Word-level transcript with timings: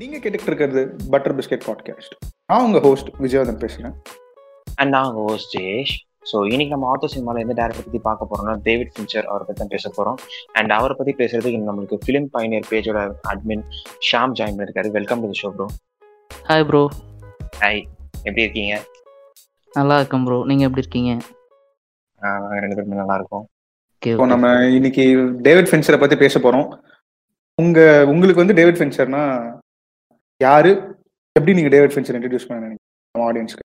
நீங்க 0.00 0.16
கேட்டுக்கிட்டு 0.16 0.50
இருக்கிறது 0.50 0.82
பட்டர் 1.12 1.34
பிஸ்கெட் 1.38 1.64
பாட்காஸ்ட். 1.66 2.12
நான் 2.50 2.62
உங்க 2.66 2.78
ஹோஸ்ட் 2.84 3.08
விஜயவர்தன் 3.22 3.58
பேசுறேன். 3.64 3.94
அண்ட் 4.80 4.90
நான் 4.96 5.10
ஹோஸ்ட் 5.18 5.50
ஜெயேஷ். 5.56 5.92
ஸோ 6.30 6.36
இன்னைக்கு 6.52 6.72
நம்ம 6.74 6.86
ஆட்டோ 6.92 7.08
சினிமாவில் 7.14 7.42
எந்த 7.44 7.54
டேரக்டர் 7.58 7.86
பற்றி 7.86 8.00
பார்க்க 8.06 8.28
போறோம்னா 8.30 8.54
டேவிட் 8.68 8.92
ஃபின்ச்சர் 8.94 9.26
அவரை 9.30 9.44
பற்றி 9.46 9.60
தான் 9.62 9.72
பேச 9.74 9.84
போகிறோம் 9.96 10.18
அண்ட் 10.58 10.72
அவரை 10.78 10.94
பற்றி 10.98 11.12
பேசுறதுக்கு 11.20 11.60
நம்மளுக்கு 11.68 11.98
ஃபிலிம் 12.04 12.28
பயனியர் 12.36 12.68
பேஜோட 12.72 13.00
அட்மின் 13.32 13.64
ஷாம் 14.08 14.34
ஜாயின் 14.40 14.56
பண்ணிருக்காரு 14.58 14.90
welcome 14.98 15.22
to 15.24 15.38
show 15.42 15.50
bro 15.56 15.68
hi 16.50 16.66
bro 16.70 16.82
hi 17.62 17.80
எப்படி 18.26 18.44
இருக்கீங்க? 18.46 18.74
நல்லா 19.74 19.96
இருக்கேன் 20.02 20.26
ப்ரோ 20.28 20.40
நீங்கள் 20.50 20.68
எப்படி 20.68 20.84
இருக்கீங்க? 20.84 21.12
நாங்கள் 22.20 22.62
ரெண்டு 22.64 22.76
பேருமே 22.78 23.00
நல்லா 23.02 23.16
இருக்கோம். 23.20 23.44
ஓகே 23.96 24.12
இப்போ 24.14 24.28
நம்ம 24.34 24.56
இன்னைக்கு 24.78 25.04
டேவிட் 25.48 25.72
ஃபின்ச்சரை 25.72 26.00
பத்தி 26.04 26.18
பேச 26.26 26.38
போறோம். 26.46 26.68
உங்க 27.58 27.80
உங்களுக்கு 28.12 28.42
வந்து 28.44 28.58
டேவிட் 28.60 28.80
ஃபின்ச்சர்னா 28.80 29.24
யாரு? 30.40 30.70
எப்படி 31.36 31.54
நீங்க 31.56 31.70
டேவிட் 31.74 31.92
ஃபின்ச்சர் 31.94 32.16
இன்ட்ரடியூஸ் 32.16 32.46
பண்ண 32.48 32.60
நினைக்கிறீங்க? 32.66 33.24
ஆடியன்ஸ்க்கு 33.28 33.66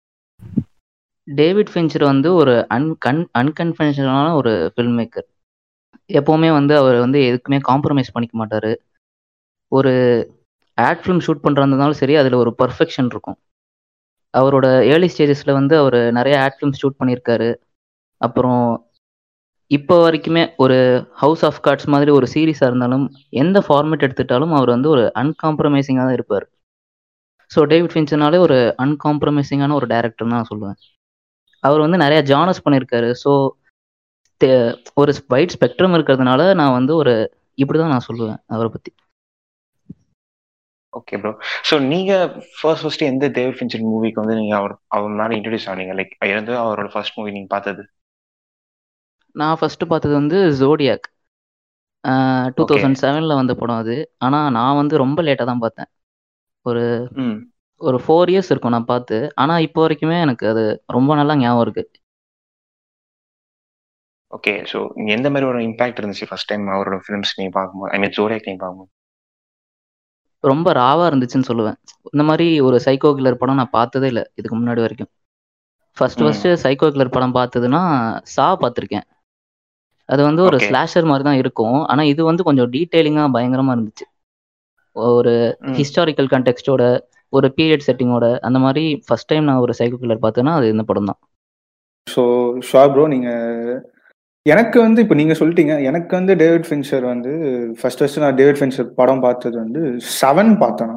டேவிட் 1.28 1.70
ஃபின்ச்சர் 1.72 2.04
வந்து 2.10 2.28
ஒரு 2.38 2.54
அன் 2.76 2.88
கன் 3.04 3.20
அன்கன்வென்ஷனலான 3.40 4.28
ஒரு 4.38 4.52
ஃபில்ம் 4.74 4.96
மேக்கர் 5.00 5.26
எப்போவுமே 6.10 6.48
வந்து 6.58 6.74
அவர் 6.80 6.96
வந்து 7.04 7.18
எதுக்குமே 7.28 7.58
காம்ப்ரமைஸ் 7.68 8.12
பண்ணிக்க 8.14 8.36
மாட்டார். 8.40 8.70
ஒரு 9.72 9.92
ஆட் 10.78 11.02
ஃபிலிம் 11.02 11.22
ஷூட் 11.26 11.44
பண்ணுறதுனாலும் 11.44 12.00
சரி 12.00 12.14
அதில் 12.20 12.40
ஒரு 12.42 12.52
பர்ஃபெக்ஷன் 12.62 13.10
இருக்கும். 13.12 13.38
அவரோட 14.34 14.66
ஏர்லி 14.92 15.10
ஸ்டேஜஸில் 15.14 15.58
வந்து 15.58 15.74
அவர் 15.82 15.98
நிறைய 16.18 16.34
ஆட் 16.44 16.56
ஃபிலிம் 16.58 16.78
ஷூட் 16.80 16.98
பண்ணியிருக்காரு 17.00 17.50
அப்புறம் 18.20 18.64
இப்போ 19.70 19.96
வரைக்குமே 20.04 20.42
ஒரு 20.62 20.78
ஹவுஸ் 21.22 21.44
ஆஃப் 21.48 21.60
கார்ட்ஸ் 21.66 21.92
மாதிரி 21.92 22.10
ஒரு 22.18 22.26
சீரீஸாக 22.32 22.70
இருந்தாலும் 22.70 23.04
எந்த 23.42 23.58
ஃபார்மேட் 23.66 24.04
எடுத்துட்டாலும் 24.06 24.52
அவர் 24.58 24.74
வந்து 24.76 24.88
ஒரு 24.94 25.04
அன்காம்ப்ரமைசிங்காக 25.22 26.06
தான் 26.08 26.18
இருப்பார். 26.18 26.46
ஸோ 27.52 27.60
டேவிட் 27.72 27.94
ஃபின்ச்சர்னாலே 27.94 28.38
ஒரு 28.46 28.58
அன்காம்ப்ரமைசிங்கான 28.84 29.76
ஒரு 29.80 29.86
டேரக்டர் 29.94 30.34
தான் 30.36 30.50
சொல்லுவேன். 30.50 30.78
அவர் 31.64 31.84
வந்து 31.84 31.98
நிறைய 32.04 32.20
ஜானர்ஸ் 32.32 32.64
பண்ணியிருக்காரு. 32.66 33.10
ஸோ 33.24 33.32
ஒரு 35.00 35.12
வைட் 35.32 35.54
ஸ்பெக்ட்ரம் 35.56 35.94
இருக்கிறதுனால 35.96 36.42
நான் 36.60 36.76
வந்து 36.78 36.92
ஒரு 37.02 37.12
இப்படி 37.62 37.78
தான் 37.78 37.92
நான் 37.94 38.08
சொல்லுவேன் 38.08 38.40
அவரை 38.54 38.68
பற்றி 38.74 38.90
ஓகே 40.98 41.18
ப்ரோ 41.20 41.30
ஸோ 41.68 41.74
நீங்கள் 41.92 42.24
ஃபர்ஸ்ட் 42.56 42.82
ஃபர்ஸ்ட் 42.84 43.04
எந்த 43.10 43.26
டேவிட் 43.36 43.56
ஃபின்ச்சர் 43.58 43.84
மூவிக்கு 43.90 44.22
வந்து 44.22 44.34
நீங்கள் 44.40 44.58
அவர் 44.60 44.74
அவர் 44.96 45.14
மேலே 45.20 45.36
இன்ட்ரடியூஸ் 45.38 45.68
ஆனீங்க? 45.72 45.92
லைக் 45.98 46.12
இருந்து 46.32 46.52
அவரோட 46.64 46.88
ஃபர்ஸ்ட் 46.94 47.16
மூவி 47.18 47.30
நீங்கள் 47.36 47.52
பார்த்தது? 47.54 47.82
நான் 49.36 49.58
ஃபஸ்ட்டு 49.60 49.90
பார்த்தது 49.92 50.14
வந்து 50.20 50.38
ஜோடியாக் 50.60 51.06
டூ 52.56 52.64
தௌசண்ட் 52.70 53.00
செவனில் 53.02 53.38
வந்த 53.40 53.54
படம் 53.60 53.80
அது. 53.82 53.96
ஆனால் 54.26 54.52
நான் 54.58 54.78
வந்து 54.80 54.94
ரொம்ப 55.04 55.18
லேட்டாக 55.28 55.48
தான் 55.50 55.62
பார்த்தேன். 55.64 55.90
ஒரு 56.66 56.84
ஒரு 57.80 57.98
ஃபோர் 58.04 58.30
இயர்ஸ் 58.32 58.50
இருக்கும் 58.52 58.74
நான் 58.76 58.90
பார்த்து. 58.92 59.16
ஆனால் 59.42 59.64
இப்போ 59.66 59.80
வரைக்குமே 59.84 60.16
எனக்கு 60.26 60.44
அது 60.52 60.62
ரொம்ப 60.96 61.10
நல்லா 61.20 61.34
ஞாபகம் 61.42 61.64
இருக்கு. 61.66 61.84
ஓகே 64.36 64.52
ஸோ 64.70 64.78
எந்த 65.14 65.26
மாதிரி 65.32 65.46
ஒரு 65.52 65.60
இம்பாக்ட் 65.68 65.98
இருந்துச்சு 66.00 66.28
ஃபர்ஸ்ட் 66.28 66.50
டைம் 66.50 66.66
அவரோட 66.74 66.98
ஃபிலிம்ஸ் 67.04 67.34
நீங்கள் 67.38 67.56
பார்க்கும்போது? 67.56 67.90
ஐ 67.94 67.98
மீன் 68.02 68.14
ஜோடியாக் 68.18 68.46
நீங்கள் 68.48 68.62
பார்க்கும்போது? 68.64 68.90
ரொம்ப 70.44 70.68
ராவாக 70.78 71.08
இருந்துச்சுன்னு 71.10 71.48
சொல்லுவேன். 71.50 71.76
இந்த 72.12 72.22
மாதிரி 72.28 72.46
ஒரு 72.68 72.76
சைக்கோ 72.86 73.10
கில்லர் 73.18 73.40
படம் 73.42 73.60
நான் 73.60 73.74
பார்த்ததே 73.78 74.08
இல்லை 74.12 74.24
இதுக்கு 74.38 74.56
முன்னாடி 74.60 74.80
வரைக்கும். 74.86 75.10
ஃபர்ஸ்ட். 75.96 76.22
ஃபர்ஸ்ட் 76.24 76.48
சைக்கோ 76.64 76.86
கில்லர் 76.94 77.14
படம் 77.16 77.36
பார்த்ததுன்னா 77.38 77.82
சா 78.34 78.46
பார்த்துருக்கேன். 78.62 79.06
அது 80.08 80.22
வந்து 80.28 80.42
ஒரு. 80.48 80.56
ஸ்லாஷர் 80.68 81.10
மாதிரி 81.10 81.24
தான் 81.28 81.40
இருக்கும். 81.42 81.78
ஆனால் 81.90 82.10
இது 82.12 82.22
வந்து 82.30 82.46
கொஞ்சம் 82.48 82.70
டீட்டெயிலிங்காக 82.74 83.30
பயங்கரமாக 83.36 83.76
இருந்துச்சு. 83.76 84.06
ஒரு. 84.96 85.34
ஹிஸ்டாரிக்கல் 85.78 86.28
கண்டெக்ஸ்டோட 86.34 86.82
ஒரு 87.32 87.48
பீரியட் 87.58 87.86
செட்டிங்கோட 87.86 88.26
அந்த 88.42 88.58
மாதிரி 88.58 88.84
ஃபர்ஸ்ட் 89.06 89.30
டைம் 89.30 89.44
நான் 89.44 89.62
ஒரு 89.66 89.74
சைக்கோ 89.78 89.98
கில்லர் 90.02 90.24
பார்த்தேன்னா 90.24 90.54
அது 90.58 90.66
இந்த 90.68 90.84
படம் 90.90 91.10
தான். 91.10 91.20
ஸோ 92.06 92.22
ஷா 92.70 92.82
ப்ரோ 92.92 93.06
நீங்க 93.06 93.30
எனக்கு 94.46 94.78
வந்து 94.80 95.00
இப்போ 95.04 95.14
நீங்க 95.14 95.34
சொல்லிட்டீங்க 95.40 95.74
எனக்கு 95.82 96.12
வந்து 96.16 96.32
டேவிட் 96.36 96.68
ஃபின்ச்சர் 96.68 97.04
வந்து 97.04 97.32
ஃபர்ஸ்ட் 97.78 98.00
ஃபர்ஸ்ட் 98.00 98.22
நான் 98.24 98.38
டேவிட் 98.40 98.58
ஃபின்ச்சர் 98.60 98.88
படம் 99.00 99.24
பார்த்தது 99.26 99.56
வந்து 99.58 99.82
செவன் 100.20 100.52
பார்த்தேன் 100.58 100.94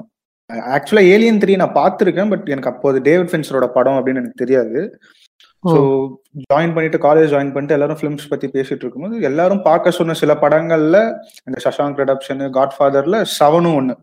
ஆக்சுவலாக 0.75 1.11
ஏலியன் 1.13 1.39
த்ரீ 1.43 1.53
நான் 1.55 1.77
பார்த்துருக்கேன் 1.77 2.31
பட் 2.33 2.47
எனக்கு 2.49 2.71
அப்போது 2.71 2.97
டேவிட் 3.01 3.31
ஃபின்ச்சரோட 3.31 3.67
படம் 3.77 3.97
அப்படின்னு 3.99 4.21
எனக்கு 4.23 4.41
தெரியாது. 4.43 4.79
ஸோ 5.71 5.79
ஜாயின் 6.51 6.73
பண்ணிட்டு 6.75 6.97
காலேஜ் 7.05 7.31
ஜாயின் 7.33 7.53
பண்ணிட்டு 7.53 7.75
எல்லாரும் 7.77 7.99
ஃபிலிம்ஸ் 7.99 8.31
பத்தி 8.31 8.47
பேசிட்டு 8.55 8.83
இருக்கும்போது 8.83 9.27
எல்லாரும் 9.29 9.61
பார்க்க 9.69 9.97
சொன்ன 9.99 10.15
சில 10.21 10.33
படங்கள்ல 10.43 10.97
இந்த 11.47 11.59
சஷாங்க் 11.65 12.01
ரெடப்ஷன் 12.03 12.43
காட் 12.57 12.75
ஃபாதர்ல 12.77 13.19
செவனும் 13.37 13.77
ஒன்று 13.79 13.95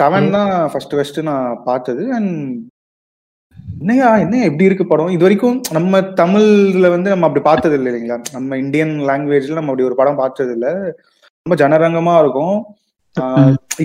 செவன் 0.00 0.32
தான் 0.36 0.50
ஃபர்ஸ்ட் 0.70 0.94
ஃபர்ஸ்ட் 0.96 1.20
நான் 1.30 1.60
பார்த்தது. 1.68 2.04
அண்ட் 2.16 2.34
என்னையா 3.80 4.08
என்ன 4.24 4.40
எப்படி 4.48 4.66
இருக்கு 4.68 4.84
படம்? 4.90 5.12
இது 5.16 5.24
வரைக்கும் 5.26 5.56
நம்ம 5.76 6.00
தமிழ்ல 6.20 6.86
வந்து 6.94 7.08
நம்ம 7.12 7.26
அப்படி 7.28 7.42
பார்த்தது 7.48 7.76
இல்லை 7.78 7.88
இல்லைங்களா? 7.90 8.18
நம்ம 8.36 8.56
இந்தியன் 8.64 8.94
லாங்குவேஜ்ல 9.10 9.58
நம்ம 9.58 9.70
அப்படி 9.72 9.88
ஒரு 9.90 9.98
படம் 10.00 10.20
பார்த்தது 10.22 10.52
இல்ல. 10.56 10.66
ரொம்ப 11.46 11.56
ஜனரங்கமா 11.62 12.14
இருக்கும். 12.22 12.56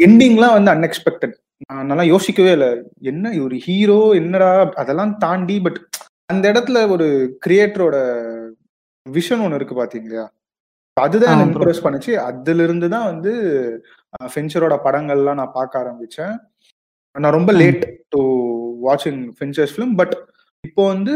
எண்டிங்லாம் 0.07 0.55
வந்து 0.57 0.73
அன்எக்ஸ்பெக்டட் 0.75 1.35
நான் 1.69 1.87
நல்லா 1.89 2.05
யோசிக்கவே 2.13 2.51
இல்லை. 2.57 2.71
என்ன 3.11 3.33
ஒரு 3.45 3.55
ஹீரோ 3.65 3.99
என்னடா 4.21 4.49
அதெல்லாம் 4.81 5.13
தாண்டி 5.25 5.57
பட் 5.65 5.79
அந்த 6.29 6.45
இடத்துல 6.51 6.77
ஒரு 6.95 7.07
கிரியேட்டரோட 7.45 7.97
விஷன் 9.05 9.43
ஒன்று 9.45 9.57
இருக்கு 9.59 9.75
பாத்தீங்களா? 9.81 10.25
அதுதான் 10.97 11.31
என்ன. 11.33 11.45
இம்ப்ரெஸ் 11.47 11.85
பண்ணுச்சு. 11.85 12.11
அதுல 12.27 12.63
இருந்து 12.67 12.87
தான் 12.95 13.07
வந்து 13.11 13.31
ஃபென்ச்சரோட 14.33 14.75
படங்கள்லாம் 14.85 15.39
நான் 15.41 15.57
பார்க்க 15.57 15.81
ஆரம்பிச்சேன். 15.83 16.35
நான் 17.15 17.35
ரொம்ப. 17.37 17.51
லேட் 17.61 17.83
டு 18.15 18.21
வாட்சிங் 18.87 19.21
ஃபென்ச்சர்ஸ் 19.37 19.73
ஃபிலிம் 19.75 19.95
பட் 20.01 20.15
இப்போ 20.63 20.83
வந்து 20.93 21.13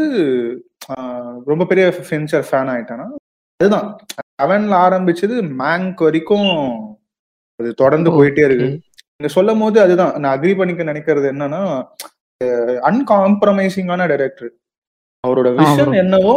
ரொம்ப 1.50 1.64
பெரிய 1.70 1.86
ஃபென்ச்சர் 2.08 2.44
ஃபேன் 2.48 2.70
ஆயிட்டேன்னா 2.74 3.06
அதுதான். 3.60 3.88
செவன்ல 4.40 4.74
ஆரம்பிச்சது 4.86 5.36
மேங்க் 5.62 6.02
வரைக்கும் 6.06 6.48
அது 7.60 7.70
தொடர்ந்து 7.82 8.10
போயிட்டே 8.16 8.42
இருக்கு. 8.48 8.68
நீங்க 9.14 9.30
சொல்லும் 9.36 9.62
போது 9.62 9.78
அதுதான். 9.84 10.12
நான் 10.20 10.34
அக்ரி 10.36 10.52
பண்ணிக்க 10.58 10.82
நினைக்கிறது 10.90 11.26
என்னன்னா 11.34 11.62
அன்காம்ப்ரமைசிங்கான 12.90 14.06
டைரக்டர் 14.12 14.50
அவரோட 15.28 15.50
விஷன். 15.58 15.92
என்னவோ 16.04 16.34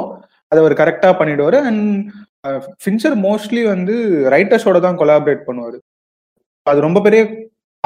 அதை 0.52 0.60
அவர் 0.64 0.80
கரெக்டா 0.82 1.10
பண்ணிடுவாரு. 1.20 1.58
அண்ட் 1.70 1.86
ஃபின்ச்சர் 2.84 3.16
மோஸ்ட்லி 3.26 3.64
வந்து 3.74 3.96
ரைட்டர்ஸோட 4.34 4.78
தான் 4.86 5.00
கொலாபரேட் 5.02 5.48
பண்ணுவாரு. 5.48 5.78
அது 6.70 6.80
ரொம்ப 6.88 7.02
பெரிய 7.08 7.22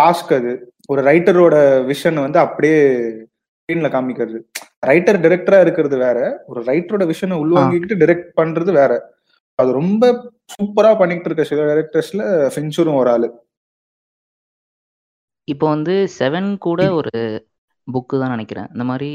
டாஸ்க் 0.01 0.31
அது. 0.37 0.53
ஒரு 0.91 1.01
ரைட்டரோட 1.09 1.55
விஷன் 1.91 2.17
வந்து 2.25 2.39
அப்படியே 2.45 2.79
ஸ்க்ரீன்ல 3.59 3.89
காமிக்கிறது. 3.93 4.39
ரைட்டர் 4.89 5.19
டைரக்டரா 5.23 5.59
இருக்கிறது 5.65 5.97
வேற. 6.05 6.19
ஒரு 6.51 6.59
ரைட்டரோட 6.69 7.03
விஷனை 7.11 7.37
உள்வாங்கிக்கிட்டு 7.43 7.99
டைரக்ட் 8.01 8.29
பண்றது 8.39 8.71
வேற. 8.79 8.93
அது 9.59 9.69
ரொம்ப 9.79 10.03
சூப்பரா 10.53 10.91
பண்ணிக்கிட்டு 10.99 11.29
இருக்க 11.29 11.43
சில 11.51 11.61
டைரக்டர்ஸ்ல 11.69 12.23
ஃபின்ச்சரும் 12.53 12.99
ஒரு 13.01 13.09
ஆளு. 13.15 13.27
இப்போ 15.47 15.65
வந்து 15.73 15.95
செவன் 16.19 16.49
கூட 16.67 16.81
ஒரு 16.99 17.13
புக்கு 17.87 18.15
தான் 18.21 18.33
நினைக்கிறேன். 18.35 18.69
இந்த 18.73 18.85
மாதிரி 18.91 19.09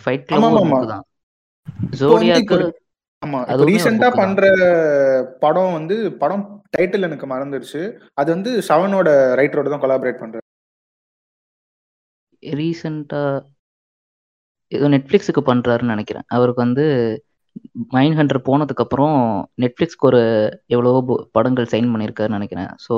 ஃபைட் 0.00 0.26
கிளப் 0.30 0.90
தான். 0.94 1.04
ஆமா 3.22 3.38
ரீசெண்டா. 3.68 4.08
பண்ற 4.20 4.42
படம் 5.44 5.76
வந்து 5.78 5.96
படம் 6.22 6.44
டைட்டில் 6.74 7.08
எனக்கு 7.08 7.26
மறந்துடுச்சு 7.26 7.80
அது 8.20 8.28
வந்து 8.34 8.50
செவனோட 8.68 9.08
ரைட்டரோட 9.40 9.70
தான் 9.72 9.84
கொலாபரேட் 9.84 10.22
பண்றாரு 10.22 10.44
ரீசெண்டாக 12.42 13.44
ஏதோ 14.72 14.86
நெட்ஃப்ளிக்ஸுக்கு 14.94 15.42
பண்ணுறாருன்னு 15.48 15.94
நினைக்கிறேன். 15.94 16.26
அவருக்கு 16.36 16.60
வந்து 16.64 16.84
மைண்ட் 17.94 18.16
ஹண்டர் 18.18 18.46
போனதுக்கப்புறம் 18.48 19.16
நெட்ஃப்ளிக்ஸ்க்கு 19.62 20.08
ஒரு 20.10 20.20
எவ்வளவோ 20.74 21.00
படங்கள் 21.36 21.70
சைன் 21.72 21.92
பண்ணியிருக்காருன்னு 21.92 22.38
நினைக்கிறேன். 22.40 22.70
ஸோ 22.86 22.94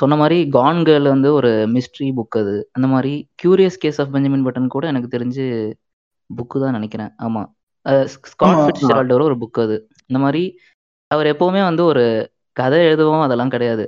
சொன்ன 0.00 0.16
மாதிரி 0.22 0.38
கான் 0.56 0.80
கேர்ள் 0.88 1.12
வந்து 1.14 1.28
ஒரு 1.38 1.50
மிஸ்ட்ரி 1.74 2.08
புக் 2.18 2.38
அது. 2.42 2.54
அந்த 2.76 2.86
மாதிரி 2.94 3.12
curious 3.42 3.80
case 3.84 4.00
of 4.04 4.12
Benjamin 4.14 4.46
Button 4.46 4.74
கூட 4.76 4.86
எனக்கு 4.92 5.14
தெரிஞ்சு 5.16 5.46
புக்கு 6.30 6.56
தான் 6.62 6.76
நினைக்கிறேன். 6.78 7.10
ஸ்காட் 8.14 8.54
ஆமா, 8.54 8.64
ஃபிட்ஸ்ஜெரால்டோட 8.64 9.22
ஒரு 9.28 9.36
புக் 9.42 9.60
அது. 9.64 9.76
இந்த 10.10 10.18
மாதிரி 10.24 10.42
அவர் 11.10 11.30
எப்போவுமே 11.32 11.62
வந்து 11.68 11.82
ஒரு 11.92 12.04
கதை 12.56 12.78
எழுதுவோம் 12.88 13.24
அதெல்லாம் 13.26 13.52
கிடையாது. 13.54 13.84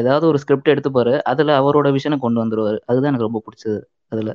ஏதாவது 0.00 0.24
ஒரு 0.30 0.38
ஸ்கிரிப்ட் 0.42 0.72
எடுத்துப்பாரு 0.72 1.14
அதில் 1.30 1.58
அவரோட 1.60 1.88
விஷனை 1.96 2.18
கொண்டு 2.24 2.40
வந்துருவாரு. 2.42 2.78
அதுதான் 2.88 3.10
எனக்கு 3.10 3.28
ரொம்ப 3.28 3.42
பிடிச்சது 3.46 3.78
அதில். 4.14 4.32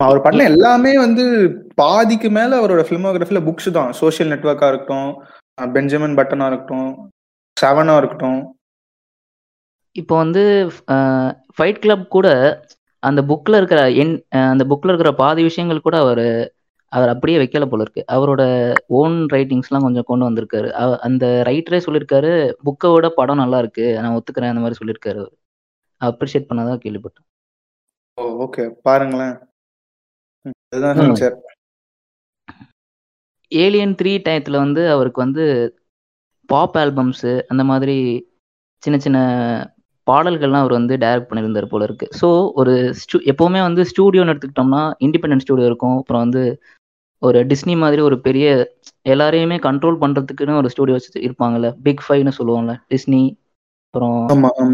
அவர் 0.00 0.22
பண்ண 0.22 0.44
எல்லாமே 0.50 0.92
வந்து 1.04 1.24
பாதிக்கு 1.80 2.28
மேல 2.36 2.56
அவரோட 2.60 2.82
பிலிமோகிராஃபில 2.88 3.40
புக்ஸ் 3.48 3.68
தான். 3.78 3.90
சோஷியல் 4.00 4.32
நெட்வொர்க்கா 4.32 4.68
இருக்கட்டும் 4.72 5.10
பெஞ்சமின் 5.74 6.16
பட்டனா 6.18 6.46
இருக்கட்டும் 6.50 6.88
செவனா 7.56 7.96
இருக்கட்டும். 8.00 8.40
இப்போ 9.96 10.14
வந்து 10.16 10.42
ஃபைட் 11.56 11.82
கிளப் 11.82 12.08
கூட 12.14 12.28
அந்த 13.02 13.20
புக்கில் 13.30 13.58
இருக்கிற 13.58 13.80
என் 14.02 14.14
அந்த 14.52 14.64
புக்கில் 14.70 14.90
இருக்கிற 14.92 15.10
பாதி 15.22 15.42
விஷயங்கள் 15.48 15.86
கூட 15.86 15.96
அவர் 16.04 16.26
அவர் 16.94 17.12
அப்படியே 17.12 17.38
வைக்கல 17.42 17.64
போல 17.70 17.84
இருக்கு. 17.84 18.02
அவரோட 18.16 18.42
ஓன் 18.98 19.16
ரைட்டிங்ஸ்லாம் 19.34 19.86
கொஞ்சம் 19.86 20.08
கொண்டு 20.10 20.26
வந்திருக்காரு. 20.28 20.68
அந்த 21.06 21.24
ரைட்டரே 21.48 21.80
சொல்லியிருக்காரு 21.86 22.32
புக்கை 22.66 22.90
விட 22.94 23.08
படம் 23.18 23.42
நல்லா 23.42 23.60
இருக்கு. 23.64 23.86
நான் 24.02 24.16
ஒத்துக்கிறேன். 24.18 24.52
அந்த 24.52 24.64
மாதிரி 24.64 24.80
சொல்லியிருக்காரு 24.80 25.20
அவரு. 25.22 25.34
அப்ரிஷியேட் 26.00 26.48
பண்ணதா 26.50 26.74
கேள்விப்பட்டேன். 26.84 27.26
ஓ 28.18 28.24
ஓகே 28.44 28.64
பாருங்களேன். 28.88 29.36
ஏலியன் 33.52 33.96
த்ரீ 34.00 34.12
டயத்தில் 34.26 34.62
வந்து 34.64 34.82
அவருக்கு 34.94 35.20
வந்து 35.24 35.44
பாப் 36.48 36.76
ஆல்பம்ஸு 36.82 37.32
அந்த 37.52 37.62
மாதிரி 37.70 37.96
சின்ன 38.82 38.96
சின்ன 39.04 39.18
பாடல்கள்லாம் 40.06 40.62
அவர் 40.64 40.78
வந்து 40.78 40.94
டைரக்ட் 41.02 41.28
பண்ணியிருந்தார் 41.28 41.70
போல 41.72 41.84
இருக்கு. 41.88 42.06
ஸோ 42.20 42.28
ஒரு 42.60 42.72
ஸ்டூ 43.02 43.18
எப்போவுமே 43.32 43.60
வந்து 43.66 43.82
ஸ்டூடியோன்னு 43.90 44.32
எடுத்துக்கிட்டோம்னா 44.32 44.82
இண்டிபெண்டன்ட் 45.06 45.44
ஸ்டூடியோ 45.44 45.68
இருக்கும். 45.70 45.96
அப்புறம் 46.00 46.24
வந்து 46.24 46.42
ஒரு 47.24 47.38
டிஸ்னி 47.50 47.74
மாதிரி 47.76 48.00
ஒரு 48.02 48.16
பெரிய 48.20 48.46
எல்லாரையுமே 49.08 49.56
கண்ட்ரோல் 49.66 50.00
பண்ணுறதுக்குன்னு 50.02 50.58
ஒரு 50.60 50.68
ஸ்டூடியோ 50.68 50.96
வச்சு 50.96 51.26
இருப்பாங்கல்ல 51.26 51.68
பிக் 51.82 52.04
ஃபைவ்னு 52.06 52.36
சொல்லுவாங்கல்ல 52.38 52.74
டிஸ்னி 52.88 53.22
அப்புறம் 53.86 54.16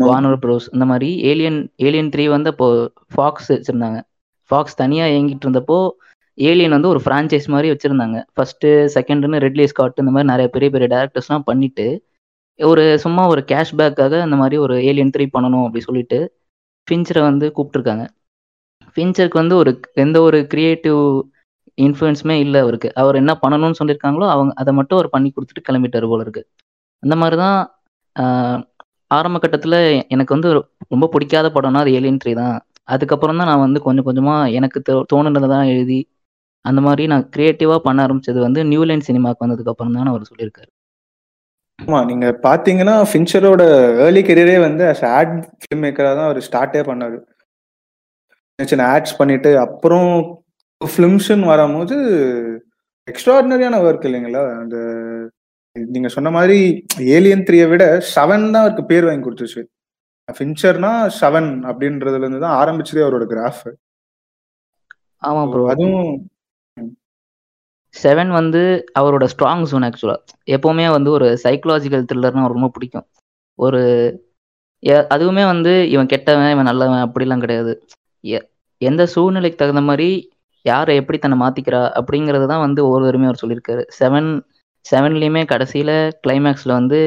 வார்னர் 0.03 0.41
ப்ரோஸ் 0.45 0.67
இந்த 0.75 0.85
மாதிரி 0.85 1.09
ஏலியன் 1.31 1.59
ஏலியன் 1.87 2.13
த்ரீ 2.15 2.25
வந்து 2.29 2.51
அப்போ 2.53 2.67
ஃபாக்ஸ் 3.15 3.51
வச்சுருந்தாங்க. 3.53 3.99
ஃபாக்ஸ் 4.51 4.79
தனியாக 4.83 5.13
இயங்கிட்டு 5.15 5.47
இருந்தப்போ 5.47 5.79
ஏலியன் 6.39 6.75
வந்து 6.77 6.89
ஒரு 6.89 7.01
ஃப்ரான்ச்சைஸ் 7.05 7.49
மாதிரி 7.49 7.69
வச்சுருந்தாங்க. 7.73 8.19
ஃபர்ஸ்ட்டு 8.35 8.69
செகண்டுன்னு 8.95 9.43
ரெட்லி 9.45 9.67
ஸ்காட் 9.73 10.01
இந்த 10.03 10.13
மாதிரி 10.15 10.31
நிறைய 10.33 10.49
பெரிய 10.49 10.69
பெரிய 10.71 10.89
டேரக்டர்ஸ்லாம் 10.95 11.47
பண்ணிட்டு 11.51 11.87
ஒரு 12.61 12.85
சும்மா 13.05 13.23
ஒரு 13.27 13.43
கேஷ்பேக்காக 13.53 14.15
அந்த 14.27 14.37
மாதிரி 14.37 14.57
ஒரு 14.65 14.75
ஏலியன் 14.91 15.13
த்ரீ 15.17 15.27
பண்ணணும் 15.37 15.67
அப்படி 15.67 15.83
சொல்லிட்டு 15.89 16.19
ஃபின்ச்சரை 16.89 17.23
வந்து 17.29 17.47
கூப்பிட்டுருக்காங்க. 17.57 18.05
ஃபின்ச்சருக்கு 18.97 19.43
வந்து 19.43 19.57
ஒரு 19.57 19.73
எந்த 20.05 20.17
ஒரு 20.23 20.39
கிரியேட்டிவ் 20.53 21.01
இன்ஃப்ளூயன்ஸுமே 21.77 22.31
இல்லை 22.31 22.61
அவருக்கு. 22.61 22.95
அவர் 22.95 23.15
என்ன 23.15 23.39
பண்ணணும்னு 23.43 23.79
சொல்லியிருக்காங்களோ 23.83 24.31
அவங்க 24.31 24.53
அதை 24.57 24.75
மட்டும் 24.75 24.99
அவர் 24.99 25.11
பண்ணி 25.11 25.33
கொடுத்துட்டு 25.33 25.73
கிளம்பிட்டார் 25.73 26.09
போல 26.09 26.23
இருக்கு. 26.23 26.47
அந்த 26.99 27.17
மாதிரி 27.17 27.37
தான் 27.37 27.59
ஆரம்ப 29.07 29.39
கட்டத்தில் 29.39 30.07
எனக்கு 30.09 30.35
வந்து 30.35 30.49
ஒரு- 30.49 30.69
ரொம்ப 30.89 31.07
பிடிக்காத 31.07 31.49
படம்னா 31.49 31.75
அது 31.75 31.93
ஏலியன் 31.93 32.19
த்ரீ 32.25 32.35
தான். 32.35 32.61
அதுக்கப்புறம் 32.85 33.37
தான் 33.37 33.47
நான் 33.47 33.59
வந்து 33.59 33.83
கொஞ்சம் 33.83 34.05
கொஞ்சமாக 34.05 34.51
எனக்கு 34.51 34.83
தோ- 34.89 35.07
தான் 35.49 35.65
எழுதி 35.65 36.11
அந்த 36.63 36.81
மாதிரி 36.81 37.07
நான் 37.07 37.29
கிரியேட்டிவாக 37.37 37.79
பண்ண 37.79 38.07
ஆரம்பிச்சது 38.07 38.39
வந்து 38.39 38.65
நியூ 38.65 38.85
லைன் 38.85 39.07
சினிமாக்கு 39.07 39.45
வந்ததுக்கப்புறம் 39.45 39.93
தான் 39.93 40.07
அவர் 40.07 40.23
சொல்லியிருக்காரு. 40.23 40.71
ஆமா 41.83 42.05
நீங்க 42.07 42.39
பாத்தீங்கன்னா 42.43 43.05
ஃபின்ச்சரோட 43.13 43.63
ஏர்லி 43.99 44.23
கெரியரே 44.23 44.61
வந்து 44.61 44.85
அஸ் 44.85 45.07
ஆட் 45.07 45.53
ஃபிலிம் 45.61 45.83
மேக்கரா 45.85 46.15
தான் 46.15 46.25
அவர் 46.25 46.37
ஸ்டார்ட்டே 46.37 46.83
பண்ணாரு. 46.91 47.19
சின்ன 48.59 48.67
சின்ன 48.67 48.99
ஆட்ஸ் 48.99 49.19
பண்ணிட்டு 49.19 49.59
அப்புறம் 49.59 50.40
ஃபிலிம்ஸ்ன்னு 50.81 51.51
வரும்போது 51.53 51.97
எக்ஸ்ட்ராடினரியான 53.09 53.79
ஒர்க் 53.87 54.07
இல்லைங்களா? 54.09 54.43
அந்த 54.63 54.77
நீங்க 55.77 56.09
சொன்ன 56.15 56.31
மாதிரி 56.37 56.57
ஏலியன் 57.17 57.45
த்ரீயை 57.49 57.67
விட 57.73 57.85
செவன் 58.15 58.47
தான் 58.55 58.63
அவருக்கு 58.63 58.85
பேர் 58.91 59.07
வாங்கி 59.09 59.25
கொடுத்துச்சு. 59.27 59.63
ஃபின்ச்சர்னா 60.29 60.93
செவன் 61.21 61.51
அப்படின்றதுல 61.71 62.25
இருந்து 62.25 62.43
தான் 62.45 62.59
ஆரம்பிச்சதே 62.63 63.05
அவரோட 63.05 63.25
கிராஃப் 63.33 63.63
ஆமாம் 65.23 65.51
ப்ரோ 65.53 65.63
அதுவும் 65.73 66.11
செவன் 67.95 68.31
வந்து 68.39 68.63
அவரோட 68.99 69.25
ஸ்ட்ராங் 69.33 69.65
ஜோன் 69.71 69.87
ஆக்சுவலாக 69.87 70.21
எப்போவுமே 70.57 70.85
வந்து 70.97 71.11
ஒரு 71.17 71.29
சைக்கலாஜிக்கல் 71.45 72.05
த்ரில்லர்னு 72.11 72.53
ரொம்ப 72.55 72.69
பிடிக்கும். 72.75 73.07
ஒரு 73.59 73.81
அதுவுமே 75.15 75.45
வந்து 75.53 75.73
இவன் 75.95 76.11
கெட்டவன் 76.13 76.53
இவன் 76.55 76.69
நல்லவன் 76.71 77.05
அப்படிலாம் 77.07 77.43
கிடையாது. 77.45 77.73
எந்த 78.81 79.03
சூழ்நிலைக்கு 79.15 79.59
தகுந்த 79.63 79.83
மாதிரி 79.89 80.09
யாரை 80.65 80.97
எப்படி 80.97 81.19
தன்னை 81.19 81.37
மாற்றிக்கிறா 81.41 81.83
அப்படிங்கிறது 82.01 82.47
தான் 82.47 82.65
வந்து 82.67 82.81
ஒவ்வொருவருமே 82.87 83.29
அவர் 83.29 83.43
சொல்லியிருக்காரு. 83.43 83.83
செவன் 83.99 84.31
செவன்லேயுமே 84.87 85.47
கடைசியில் 85.47 85.97
கிளைமேக்ஸில் 86.27 86.77
வந்து 86.79 87.01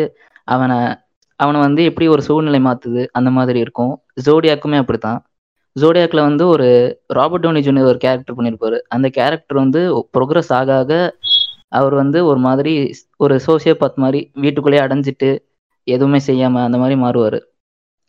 அவனை 0.44 0.78
அவனை 1.40 1.60
வந்து 1.62 1.84
எப்படி 1.84 2.08
ஒரு 2.08 2.22
சூழ்நிலை 2.22 2.60
மாற்றுது 2.66 3.08
அந்த 3.12 3.30
மாதிரி 3.30 3.60
இருக்கும். 3.60 3.94
ஜோடியாக்குமே 4.26 4.78
அப்படித்தான். 4.78 5.20
ஜோடியாக்கில் 5.76 6.28
வந்து 6.30 6.48
ஒரு 6.48 6.68
ராபர்ட் 7.08 7.42
டோனி 7.42 7.62
ஜூனியர் 7.62 7.88
ஒரு 7.88 7.98
கேரக்டர் 7.98 8.38
பண்ணியிருப்பாரு. 8.38 8.78
அந்த 8.88 9.08
கேரக்டர் 9.10 9.58
வந்து 9.58 9.82
ப்ரோக்ரஸ் 10.18 10.52
ஆக 10.54 10.70
ஆக 10.78 11.18
அவர் 11.70 11.94
வந்து 11.94 12.26
ஒரு 12.26 12.40
மாதிரி 12.40 12.74
ஒரு 13.18 13.36
சோசியோபாத் 13.48 14.02
மாதிரி 14.04 14.20
வீட்டுக்குள்ளேயே 14.34 14.84
அடைஞ்சிட்டு 14.84 15.30
எதுவுமே 15.88 16.20
செய்யாமல் 16.20 16.64
அந்த 16.64 16.78
மாதிரி 16.78 16.96
மாறுவார். 17.02 17.40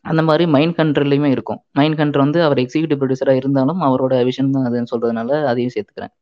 அந்த 0.05 0.23
மாதிரி 0.29 0.45
மைண்ட் 0.55 0.77
கண்ட்ரோல்லையுமே 0.79 1.31
இருக்கும். 1.35 1.61
மைண்ட் 1.79 1.99
கண்ட்ரோல் 2.01 2.27
வந்து 2.27 2.41
அவர் 2.47 2.61
எக்ஸிக்யூட்டிவ் 2.63 3.01
ப்ரொடியூசராக 3.01 3.41
இருந்தாலும் 3.43 3.81
அவரோட 3.89 4.15
விஷன் 4.29 4.55
தான் 4.57 4.67
அதுன்னு 4.69 4.91
சொல்கிறதுனால 4.93 5.31
அதையும் 5.51 5.75
சேர்த்துக்கிறேன். 5.77 6.13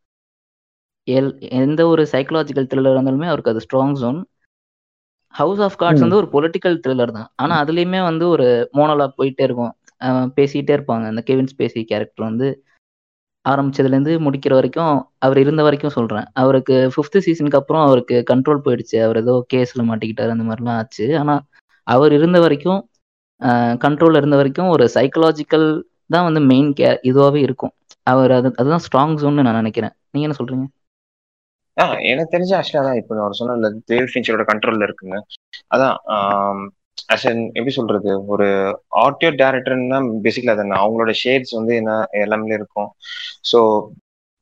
எல் 1.08 1.31
எந்த 1.62 1.81
ஒரு 1.93 2.02
சைக்கலாஜிக்கல் 2.12 2.69
த்ரில்லர் 2.70 2.96
இருந்தாலுமே 2.96 3.29
அவருக்கு 3.31 3.52
அது 3.55 3.64
strong 3.67 3.96
zone 4.02 4.20
house 5.34 5.62
of 5.67 5.79
cards. 5.81 6.05
வந்து 6.05 6.19
ஒரு 6.20 6.29
பொலிட்டிக்கல் 6.34 6.76
த்ரில்லர் 6.84 7.17
தான். 7.19 7.29
ஆனால் 7.43 7.61
அதுலேயுமே 7.62 8.00
வந்து 8.11 8.25
ஒரு 8.34 8.46
மோனோலாக் 8.79 9.19
போயிட்டே 9.20 9.44
இருக்கும். 9.49 9.73
பேசிக்கிட்டே 10.38 10.75
இருப்பாங்க. 10.76 11.05
அந்த 11.12 11.23
கெவின் 11.29 11.50
ஸ்பேசி 11.52 11.82
கேரக்டர் 11.90 12.29
வந்து 12.31 12.49
ஆரம்பிச்சதுலேருந்து 13.44 14.12
முடிக்கிற 14.26 14.52
வரைக்கும் 14.58 14.94
அவர் 15.25 15.38
இருந்த 15.44 15.62
வரைக்கும் 15.67 15.94
சொல்கிறேன் 15.96 16.26
அவருக்கு 16.43 16.75
ஃபிஃப்த் 16.94 17.19
சீசனுக்கு 17.26 17.61
அப்புறம் 17.61 17.84
அவருக்கு 17.87 18.17
கண்ட்ரோல் 18.31 18.64
போயிடுச்சு. 18.67 18.96
அவர் 19.06 19.20
ஏதோ 19.25 19.34
கேஸில் 19.55 19.88
மாட்டிக்கிட்டாரு 19.90 20.34
அந்த 20.37 20.44
மாதிரிலாம் 20.49 20.79
ஆச்சு. 20.82 21.06
ஆனால் 21.23 21.43
அவர் 21.87 22.12
இருந்த 22.19 22.38
வரைக்கும் 22.40 22.81
கண்ட்ரோலில் 23.83 24.21
இருந்த 24.21 24.37
வரைக்கும் 24.37 24.69
ஒரு 24.69 24.85
சைக்கலாஜிக்கல் 24.94 25.67
தான் 26.11 26.27
வந்து 26.29 26.41
மெயின் 26.49 26.71
கே 26.73 26.87
இதுவாகவே 27.05 27.41
இருக்கும். 27.43 27.73
அவர் 28.06 28.33
அது 28.33 28.49
அதுதான் 28.56 28.85
ஸ்ட்ராங் 28.87 29.17
ஜோன்னு 29.21 29.47
நான் 29.47 29.61
நினைக்கிறேன். 29.61 29.94
நீங்கள் 30.12 30.29
என்ன 30.29 30.39
சொல்கிறீங்க 30.39 30.67
ஆ 31.77 31.85
எனக்கு 32.09 32.33
தெரிஞ்ச 32.35 32.53
ஆக்சுவலா 32.56 32.85
தான் 32.85 32.99
இப்போ 33.00 33.12
அவர் 33.21 33.37
சொன்ன 33.37 33.59
தேவ் 33.91 34.11
ஃபின்ச்சரோட 34.11 34.44
கண்ட்ரோல்ல 34.49 34.87
இருக்குங்க. 34.89 35.19
அதான் 35.69 35.94
அஸ் 37.09 37.25
எப்படி 37.50 37.73
சொல்றது? 37.73 38.11
ஒரு 38.27 38.47
ஆர்டியோ 39.03 39.31
டேரக்டர்னா 39.41 39.99
பேசிக்கலி 40.25 40.55
தானே 40.55 40.77
அவங்களோட 40.81 41.12
ஷேட்ஸ் 41.23 41.56
வந்து 41.59 41.73
என்ன 41.77 41.93
எல்லாமே 42.21 42.55
இருக்கும். 42.55 42.91
ஸோ 43.50 43.59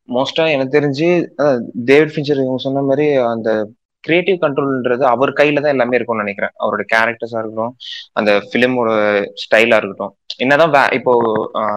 மோஸ்டா 0.08 0.44
எனக்கு 0.55 0.76
தெரிஞ்சு 0.76 1.08
அஹ், 1.38 1.61
டேவிட் 1.88 2.12
ஃபின்ச்சர் 2.14 2.43
இவங்க 2.43 2.61
சொன்ன 2.61 2.82
மாதிரி 2.82 3.05
அந்த 3.26 3.50
கிரியேட்டிவ் 4.05 4.38
கண்ட்ரோல்ன்றது 4.44 5.05
அவர் 5.14 5.32
கையில 5.41 5.62
தான் 5.64 5.75
எல்லாமே 5.76 5.97
இருக்கும்னு 5.99 6.25
நினைக்கிறேன். 6.25 6.55
அவரோட 6.62 6.85
கேரக்டர்ஸா 6.94 7.41
இருக்கட்டும் 7.43 7.75
அந்த 8.19 8.31
ஃபிலிமோட 8.49 8.91
ஸ்டைலா 9.43 9.79
இருக்கட்டும். 9.81 10.14
என்னதான் 10.44 10.75
இப்போ 10.99 11.12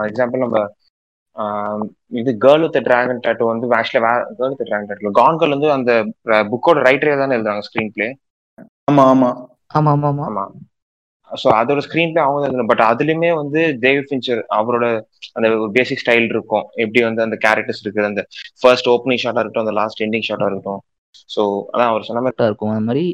எக்ஸாம்பிள் 0.10 0.46
நம்ம 0.46 0.60
இது 2.20 2.32
கேர்ள் 2.44 2.64
வித் 2.66 2.78
டிராகன் 2.88 3.24
டாட்டோ 3.26 3.46
வந்து 3.52 3.68
actually 3.80 4.12
girl 4.40 4.52
with 4.54 4.68
dragon 4.70 4.90
tattoo 4.92 5.14
gone 5.22 5.40
girl 5.42 5.56
வந்து 5.56 5.72
அந்த 5.78 5.92
புக்கோட 6.52 6.84
ரைட்டரே 6.88 7.16
தானே 7.22 7.38
எழுதுறாங்க 7.38 7.66
ஸ்கிரீன் 7.70 7.94
பிளே 7.96 8.08
ஆமா. 8.92 9.06
ஆமா 9.10 9.30
ஆமாம் 9.78 9.92
ஆமாம் 10.12 10.28
ஆமா. 10.30 10.44
ஸோ 11.32 11.48
அதோட 11.60 11.80
ஸ்கிரீன் 11.86 12.12
பிளே 12.14 12.22
அவங்க 12.24 12.48
தான் 12.56 12.70
பட் 12.72 12.84
அதுலயுமே 12.90 13.30
வந்து 13.40 13.60
டேவிட் 13.84 14.10
ஃபின்ச்சர் 14.10 14.42
அவரோட 14.58 14.86
அந்த 15.38 15.48
பேசிக் 15.78 16.02
ஸ்டைல் 16.02 16.28
இருக்கும். 16.34 16.66
எப்படி 16.84 17.02
வந்து 17.08 17.22
அந்த 17.26 17.38
கேரக்டர்ஸ் 17.46 17.82
இருக்குது 17.84 18.10
அந்த 18.12 18.24
ஃபர்ஸ்ட் 18.62 18.90
ஓப்பனிங் 18.94 19.22
ஷாட்டா 19.24 19.42
இருக்கட்டும் 19.42 19.66
அந்த 19.66 19.76
லாஸ்ட் 19.80 20.04
எண்டிங் 20.06 20.28
ஷாட்டா 20.30 20.48
இருக்கட்டும். 20.50 20.82
ஸோ 21.36 21.42
அதான் 21.74 21.92
அவர் 21.92 22.08
சொன்ன 22.10 22.24
மாதிரி 22.26 22.50
இருக்கும். 22.50 22.72
அந்த 22.76 22.86
மாதிரி 22.90 23.06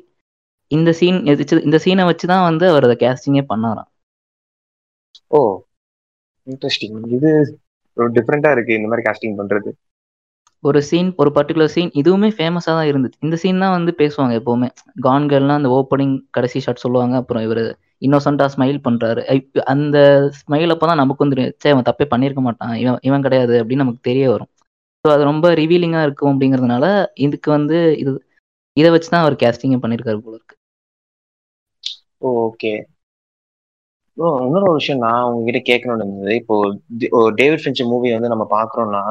இந்த 0.72 0.90
சீன் 1.00 1.20
இந்த 1.68 1.78
சீனை 1.86 2.04
வச்சு 2.10 2.26
தான் 2.34 2.48
வந்து 2.50 2.66
அவர் 2.72 2.86
அதை 2.88 2.96
கேஸ்டிங்கே 3.04 3.44
பண்ணாராம். 3.52 3.90
ஓ 5.38 5.40
இன்ட்ரெஸ்டிங் 6.48 6.98
இது 7.18 7.32
ஒரு 7.98 8.10
டிஃப்ரெண்டா 8.18 8.50
இருக்கு 8.56 8.78
இந்த 8.80 8.90
மாதிரி 8.92 9.06
காஸ்டிங் 9.08 9.38
பண்றது. 9.40 9.70
ஒரு 10.64 10.80
சீன் 10.88 11.10
ஒரு 11.22 11.30
பர்டிகுலர் 11.36 11.72
சீன் 11.74 11.92
இதுவுமே 12.00 12.30
ஃபேமஸாக 12.38 12.74
தான் 12.78 12.90
இருந்துச்சு 12.92 13.20
இந்த 13.26 13.36
சீன் 13.44 13.62
தான் 13.64 13.76
வந்து 13.76 13.92
பேசுவாங்க 14.02 14.34
எப்போவுமே. 14.40 14.70
கான்கர்லாம் 15.06 15.60
அந்த 15.62 15.70
ஓப்பனிங் 15.78 16.16
கடைசி 16.38 16.60
ஷாட் 16.66 16.84
சொல்லுவாங்க. 16.86 17.16
அப்புறம் 17.22 17.44
இவர் 17.48 17.64
இன்னோசென்ட்டாக 18.08 18.54
ஸ்மைல் 18.56 18.80
பண்ணுறாரு 18.88 19.22
அந்த 19.74 19.98
ஸ்மைல் 20.42 20.74
அப்போ 20.76 20.88
தான் 20.92 21.02
நமக்கு 21.04 21.24
வந்து 21.26 21.46
சே 21.64 21.72
அவன் 21.76 21.88
தப்பே 21.90 22.08
பண்ணியிருக்க 22.14 22.44
மாட்டான். 22.48 22.76
இவன் 22.84 23.00
இவன் 23.10 23.26
கிடையாது 23.28 23.56
அப்படின்னு 23.62 23.84
நமக்கு 23.86 24.08
தெரிய 24.10 24.26
வரும். 24.34 24.52
ஸோ 25.06 25.12
அது 25.12 25.24
ரொம்ப 25.28 25.48
ரிவீலிங்காக 25.60 26.06
இருக்கும் 26.06 26.32
அப்படிங்கிறதுனால 26.34 26.86
இதுக்கு 27.26 27.50
வந்து 27.56 27.78
இது 28.02 28.12
இதை 28.78 28.90
வச்சு 28.92 29.10
தான் 29.10 29.24
அவர் 29.24 29.42
கேஸ்டிங்கே 29.42 29.80
பண்ணியிருக்காரு 29.82 30.20
போல 30.22 30.38
இருக்கு. 30.38 30.56
ஓகே 32.44 32.74
ப்ரோ 34.18 34.30
இன்னொரு 34.46 34.66
ஒரு 34.66 34.78
விஷயம் 34.78 35.04
நான் 35.04 35.28
உங்ககிட்ட 35.28 35.60
கேட்கணும்னு 35.68 36.06
இருந்தது. 36.06 36.34
இப்போ 36.40 36.56
ஒரு 37.20 37.34
டேவிட் 37.36 37.62
ஃபின்ச் 37.64 37.82
மூவி 37.92 38.10
வந்து 38.16 38.32
நம்ம 38.34 38.46
பாக்குறோம்னா 38.52 39.04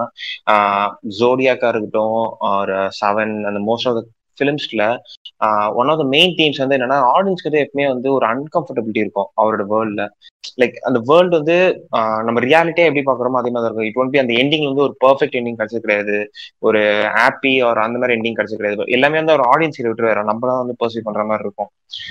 ஜோடியாக்கா 1.18 1.68
இருக்கட்டும் 1.72 2.16
ஒரு 2.52 2.76
செவன் 2.98 3.34
அந்த 3.50 3.60
most 3.68 3.88
of 3.90 3.98
the 3.98 4.02
ஃபிலிம்ஸ்ல 4.38 4.84
one 5.80 5.90
of 5.92 6.00
the 6.02 6.06
main 6.14 6.34
themes 6.38 6.62
வந்து 6.62 6.76
என்னன்னா 6.78 6.98
ஆடியன்ஸ் 7.16 7.44
கிட்ட 7.46 7.58
எப்பவுமே 7.64 7.86
வந்து 7.94 8.08
ஒரு 8.16 8.26
அன்கம்ஃபர்டபிலிட்டி 8.32 9.04
இருக்கும் 9.04 9.30
அவரோட 9.40 9.64
வேர்ல்ட்ல 9.72 10.04
லைக் 10.60 10.76
அந்த 10.88 10.98
வேர்ல்டு 11.08 11.38
வந்து 11.38 11.56
நம்ம 12.26 12.38
ரியாலிட்டியா 12.46 12.88
எப்படி 12.88 13.02
பாக்குறோமோ 13.08 13.40
அதே 13.40 13.50
மாதிரி 13.50 13.64
தான் 13.64 13.70
இருக்கும். 13.70 13.88
இட் 13.88 13.98
ஒன்ட் 14.00 14.12
பி 14.14 14.20
அந்த 14.22 14.34
எண்டிங் 14.42 14.66
வந்து 14.68 14.84
ஒரு 14.86 14.94
பெர்ஃபெக்ட் 15.04 15.36
எண்டிங் 15.38 15.58
கிடைச்சது 15.58 15.84
கிடையாது. 15.86 16.16
ஒரு 16.68 16.80
ஹாப்பி 17.16 17.52
ஒரு 17.70 17.80
அந்த 17.86 17.98
மாதிரி 18.00 18.16
எண்டிங் 18.18 18.38
கிடைச்சது 18.38 18.60
கிடையாது. 18.60 18.86
எல்லாமே 18.96 19.20
வந்து 19.20 19.36
ஒரு 19.38 19.46
ஆடியன்ஸ் 19.52 19.80
விட்டு 19.88 20.08
வேற 20.08 20.22
நம்ம 20.30 20.46
தான் 20.50 20.60
வந்து 20.62 20.76
பர்சீவ் 20.82 21.06
பண்ற 21.08 21.24
மாதிரி 21.30 21.46
இருக்கும். 21.46 21.70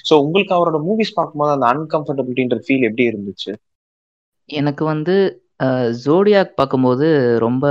ஸோ 0.09 0.13
உங்களுக்கு 0.25 0.53
அவரோட 0.57 0.79
மூவிஸ் 0.89 1.17
பார்க்கும்போது 1.17 1.55
அந்த 1.55 1.67
அன்கம்ஃபர்டபிலிட்டின்ற 1.73 2.59
ஃபீல் 2.67 2.87
எப்படி 2.89 3.09
இருந்துச்சு? 3.11 3.53
எனக்கு 4.49 4.83
வந்து 4.93 5.15
ஜோடியாக் 6.05 6.57
பார்க்கும்போது 6.59 7.07
ரொம்ப 7.45 7.65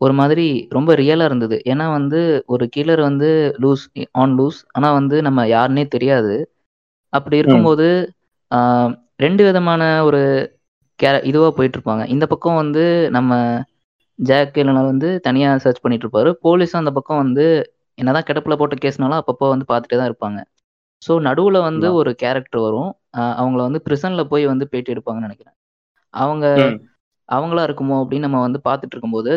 ஒரு 0.00 0.14
மாதிரி 0.18 0.44
ரொம்ப 0.76 0.90
ரியலாக 1.00 1.28
இருந்தது. 1.30 1.56
ஏன்னா 1.70 1.86
வந்து 1.92 2.20
ஒரு 2.48 2.64
கில்லர் 2.74 3.02
வந்து 3.06 3.28
லூஸ் 3.62 3.84
ஆன் 4.20 4.34
லூஸ் 4.38 4.60
ஆனால் 4.72 4.96
வந்து 4.98 5.16
நம்ம 5.26 5.40
யாருன்னே 5.50 5.84
தெரியாது. 5.94 6.34
அப்படி 7.12 7.36
இருக்கும்போது 7.40 7.86
ஆஹ், 8.50 8.92
ரெண்டு 9.20 9.42
விதமான 9.46 9.80
ஒரு 10.06 10.20
கே 10.98 11.10
இதுவாக 11.28 11.52
போயிட்டு 11.56 11.76
இருப்பாங்க 11.78 12.04
இந்த 12.14 12.24
பக்கம் 12.32 12.60
வந்து 12.60 12.84
நம்ம 13.16 13.32
ஜாக் 14.18 14.56
இல்லைனா 14.60 14.82
வந்து 14.86 15.08
தனியாக 15.26 15.62
சர்ச் 15.64 15.82
பண்ணிட்டு 15.82 16.06
இருப்பாரு 16.06 16.30
போலீஸும் 16.42 16.80
அந்த 16.80 16.92
பக்கம் 16.96 17.20
வந்து 17.22 17.44
என்னதான் 17.98 18.26
கிடப்பில் 18.26 18.58
போட்ட 18.60 18.76
கேஸ்னாலும் 18.82 19.20
அப்பப்போ 19.20 19.46
வந்து 19.52 19.66
பார்த்துட்டே 19.70 19.98
தான் 19.98 20.10
இருப்பாங்க. 20.10 20.38
ஸோ 21.02 21.12
நடுவில் 21.26 21.58
வந்து. 21.60 21.86
ஒரு 22.00 22.10
கேரக்டர் 22.22 22.64
வரும். 22.64 22.90
அவங்கள 23.36 23.60
வந்து 23.66 23.80
ப்ரிசனில் 23.86 24.30
போய் 24.32 24.44
வந்து 24.46 24.64
பேட்டி 24.72 24.92
எடுப்பாங்கன்னு 24.94 25.28
நினைக்கிறேன். 25.28 25.56
அவங்க. 26.14 26.44
அவங்களா 27.28 27.62
இருக்குமோ 27.66 27.96
அப்படின்னு 28.00 28.26
நம்ம 28.26 28.40
வந்து 28.46 28.60
பார்த்துட்டு 28.64 28.94
இருக்கும்போது 28.94 29.32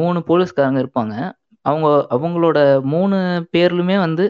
மூணு 0.00 0.18
போலீஸ்காரங்க 0.28 0.78
இருப்பாங்க. 0.84 1.14
அவங்க 1.66 1.88
அவங்களோட 2.16 2.58
மூணு 2.92 3.16
பேர்லுமே 3.54 3.96
வந்து 4.06 4.24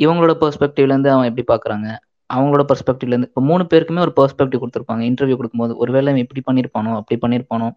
இவங்களோட 0.00 0.32
பெர்ஸ்பெக்டிவ்லேருந்து 0.42 1.10
அவன் 1.14 1.28
எப்படி 1.30 1.44
பார்க்குறாங்க 1.52 1.88
அவங்களோட 2.30 2.62
பெர்ஸ்பெக்டிவ்லேருந்து 2.70 3.28
இப்போ 3.30 3.42
மூணு 3.50 3.62
பேருக்குமே 3.72 4.02
ஒரு 4.06 4.12
பெர்ஸ்பெக்டிவ் 4.18 4.62
கொடுத்துருப்பாங்க. 4.62 5.02
இன்டர்வியூ 5.10 5.36
கொடுக்கும்போது 5.40 5.74
ஒருவேளை 5.82 6.08
இவன் 6.12 6.24
இப்படி 6.26 6.42
பண்ணியிருப்பானோ? 6.48 6.92
அப்படி 7.00 7.16
பண்ணியிருப்பானோ? 7.24 7.68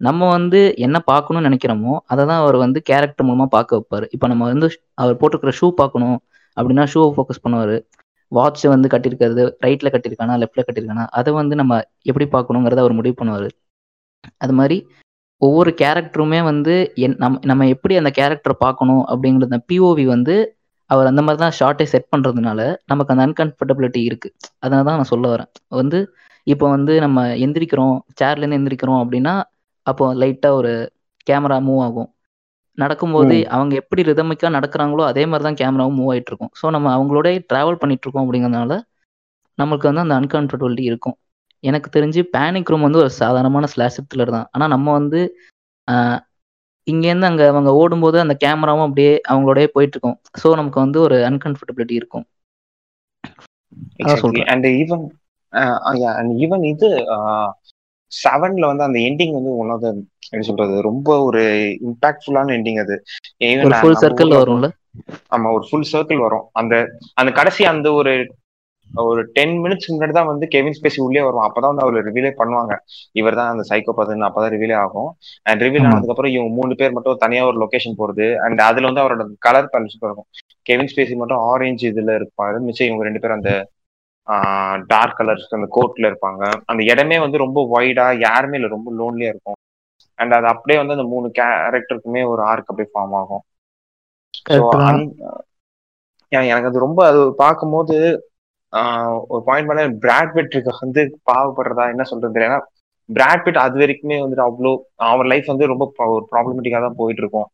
நம்ம 0.00 0.22
வந்து 0.36 0.60
என்ன 0.86 0.96
பார்க்கணும்னு 1.10 1.48
நினைக்கிறோமோ 1.48 1.92
அதை 2.12 2.22
தான் 2.30 2.40
அவர் 2.44 2.56
வந்து 2.64 2.78
கேரக்டர் 2.90 3.26
மூலமாக 3.28 3.50
பார்க்க 3.56 3.78
வைப்பார். 3.78 4.06
இப்போ 4.14 4.26
நம்ம 4.32 4.44
வந்து 4.52 4.68
அவர் 5.02 5.18
போட்டிருக்கிற 5.20 5.52
ஷூ 5.60 5.68
பார்க்கணும் 5.82 6.18
அப்படின்னா 6.56 6.84
ஷூவை 6.92 7.08
ஃபோக்கஸ் 7.16 7.42
பண்ணுவார். 7.44 7.76
வாட்ச் 8.32 8.64
வந்து 8.74 8.88
கட்டியிருக்கிறது 8.92 9.42
ரைட்டில் 9.64 9.92
கட்டியிருக்கானா 9.94 10.36
லெஃப்ட்டில் 10.42 10.66
கட்டியிருக்கானா 10.68 11.04
அதை 11.18 11.32
வந்து 11.40 11.54
நம்ம 11.60 11.80
எப்படி 12.10 12.26
பார்க்கணுங்கிறத 12.36 12.82
அவர் 12.84 12.98
முடிவு 13.00 13.16
பண்ணுவார். 13.20 13.48
அது 14.44 14.54
மாதிரி 14.60 14.76
ஒவ்வொரு 15.42 15.70
கேரக்டருமே 15.80 16.40
வந்து 16.42 16.74
என் 17.04 17.16
நம் 17.22 17.40
நம்ம 17.44 17.66
எப்படி 17.74 17.94
அந்த 18.00 18.10
கேரக்டரை 18.18 18.54
பார்க்கணும் 18.64 19.02
அப்படிங்கிறத 19.10 19.58
பிஓவி 19.70 20.04
வந்து 20.14 20.34
அவர் 20.90 21.10
அந்த 21.10 21.22
மாதிரி 21.22 21.40
தான் 21.42 21.56
ஷார்ட்டை 21.58 21.86
செட் 21.92 22.10
பண்ணுறதுனால 22.12 22.60
நமக்கு 22.90 23.12
அந்த 23.14 23.24
அன்கம்ஃபர்டபிலிட்டி 23.26 24.00
இருக்குது 24.08 24.34
அதனால 24.60 24.84
தான் 24.88 24.98
நான் 25.00 25.12
சொல்ல 25.12 25.26
வரேன். 25.34 25.50
வந்து 25.80 25.98
இப்போ 26.46 26.66
வந்து 26.74 26.92
நம்ம 27.04 27.24
எந்திரிக்கிறோம் 27.44 27.96
சேர்லேருந்து 28.20 28.58
எந்திரிக்கிறோம் 28.58 29.00
அப்படின்னா 29.02 29.34
அப்போ 29.86 30.04
லைட்டாக 30.20 30.58
ஒரு 30.60 30.72
கேமரா 31.26 31.56
மூவ் 31.68 31.82
ஆகும். 31.86 32.08
நடக்கும்போது 32.78 33.34
ம். 33.36 33.46
அவங்க 33.54 33.74
எப்படி 33.82 34.00
ரிதமிக்காக 34.08 34.52
நடக்கிறாங்களோ 34.56 35.04
அதே 35.10 35.22
மாதிரி 35.26 35.44
தான் 35.48 35.60
கேமராவும் 35.60 35.98
மூவ் 35.98 36.10
ஆயிட்டு 36.12 36.30
இருக்கும். 36.32 36.52
ஸோ 36.60 36.66
நம்ம 36.76 36.88
அவங்களோட 36.96 37.28
ட்ராவல் 37.50 37.80
பண்ணிட்டு 37.82 38.04
இருக்கோம் 38.06 38.24
அப்படிங்கிறதுனால 38.24 38.72
நம்மளுக்கு 39.58 39.88
வந்து 39.90 40.04
அந்த 40.04 40.14
அன்கம்ஃபர்டபிலிட்டி 40.20 40.84
இருக்கும். 40.90 41.16
எனக்கு 41.66 41.88
தெரிஞ்சு 41.96 42.20
பேனிக் 42.34 42.70
ரூம் 42.72 42.86
வந்து 42.86 43.02
ஒரு 43.02 43.10
சாதாரணமான 43.20 43.68
ஸ்லாஷ் 43.72 44.00
த்ரில்லர் 44.02 44.36
தான். 44.36 44.48
ஆனால் 44.54 44.72
நம்ம 44.74 44.88
வந்து 44.98 45.20
இங்கேருந்து 46.86 47.28
அங்கே 47.28 47.44
அவங்க 47.52 47.70
ஓடும்போது 47.80 48.16
அந்த 48.20 48.34
கேமராவும் 48.42 48.86
அப்படியே 48.86 49.12
அவங்களோடய 49.30 49.68
போயிட்டு 49.74 49.96
இருக்கும் 49.96 50.18
ஸோ 50.40 50.48
நமக்கு 50.56 50.78
வந்து 50.84 50.98
ஒரு 51.06 51.16
அன்கம்ஃபர்டபிலிட்டி 51.30 51.94
இருக்கும். 52.00 52.26
அண்ட் 54.52 54.68
ஈவன் 54.80 55.04
அண்ட் 56.18 56.32
ஈவன் 56.44 56.64
இது 56.72 56.88
செவன்ல 58.12 58.68
வந்து 58.70 58.86
அந்த 58.86 58.98
எண்டிங் 59.08 59.36
வந்து 59.38 59.52
ஒன் 59.62 59.70
ஆஃப் 59.70 59.84
த 59.84 59.88
என்ன 60.28 60.44
சொல்றது 60.48 60.74
ரொம்ப 60.88 61.08
ஒரு 61.26 61.42
இம்பாக்ட்ஃபுல்லான 61.88 62.54
எண்டிங் 62.56 62.80
அது. 62.84 62.96
ஃபுல் 63.74 64.00
சர்க்கிள் 64.02 64.32
வரும்ல? 64.36 64.68
ஆமா 65.34 65.48
ஒரு 65.56 65.64
ஃபுல் 65.68 65.88
சர்க்கிள் 65.92 66.24
வரும். 66.26 66.44
அந்த 66.52 66.74
அந்த 67.20 67.30
கடைசி 67.38 67.64
அந்த 67.72 67.88
ஒரு 67.92 68.12
ஒரு 68.90 69.20
டென் 69.36 69.54
மினிட்ஸ் 69.62 69.88
முன்னாடி 69.92 70.12
தான் 70.18 70.28
வந்து 70.30 70.46
கெவின் 70.54 70.76
ஸ்பேசி 70.76 70.98
உள்ளே 71.06 71.22
வரும் 71.26 71.44
அப்பதான் 71.46 71.72
வந்து 71.72 71.84
அவர் 71.84 72.06
ரிவீலே 72.08 72.30
பண்ணுவாங்க. 72.40 72.74
இவர் 73.20 73.38
தான் 73.38 73.50
அந்த 73.52 73.64
சைக்கோபாத்னு 73.70 74.26
அப்பதான் 74.28 74.52
ரிவீலே 74.56 74.76
ஆகும். 74.84 75.10
அண்ட் 75.48 75.62
ரிவீல் 75.66 75.84
ஆமா. 75.84 75.90
ஆனதுக்கு 75.92 76.14
அப்புறம் 76.14 76.34
இவங்க 76.34 76.52
மூணு 76.58 76.74
பேர் 76.80 76.94
மட்டும் 76.96 77.22
தனியா 77.24 77.42
ஒரு 77.50 77.58
லொகேஷன் 77.64 77.98
போறது. 78.00 78.26
அண்ட் 78.46 78.62
அதுல 78.68 78.88
வந்து 78.90 79.02
அவரோட 79.04 79.26
கலர் 79.46 79.70
பேலன்ஸ் 79.74 79.96
இருக்கும் 79.96 80.28
கெவின் 80.70 80.90
ஸ்பேசி 80.92 81.16
மட்டும் 81.22 81.42
ஆரஞ்சு 81.52 81.86
இதுல 81.92 82.14
இருப்பாரு. 82.20 82.58
மிச்சம் 82.68 82.88
இவங்க 82.90 83.04
ரெண்டு 83.08 83.22
பேரும் 83.24 83.38
அந்த 83.40 83.52
டார்க் 84.92 85.18
கலர்ஸ் 85.18 85.56
அந்த 85.58 85.68
கோட்ல 85.76 86.08
இருப்பாங்க. 86.10 86.42
அந்த 86.70 86.82
இடமே 86.92 87.18
வந்து 87.24 87.38
ரொம்ப 87.44 87.60
வைடா 87.74 88.06
யாருமே 88.26 88.56
இல்லை. 88.58 88.70
ரொம்ப 88.76 88.90
லோன்லியா 89.00 89.30
இருக்கும். 89.34 89.58
அண்ட் 90.18 90.34
அது 90.38 90.46
அப்படியே 90.52 90.78
வந்து 90.80 90.96
அந்த 90.96 91.06
மூணு 91.14 91.26
கேரக்டருக்குமே 91.38 92.22
ஒரு 92.32 92.42
ஆர்க் 92.52 92.70
அப்படியே 92.72 92.90
ஃபார்ம் 92.94 93.14
ஆகும். 93.20 93.44
எனக்கு 96.32 96.68
அது 96.70 96.86
ரொம்ப 96.86 97.00
அது 97.10 97.20
பார்க்கும்போது 97.42 97.96
ஒரு 99.26 99.42
பாயிண்ட் 99.44 99.68
மேல 99.70 99.82
பிராட் 100.02 100.34
பிட்டுக்கு 100.34 100.72
வந்து 100.80 101.02
பாவப்படுறதா 101.28 101.84
என்ன 101.92 102.04
சொல்றது 102.04 102.42
ஏன்னா 102.42 102.58
பிராட் 103.08 103.44
பிட் 103.44 103.58
அது 103.58 103.76
வரைக்குமே 103.78 104.16
வந்துட்டு 104.22 104.46
அவ்வளோ 104.46 104.72
அவர் 105.08 105.26
லைஃப் 105.26 105.52
வந்து 105.52 105.70
ரொம்ப 105.72 105.84
ஒரு 106.08 106.24
ப்ராப்ளமேட்டிக்கா 106.32 106.80
தான் 106.80 106.98
போயிட்டு 106.98 107.22
இருக்கும் 107.22 107.48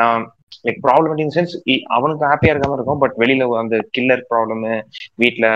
நான் 0.00 0.22
லைக் 0.64 0.80
ப்ராப்ளமேட்டிக் 0.82 1.34
சென்ஸ் 1.34 1.54
அவனுக்கு 1.96 2.24
ஹாப்பியா 2.24 2.52
இருக்காம 2.52 2.76
இருக்கும் 2.76 3.02
பட் 3.02 3.16
வெளியில 3.16 3.48
அந்த 3.60 3.76
கில்லர் 3.90 4.24
ப்ராப்ளம் 4.30 4.64
வீட்ல 5.18 5.46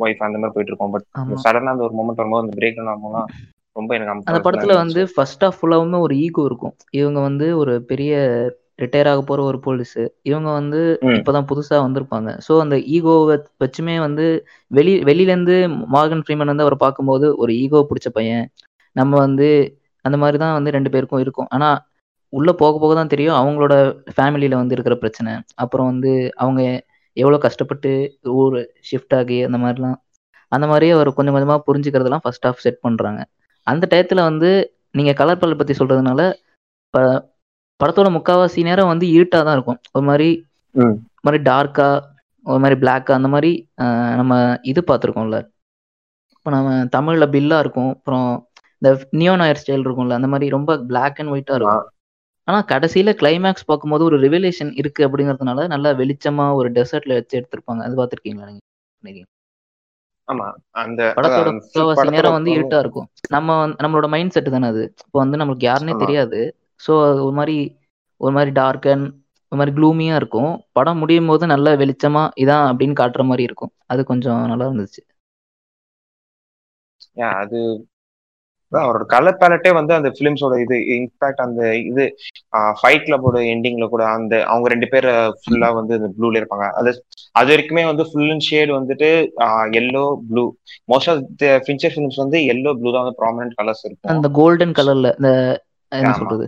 ஒய்ஃப் 0.00 0.24
அந்த 0.26 0.38
மாதிரி 0.38 0.54
போயிட்டு 0.54 0.72
இருக்கும் 0.72 0.94
பட் 0.94 1.06
சடனா 1.44 1.74
அந்த 1.74 1.86
ஒரு 1.88 1.96
மூமெண்ட் 1.98 2.20
வரும்போது 2.22 2.44
அந்த 2.44 2.56
பிரேக் 2.58 2.80
ஆகும்போது 2.84 3.22
ரொம்ப 3.76 3.90
எனக்கு 3.94 4.14
அந்த 4.24 4.40
படத்துல 4.46 4.74
வந்து 4.78 5.00
ஃபர்ஸ்ட் 5.14 5.44
ஆஃப் 5.44 5.56
ஃபுல்லாவுமே 5.56 5.98
ஒரு 6.00 6.14
ஈகோ 6.18 6.42
இருக்கும். 6.44 6.74
இவங்க 6.92 7.18
வந்து 7.20 7.46
ஒரு 7.56 7.72
பெரிய 7.90 8.12
ரிட்டையர் 8.78 9.08
ஆக 9.08 9.22
போற 9.22 9.42
ஒரு 9.42 9.60
போலீஸ் 9.60 9.98
இவங்க 10.22 10.52
வந்து 10.52 10.98
இப்பதான் 11.02 11.46
புதுசா 11.50 11.76
வந்திருப்பாங்க. 11.76 12.38
ஸோ 12.48 12.60
அந்த 12.60 12.76
ஈகோவை 12.76 13.36
வச்சுமே 13.64 13.98
வந்து 13.98 14.24
வெளி 14.66 15.02
வெளியில 15.02 15.32
இருந்து 15.32 15.68
மார்கன் 15.68 16.22
ஃப்ரீமன் 16.26 16.50
வந்து 16.52 16.62
அவர் 16.62 16.76
பார்க்கும்போது 16.76 17.36
ஒரு 17.36 17.54
ஈகோ 17.54 17.86
பிடிச்ச 17.90 18.08
பையன். 18.12 18.46
நம்ம 18.92 19.18
வந்து 19.18 19.48
அந்த 20.00 20.18
மாதிரி 20.18 20.38
தான் 20.38 20.52
வந்து 20.52 20.70
ரெண்டு 20.70 20.90
பேருக்கும் 20.90 21.20
இருக்கும். 21.20 21.46
ஆனா 21.50 21.68
உள்ள 22.32 22.52
போக 22.52 22.78
போக 22.78 22.94
தான் 22.94 23.06
தெரியும் 23.06 23.34
அவங்களோட 23.34 23.74
ஃபேமிலியில 24.16 24.54
வந்து 24.54 24.72
இருக்கிற 24.72 24.96
பிரச்சனை. 24.96 25.32
அப்புறம் 25.54 25.86
வந்து 25.86 26.30
அவங்க 26.34 26.62
எவ்வளோ 27.16 27.38
கஷ்டப்பட்டு 27.38 27.90
ஊர் 28.22 28.70
ஷிஃப்ட் 28.90 29.16
ஆகி 29.16 29.42
அந்த 29.42 29.58
மாதிரிலாம். 29.58 29.98
அந்த 30.48 30.66
மாதிரியே 30.66 30.92
அவர் 30.92 31.12
கொஞ்சம் 31.12 31.36
கொஞ்சமா 31.36 31.58
புரிஞ்சுக்கிறதெல்லாம் 31.66 32.22
ஃபர்ஸ்ட் 32.22 32.46
ஆஃப் 32.46 32.56
செட் 32.56 32.80
பண்றாங்க. 32.80 33.20
அந்த 33.66 33.88
டயத்துல 33.90 34.14
வந்து 34.14 34.50
நீங்க 34.90 35.12
கலர் 35.12 35.38
பல் 35.38 35.56
பத்தி 35.56 35.74
சொல்றதுனால 35.78 36.20
ப- 36.90 37.33
படத்தோட 37.82 38.20
முக்காவாசி 38.20 38.62
நேரம் 38.62 38.86
வந்து 38.86 39.06
இருட்டா 39.06 39.28
தான் 39.28 39.52
இருக்கும். 39.52 39.78
ஒரு 39.92 40.06
மாதிரி 40.06 40.46
ஒரு 40.74 40.98
மாதிரி 41.20 41.50
டார்க்கா 41.50 42.00
ஒரு 42.44 42.58
மாதிரி 42.58 42.80
பிளாக்கா 42.80 43.12
அந்த 43.12 43.28
மாதிரி 43.28 43.68
நம்ம 44.16 44.58
இது 44.62 44.84
பார்த்துருக்கோம்ல. 44.86 45.48
இப்போ 46.38 46.50
நம்ம 46.50 46.84
தமிழ்ல 46.84 47.28
பில்லா 47.28 47.58
இருக்கும். 47.58 47.88
அப்புறம் 47.88 48.48
இந்த 48.78 49.08
நியோ 49.10 49.36
நாயர் 49.36 49.62
ஸ்டைல் 49.66 49.84
இருக்கும்ல 49.86 50.12
அந்த 50.12 50.26
மாதிரி 50.26 50.50
ரொம்ப 50.50 50.78
பிளாக் 50.78 51.20
அண்ட் 51.20 51.28
ஒயிட்டா 51.28 51.54
இருக்கும். 51.54 51.88
ஆனா 52.44 52.64
கடைசியில 52.68 53.14
கிளைமேக்ஸ் 53.14 53.66
பார்க்கும்போது 53.66 54.04
ஒரு 54.04 54.18
ரிவலேஷன் 54.20 54.72
இருக்கு 54.74 55.08
அப்படிங்கிறதுனால 55.08 55.66
நல்லா 55.66 55.90
வெளிச்சமா 55.90 56.54
ஒரு 56.54 56.72
டெசர்ட்ல 56.72 57.08
வச்சு 57.08 57.40
எடுத்திருப்பாங்க. 57.40 57.82
அது 57.82 58.04
பார்த்துருக்கீங்களா 58.04 58.56
நீங்க. 58.98 59.22
ஆமா. 60.32 60.52
அந்த 60.70 61.12
படத்தோட 61.16 61.60
முக்காவாசி 61.76 62.10
நேரம் 62.10 62.32
வந்து 62.32 62.50
இருட்டா 62.52 62.78
இருக்கும். 62.78 63.06
நம்ம 63.28 63.68
வந்து- 63.68 63.70
நம்மளோட 63.70 64.08
மைண்ட் 64.08 64.30
செட் 64.30 64.50
தானே 64.50 64.66
அது. 64.66 64.94
இப்போ 65.06 65.18
வந்து 65.18 65.38
நம்மளுக்கு 65.38 65.72
யாருன்னே 65.72 65.98
தெரியாது. 65.98 66.56
ஸோ 66.80 66.92
ஒரு 67.22 67.34
மாதிரி 67.38 67.56
ஒரு 68.20 68.32
மாதிரி 68.36 68.52
டார்க் 68.58 68.88
அண்ட் 68.92 69.06
ஒரு 69.52 69.58
மாதிரி 69.58 69.74
க்ளூமியா 69.76 70.14
இருக்கும். 70.20 70.52
படம் 70.72 71.00
முடியும் 71.02 71.30
போது 71.30 71.44
நல்ல 71.52 71.74
வெளிச்சமா 71.82 72.22
இதான் 72.42 72.66
அப்படின்னு 72.70 73.00
காட்டுற 73.00 73.24
மாதிரி 73.30 73.48
இருக்கும். 73.48 73.72
அது 73.92 74.00
கொஞ்சம் 74.10 74.40
நல்லா 74.52 74.68
இருந்துச்சு. 74.68 75.02
அது 77.38 77.58
அவரோட 78.72 79.04
கலர் 79.12 79.38
பேலட்டே 79.40 79.70
வந்து 79.76 79.92
அந்த 79.96 80.08
ஃபிலிம்ஸோட 80.14 80.54
இது 80.62 80.76
இன்ஃபேக்ட் 80.94 81.42
அந்த 81.44 81.60
இது 81.90 82.04
ஃபைட் 82.78 83.04
கிளப்போட 83.06 83.38
எண்டிங்ல 83.52 83.86
கூட 83.88 84.04
அந்த 84.14 84.34
அவங்க 84.48 84.68
ரெண்டு 84.72 84.88
பேர் 84.92 85.08
ஃபுல்லா 85.40 85.68
வந்து 85.78 85.92
இந்த 85.98 86.08
ப்ளூல 86.16 86.40
இருப்பாங்க. 86.40 86.66
அது 86.80 86.90
அது 87.34 87.48
வரைக்குமே 87.52 87.84
வந்து 87.90 88.06
ஃபுல் 88.10 88.32
அண்ட் 88.34 88.46
ஷேட் 88.48 88.72
வந்துட்டு 88.78 89.10
yellow 89.80 90.02
blue 90.30 90.44
most 90.88 91.10
of 91.12 91.22
the 91.42 91.52
Fincher 91.66 91.94
films 91.94 92.22
வந்து 92.24 92.40
எல்லோ 92.54 92.72
ப்ளூ 92.80 92.92
தான் 92.92 93.04
வந்து 93.04 93.18
ப்ராமினன்ட் 93.22 93.56
கலர்ஸ் 93.60 93.84
இருக்கும். 93.84 94.12
அந்த 94.14 94.28
கோல்டன் 94.38 94.76
கலர்ல 94.78 95.10
இந்த 95.18 95.30
என்ன 95.92 96.14
சொல்றது? 96.20 96.46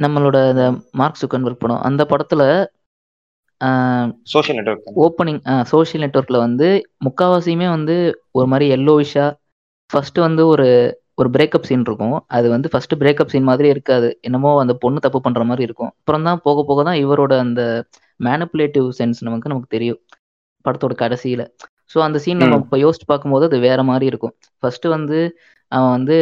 நம்மளோட 0.00 0.36
இந்த 0.52 0.64
மார்க் 1.00 1.20
சுக்கன்பர்க் 1.22 1.62
படம் 1.62 1.82
அந்த 1.88 2.02
படத்துல 2.12 2.42
சோஷியல் 4.32 4.58
நெட்ஒர்க் 4.58 4.86
ஓப்பனிங் 5.04 5.40
சோஷியல் 5.72 6.02
நெட்ஒர்க்ல 6.04 6.38
வந்து 6.46 6.68
முக்காவாசியுமே 7.06 7.68
வந்து 7.76 7.96
ஒரு 8.38 8.46
மாதிரி 8.52 8.66
எல்லோவிஷா 8.76 9.26
ஃபர்ஸ்ட் 9.90 10.18
வந்து 10.26 10.42
ஒரு 10.52 10.66
ஒரு 11.20 11.28
பிரேக்கப் 11.34 11.66
சீன் 11.68 11.84
இருக்கும். 11.88 12.16
அது 12.36 12.46
வந்து 12.54 12.68
ஃபர்ஸ்ட் 12.72 12.94
பிரேக்கப் 13.00 13.32
சீன் 13.32 13.48
மாதிரி 13.48 13.68
இருக்காது. 13.74 14.08
என்னமோ 14.28 14.50
அந்த 14.62 14.74
பொண்ணு 14.84 14.98
தப்பு 15.06 15.18
பண்ற 15.20 15.42
மாதிரி 15.50 15.66
இருக்கும். 15.68 15.90
அப்புறம் 15.98 16.26
தான் 16.28 16.40
போக 16.46 16.62
போக 16.68 16.82
தான் 16.88 17.00
இவரோட 17.04 17.32
அந்த 17.44 17.62
மேனிப்புலேட்டிவ் 18.20 18.88
சென்ஸ் 18.98 19.20
நமக்கு 19.26 19.50
நமக்கு 19.52 19.74
தெரியும். 19.76 20.00
படத்தோட 20.64 20.94
கடைசியில. 21.02 21.42
ஸோ 21.92 21.98
அந்த 22.06 22.18
சீன் 22.24 22.42
நம்ம 22.42 22.58
இப்போ 22.64 22.76
யோசிச்சு 22.84 23.06
பார்க்கும்போது 23.12 23.44
அது 23.50 23.58
வேற 23.68 23.80
மாதிரி 23.90 24.06
இருக்கும். 24.10 24.34
ஃபர்ஸ்ட் 24.62 24.86
வந்து 24.96 25.18
அவன் 25.72 25.92
வந்து 25.96 26.16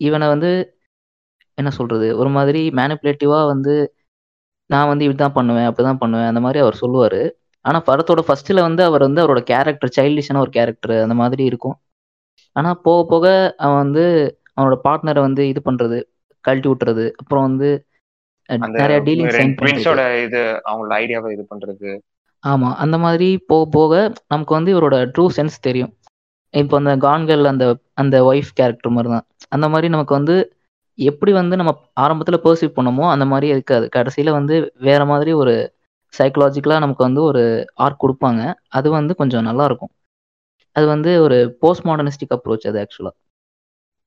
இவனை 0.00 0.26
வந்து 0.34 0.50
என்ன 1.58 1.70
சொல்றது? 1.78 2.08
ஒரு 2.20 2.30
மாதிரி 2.36 2.62
மேனிப்புலேட்டிவா 2.78 3.40
வந்து 3.52 3.74
நான் 4.70 4.90
வந்து 4.90 5.04
இப்படிதான் 5.06 5.36
பண்ணுவேன் 5.38 5.68
அப்படிதான் 5.68 6.00
பண்ணுவேன் 6.02 6.30
அந்த 6.30 6.40
மாதிரி 6.44 6.58
அவர் 6.64 6.80
சொல்லுவாரு. 6.82 7.22
ஆனா 7.64 7.78
படத்தோட 7.88 8.20
ஃபர்ஸ்ட்ல 8.26 8.60
வந்து 8.68 8.82
அவர் 8.88 9.06
வந்து 9.06 9.22
அவரோட 9.24 9.40
கேரக்டர் 9.50 9.94
சைல்டிஷான 9.98 10.40
ஒரு 10.44 10.52
கேரக்டர் 10.56 10.94
அந்த 11.04 11.16
மாதிரி 11.22 11.42
இருக்கும். 11.50 11.76
ஆனா 12.56 12.70
போக 12.86 13.00
போக 13.12 13.26
அவன் 13.64 13.80
வந்து 13.84 14.04
அவனோட 14.56 14.76
பார்ட்னரை 14.86 15.20
வந்து 15.28 15.42
இது 15.52 15.60
பண்றது 15.68 15.98
கழட்டி 16.44 16.68
விட்டுறது 16.70 17.04
அப்புறம் 17.20 17.46
வந்து 17.48 17.68
நிறைய 18.78 18.98
டீலிங் 19.06 19.30
இது 20.26 20.40
அவங்களோட 20.68 20.92
ஐடியாவை 21.02 21.28
இது 21.36 21.44
பண்றது. 21.52 21.90
ஆமா 22.44 22.68
அந்த 22.84 22.96
மாதிரி 23.04 23.28
போக 23.50 23.64
போக 23.76 23.92
நமக்கு 24.32 24.52
வந்து 24.56 24.70
இவரோட 24.74 24.96
ட்ரூ 25.14 25.24
சென்ஸ் 25.36 25.56
தெரியும். 25.66 25.92
இப்போ 26.54 26.74
அந்த 26.80 26.92
கான்கள் 27.04 27.44
அந்த 27.50 27.64
அந்த 28.02 28.16
ஒய்ஃப் 28.30 28.50
கேரக்டர் 28.58 28.94
மாதிரி 28.96 29.10
தான் 29.14 29.26
அந்த 29.56 29.66
மாதிரி 29.68 29.88
நமக்கு 29.94 30.14
வந்து 30.18 30.36
எப்படி 30.98 31.32
வந்து 31.32 31.54
நம்ம 31.56 31.72
ஆரம்பத்தில் 31.96 32.42
பர்சீவ் 32.44 32.76
பண்ணமோ 32.76 33.04
அந்த 33.12 33.24
மாதிரி 33.24 33.46
இருக்காது. 33.54 33.86
கடைசியில் 33.90 34.36
வந்து 34.38 34.54
வேற 34.88 35.02
மாதிரி 35.04 35.32
ஒரு 35.42 35.54
சைக்கலாஜிக்கலாக 36.14 36.84
நமக்கு 36.84 37.02
வந்து 37.06 37.22
ஒரு 37.30 37.42
ஆர்க் 37.84 38.02
கொடுப்பாங்க. 38.02 38.40
அது 38.70 38.88
வந்து 38.90 39.12
கொஞ்சம் 39.14 39.46
நல்லா 39.48 39.66
இருக்கும். 39.68 39.92
அது 40.76 40.86
வந்து 40.86 41.10
ஒரு 41.24 41.38
போஸ்ட் 41.62 41.86
மாடர்னிஸ்டிக் 41.88 42.34
அப்ரோச் 42.36 42.68
அது 42.70 42.78
ஆக்சுவலாக 42.82 43.16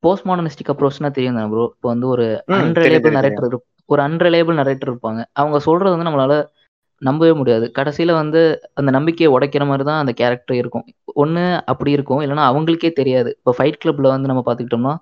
போஸ்ட் 0.04 0.28
மாடர்னிஸ்டிக் 0.28 0.72
அப்ரோச்னா 0.74 1.10
தெரியும் 1.12 1.38
தான் 1.38 1.52
ப்ரோ 1.52 1.64
இப்போ 1.74 1.88
வந்து 1.94 2.08
ஒரு 2.14 2.26
அன்ரிலேபிள் 2.58 3.16
நரேட்டர் 3.18 3.56
ஒரு 3.90 4.02
அன்ரிலேபிள் 4.02 4.60
நரேட்டர் 4.60 4.92
இருப்பாங்க. 4.92 5.22
அவங்க 5.34 5.58
சொல்றது 5.68 5.94
வந்து 5.94 6.08
நம்மளால 6.10 6.36
நம்பவே 7.02 7.34
முடியாது. 7.40 7.66
கடைசியில 7.78 8.12
வந்து 8.14 8.42
அந்த 8.80 8.90
நம்பிக்கையை 8.92 9.30
உடைக்கிற 9.34 9.64
மாதிரி 9.70 9.84
தான் 9.84 10.02
அந்த 10.04 10.14
கேரக்டர் 10.14 10.58
இருக்கும். 10.62 10.86
ஒன்று 11.16 11.44
அப்படி 11.72 11.92
இருக்கும் 11.98 12.22
இல்லைன்னா 12.24 12.46
அவங்களுக்கே 12.52 12.92
தெரியாது. 13.00 13.32
இப்போ 13.40 13.54
ஃபைட் 13.58 13.82
கிளப்ல 13.84 14.14
வந்து 14.16 14.32
நம்ம 14.32 14.44
பார்த்துக்கிட்டோம்னா 14.48 14.94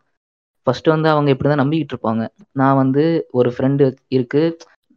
ஃபர்ஸ்ட் 0.68 0.88
வந்து 0.88 1.08
அவங்க 1.10 1.30
இப்படி 1.34 1.50
தான் 1.50 1.62
நம்பிக்கிட்டு 1.62 1.94
இருப்பாங்க. 1.96 2.24
நான் 2.56 2.80
வந்து 2.82 3.04
ஒரு 3.40 3.50
ஃப்ரெண்டு 3.56 3.86
இருக்கு. 4.12 4.44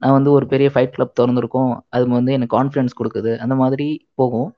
நான் 0.03 0.17
வந்து 0.17 0.31
ஒரு 0.33 0.47
பெரிய 0.47 0.69
ஃபைட் 0.73 0.95
கிளப் 0.95 1.17
திறந்திருக்கோம். 1.19 1.73
அது 1.95 2.05
வந்து 2.11 2.33
எனக்கு 2.33 2.57
கான்ஃபிடன்ஸ் 2.57 2.99
கொடுக்குது. 3.01 3.33
அந்த 3.45 3.55
மாதிரி 3.63 3.87
போகும். 4.21 4.49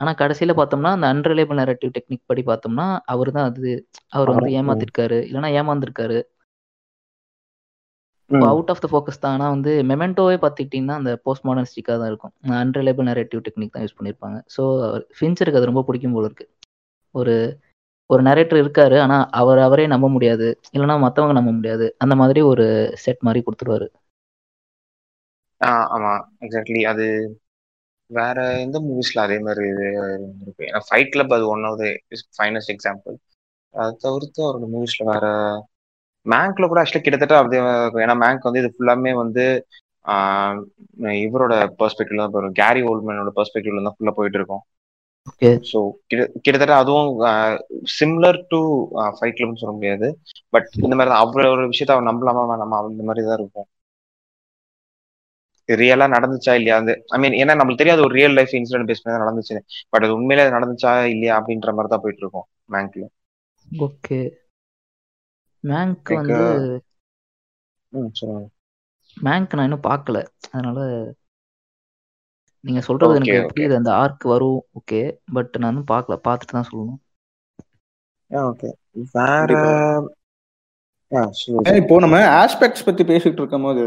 ஆனா 0.00 0.10
கடைசியில 0.20 0.52
பார்த்தோம்னா 0.58 0.90
அந்த 0.96 1.06
அன்ரிலேபிள் 1.12 1.60
நரேட்டிவ் 1.60 1.94
டெக்னிக் 1.96 2.28
படி 2.30 2.42
பார்த்தோம்னா 2.48 2.84
அவர் 3.14 3.30
தான் 3.36 3.48
அது. 3.50 3.72
அவர் 4.12 4.32
வந்து. 4.32 4.50
ஏமாத்திருக்காரு. 4.58 5.18
இல்லைன்னா 5.28 5.50
ஏமாந்துருக்காரு. 5.60 6.18
அவுட் 8.30 8.70
ஆஃப் 8.72 8.82
த 8.82 8.88
ஃபோக்கஸ் 8.90 9.20
தான். 9.20 9.34
ஆனால் 9.36 9.52
வந்து 9.54 9.72
மெமெண்டோவே 9.90 10.36
பார்த்துக்கிட்டிங்கன்னா 10.42 10.96
அந்த 11.00 11.12
போஸ்ட் 11.24 11.46
மாடர்னிஸ்டிக்காக 11.48 11.96
தான் 12.00 12.10
இருக்கும். 12.12 12.32
அன்ரிலேபிள் 12.60 13.08
நரேட்டிவ் 13.10 13.42
டெக்னிக் 13.46 13.74
தான் 13.74 13.84
யூஸ் 13.84 13.96
பண்ணியிருப்பாங்க 13.98 14.38
ஸோ 14.56 14.62
ஃபின்ச்சருக்கு 15.18 15.60
அது 15.60 15.70
ரொம்ப 15.70 15.84
பிடிக்கும் 15.88 16.16
போல 16.16 16.28
இருக்கு. 16.30 16.46
ஒரு 17.14 17.34
ஒரு 18.10 18.22
நரேட்டர் 18.26 18.60
இருக்காரு 18.62 18.96
ஆனால் 19.04 19.24
அவர் 19.40 19.60
அவரே 19.66 19.84
நம்ப 19.94 20.06
முடியாது. 20.14 20.46
இல்லைன்னா 20.68 20.96
மற்றவங்க 21.04 21.36
நம்ப 21.38 21.52
முடியாது. 21.58 21.88
அந்த 22.04 22.16
மாதிரி 22.22 22.42
ஒரு 22.52 22.66
செட் 23.04 23.24
மாதிரி 23.28 23.42
கொடுத்துருவாரு. 23.46 23.88
ஆ 25.60 25.70
ஆமா. 25.94 26.12
எக்ஸாக்ட்லி 26.44 26.82
அது 26.92 27.06
வேற 28.10 28.36
எந்த 28.62 28.78
மூவிஸ்ல 28.86 29.18
அதே 29.24 29.36
மாதிரி 29.44 29.64
இது 29.72 29.84
இருக்கு? 30.42 30.62
ஏன்னா 30.68 30.80
ஃபைட் 30.86 31.12
கிளப் 31.14 31.34
அது 31.36 31.46
one 31.54 31.66
of 31.68 31.78
the 31.80 31.86
finest 32.38 32.72
example 32.74 33.16
அதை 33.74 33.90
தவிர்த்து 34.04 34.40
அவரோட 34.46 34.66
மூவிஸ்ல 34.74 35.04
வேற 35.12 35.26
மேங்க்ல 36.26 36.66
கூட 36.66 36.80
ஆக்சுவலி 36.80 37.04
கிட்டத்தட்ட 37.04 37.34
அப்படியே 37.40 37.60
இருக்கும். 37.82 38.04
ஏன்னா 38.04 38.16
மேங்க் 38.22 38.48
வந்து 38.48 38.62
இது 38.62 38.70
ஃபுல்லாமே 38.74 39.12
வந்து 39.22 39.44
இவரோட 41.20 41.52
பெர்ஸ்பெக்டிவ்ல 41.80 42.26
தான் 42.36 42.56
கேரி 42.60 42.82
ஓல்மேனோட 42.90 43.32
பெர்ஸ்பெக்டிவ்ல 43.38 43.84
தான் 43.86 43.96
ஃபுல்லா 43.96 44.14
போயிட்டு 44.18 44.38
இருக்கும். 44.40 44.62
ஸோ 45.64 45.78
கிட்ட 46.08 46.22
கிட்டத்தட்ட 46.36 46.74
அதுவும் 46.82 47.10
சிம்லர் 47.96 48.38
டு 48.50 48.60
ஃபைட் 49.16 49.36
கிளப்னு 49.38 49.60
சொல்ல 49.62 49.74
முடியாது. 49.78 50.08
பட் 50.54 50.68
இந்த 50.82 50.94
மாதிரி 50.94 51.12
தான் 51.12 51.24
அவர் 51.24 51.52
ஒரு 51.54 51.64
விஷயத்த 51.72 51.96
அவர் 51.96 52.08
நம்பலாமா 52.10 52.44
வேணாமா 52.50 52.78
இந்த 52.92 53.04
மாதிரி 53.08 53.24
தான் 53.26 53.38
இருக்கும். 53.40 53.68
ரியலா 55.68 56.06
நடந்துச்சா 56.12 56.52
இல்லையா? 56.58 56.76
அந்த 56.80 56.92
ஐ 57.14 57.20
மீன் 57.22 57.36
ஏன்னா 57.40 57.56
நம்மளுக்கு 57.58 57.82
தெரியாது 57.82 58.04
ஒரு 58.06 58.14
ரியல் 58.18 58.36
லைஃப் 58.38 58.54
இன்சிடென்ட் 58.58 58.88
பேஸ் 58.90 59.02
பண்ணி 59.02 59.22
நடந்துச்சு. 59.24 59.56
பட் 59.92 60.04
அது 60.04 60.16
உண்மையிலே 60.18 60.44
அது 60.44 60.56
நடந்துச்சா 60.56 60.92
இல்லையா 61.14 61.34
அப்படின்ற 61.38 61.74
மாதிரி 61.76 61.92
தான் 61.94 62.04
போயிட்டு 62.04 62.24
இருக்கும் 62.24 62.46
மேங்க்ல 62.74 63.04
ஓகே 63.66 64.18
மேங்க் 65.64 66.10
வந்து 66.14 66.46
மேங்க் 69.16 69.54
நான் 69.56 69.66
இன்னும் 69.68 69.86
பார்க்கல. 69.86 70.18
அதனால 70.48 70.78
நீங்க 72.66 72.80
சொல்றது 72.86 73.16
எனக்கு. 73.18 73.38
புரியுது. 73.52 73.74
அந்த 73.80 73.90
ஆர்க் 74.02 74.24
வரும். 74.32 74.60
ஓகே 74.78 75.00
பட் 75.36 75.52
நான் 75.60 75.70
இன்னும் 75.72 75.90
பார்க்கல. 75.90 76.16
பார்த்துட்டு 76.28 76.56
தான் 76.56 76.70
சொல்லணும். 76.70 77.00
ஓகே 78.30 78.70
வேற 79.14 79.50
இப்போ 81.80 81.98
நம்ம 82.04 82.16
ஆஸ்பெக்ட்ஸ் 82.40 82.86
பத்தி 82.86 83.02
பேசிட்டு 83.10 83.40
இருக்கும் 83.40 83.66
போது 83.66 83.84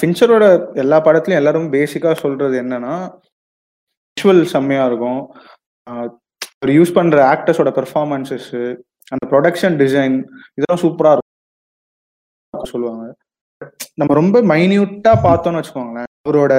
ஃபின்ச்சரோட 0.00 0.44
எல்லா 0.82 0.98
படத்துலயும் 1.06 1.40
எல்லாரும் 1.40 1.66
பேசிக்கா 1.74 2.12
சொல்றது 2.22 2.54
என்னன்னா 2.62 2.94
விஷுவல் 4.16 4.42
செம்மையா 4.54 4.84
இருக்கும். 4.90 5.20
ஒரு 6.62 6.72
யூஸ் 6.78 6.96
பண்ற 6.98 7.18
ஆக்டர்ஸோட 7.32 7.70
பெர்ஃபார்மன்சஸ் 7.78 8.48
அந்த 9.12 9.24
ப்ரொடக்ஷன் 9.32 9.76
டிசைன் 9.82 10.16
இதெல்லாம் 10.56 10.82
சூப்பரா 10.84 11.12
இருக்கும். 11.14 12.70
சொல்லுவாங்க. 12.72 13.04
நம்ம 14.00 14.14
ரொம்ப 14.20 14.36
மைன்யூட்டா 14.52 15.12
பார்த்தோம்னு 15.26 15.60
வச்சுக்கோங்களேன் 15.60 16.10
அவரோட 16.26 16.52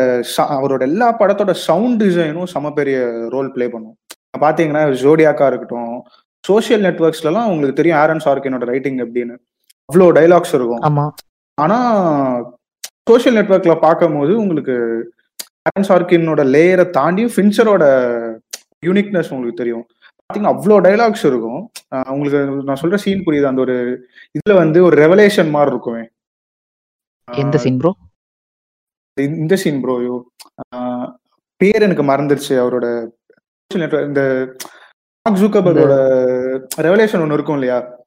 அவரோட 0.57 0.81
எல்லா 0.89 1.07
படத்தோட 1.19 1.51
சவுண்ட் 1.67 1.97
டிசைனும் 2.03 2.49
செம 2.53 2.71
பெரிய 2.79 2.97
ரோல் 3.33 3.49
ப்ளே 3.55 3.65
பண்ணும். 3.73 3.95
பாத்தீங்கன்னா 4.43 4.81
ஜோடியாக்கா 5.03 5.45
இருக்கட்டும் 5.51 5.93
சோஷியல் 6.43 6.83
நெட்ஒர்க்ஸ்லாம் 6.85 7.49
உங்களுக்கு 7.51 7.77
தெரியும் 7.79 7.99
ஆரன் 8.01 8.23
சார்க்கினோட 8.25 8.65
ரைட்டிங் 8.71 8.99
எப்படின்னு. 9.05 9.35
அவ்வளோ 9.89 10.07
டைலாக்ஸ் 10.17 10.53
இருக்கும். 10.57 10.81
ஆமா. 10.89 11.05
ஆனா 11.57 11.77
சோஷியல் 13.09 13.37
நெட்ஒர்க்ல 13.39 13.73
பார்க்கும்போது 13.85 14.33
உங்களுக்கு 14.43 14.75
ஆரன் 15.67 15.87
சார்க்கினோட 15.89 16.43
லேயரை 16.55 16.85
தாண்டி 16.99 17.25
ஃபின்ச்சரோட 17.33 17.83
யூனிக்னஸ் 18.87 19.31
உங்களுக்கு 19.33 19.61
தெரியும். 19.61 19.85
பாத்தீங்கன்னா 20.23 20.53
அவ்வளோ 20.55 20.77
டைலாக்ஸ் 20.87 21.25
இருக்கும். 21.29 21.61
உங்களுக்கு 22.13 22.39
நான் 22.69 22.81
சொல்ற 22.81 22.97
சீன் 23.03 23.25
புரியுது? 23.27 23.51
அந்த 23.51 23.61
ஒரு 23.65 23.75
இதுல 24.37 24.53
வந்து 24.63 24.79
ஒரு 24.87 24.95
ரெவலேஷன் 25.05 25.53
மாதிரி 25.55 25.71
இருக்குமே. 25.73 26.03
எந்த 27.27 27.57
சீன் 27.65 27.79
ப்ரோ 27.83 27.91
இந்த- 29.21 29.55
சீன் 29.55 29.81
ப்ரோ 29.81 30.25
பேர் 31.57 31.81
எனக்கு 31.81 32.03
மறந்துருச்சு 32.03 32.49
அவரோட 32.49 33.09
இந்த 34.05 34.47
மார்க் 35.21 35.43
ஜூக்கர்பர்கோட 35.43 35.93
ரெவலேஷன் 36.81 37.21
ஒன்னு 37.21 37.33
இருக்கும் 37.33 37.53
இல்லையா? 37.53 37.97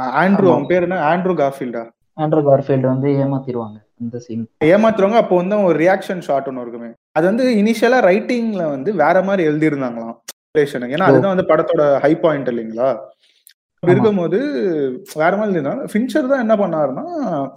ஆண்ட்ரூ. 0.00 0.50
அவன் 0.50 0.66
பேர் 0.66 0.82
என்ன? 0.82 1.16
ஆண்ட்ரூ 1.16 1.30
கார்ஃபீல்டா 1.30 1.90
ஆண்ட்ரூ 2.20 2.42
கார்ஃபீல்டு 2.42 2.80
வந்து 2.80 3.08
ஏமாத்திடுவாங்க 3.08 3.76
இந்த 4.00 4.18
சீன் 4.18 4.48
ஏமாத்துறவங்க 4.64 5.14
அப்போ 5.14 5.36
வந்து 5.36 5.62
ஒரு 5.62 5.78
ரியாக்ஷன் 5.78 6.20
ஷாட் 6.20 6.46
ஒன்று 6.46 6.60
இருக்குமே. 6.60 6.92
அது 7.12 7.26
வந்து 7.26 7.44
இனிஷியலா 7.44 8.04
ரைட்டிங்ல 8.04 8.68
வந்து 8.70 8.94
வேற 8.94 9.22
மாதிரி 9.22 9.48
எழுதியிருந்தாங்களாம். 9.48 10.16
ஏன்னா. 10.58 10.98
அதுதான் 10.98 11.36
வந்து 11.36 11.54
படத்தோட 11.54 11.98
ஹை 11.98 12.16
பாயிண்ட் 12.16 12.48
இல்லைங்களா? 12.48 12.88
அப்படி. 12.88 13.92
இருக்கும்போது 13.92 14.38
வேற 15.14 15.36
மாதிரி 15.36 15.58
இருந்தாங்க 15.58 15.86
ஃபின்ச்சர் 15.92 16.28
தான் 16.28 16.48
என்ன 16.48 16.56
பண்ணாருன்னா 16.56 17.04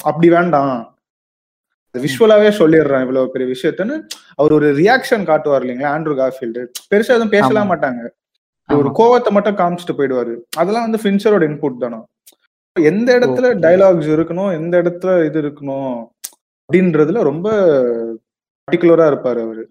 அப்படி 0.03 0.29
வேண்டாம். 0.29 0.94
விஷுவலாவே 1.99 2.49
சொல்லிடுறேன் 2.59 3.01
இவ்வளவு 3.01 3.31
பெரிய 3.31 3.55
விஷயத்தன்னு. 3.55 3.95
அவர் 4.35 4.53
ஒரு 4.53 4.75
ரியாக்ஷன் 4.75 5.23
காட்டுவார் 5.23 5.63
இல்லைங்களா 5.63 5.93
ஆண்ட்ரூ 5.95 6.13
கார்ஃபீல்டு 6.21 6.61
பெருசா 6.91 7.13
எதுவும் 7.15 7.29
பேசலாம். 7.29 7.71
மாட்டாங்க. 7.71 8.01
ஒரு. 8.69 8.89
கோவத்தை 8.89 9.29
மட்டும் 9.29 9.57
காமிச்சிட்டு 9.57 9.97
போயிடுவாரு. 9.97 10.37
அதெல்லாம் 10.57 10.89
வந்து 10.89 11.03
ஃபின்ச்சரோட 11.03 11.43
இன்புட் 11.43 11.77
தானே. 11.77 11.99
எந்த 12.75 13.19
இடத்துல. 13.19 13.47
டைலாக்ஸ் 13.65 14.09
இருக்கணும் 14.15 14.53
எந்த 14.53 14.81
இடத்துல 14.81 15.25
இது 15.25 15.41
இருக்கணும் 15.41 16.07
அப்படின்றதுல 16.69 17.23
ரொம்ப 17.23 17.47
பர்டிகுலரா 18.67 19.05
இருப்பாரு 19.11 19.41
அவரு. 19.41 19.63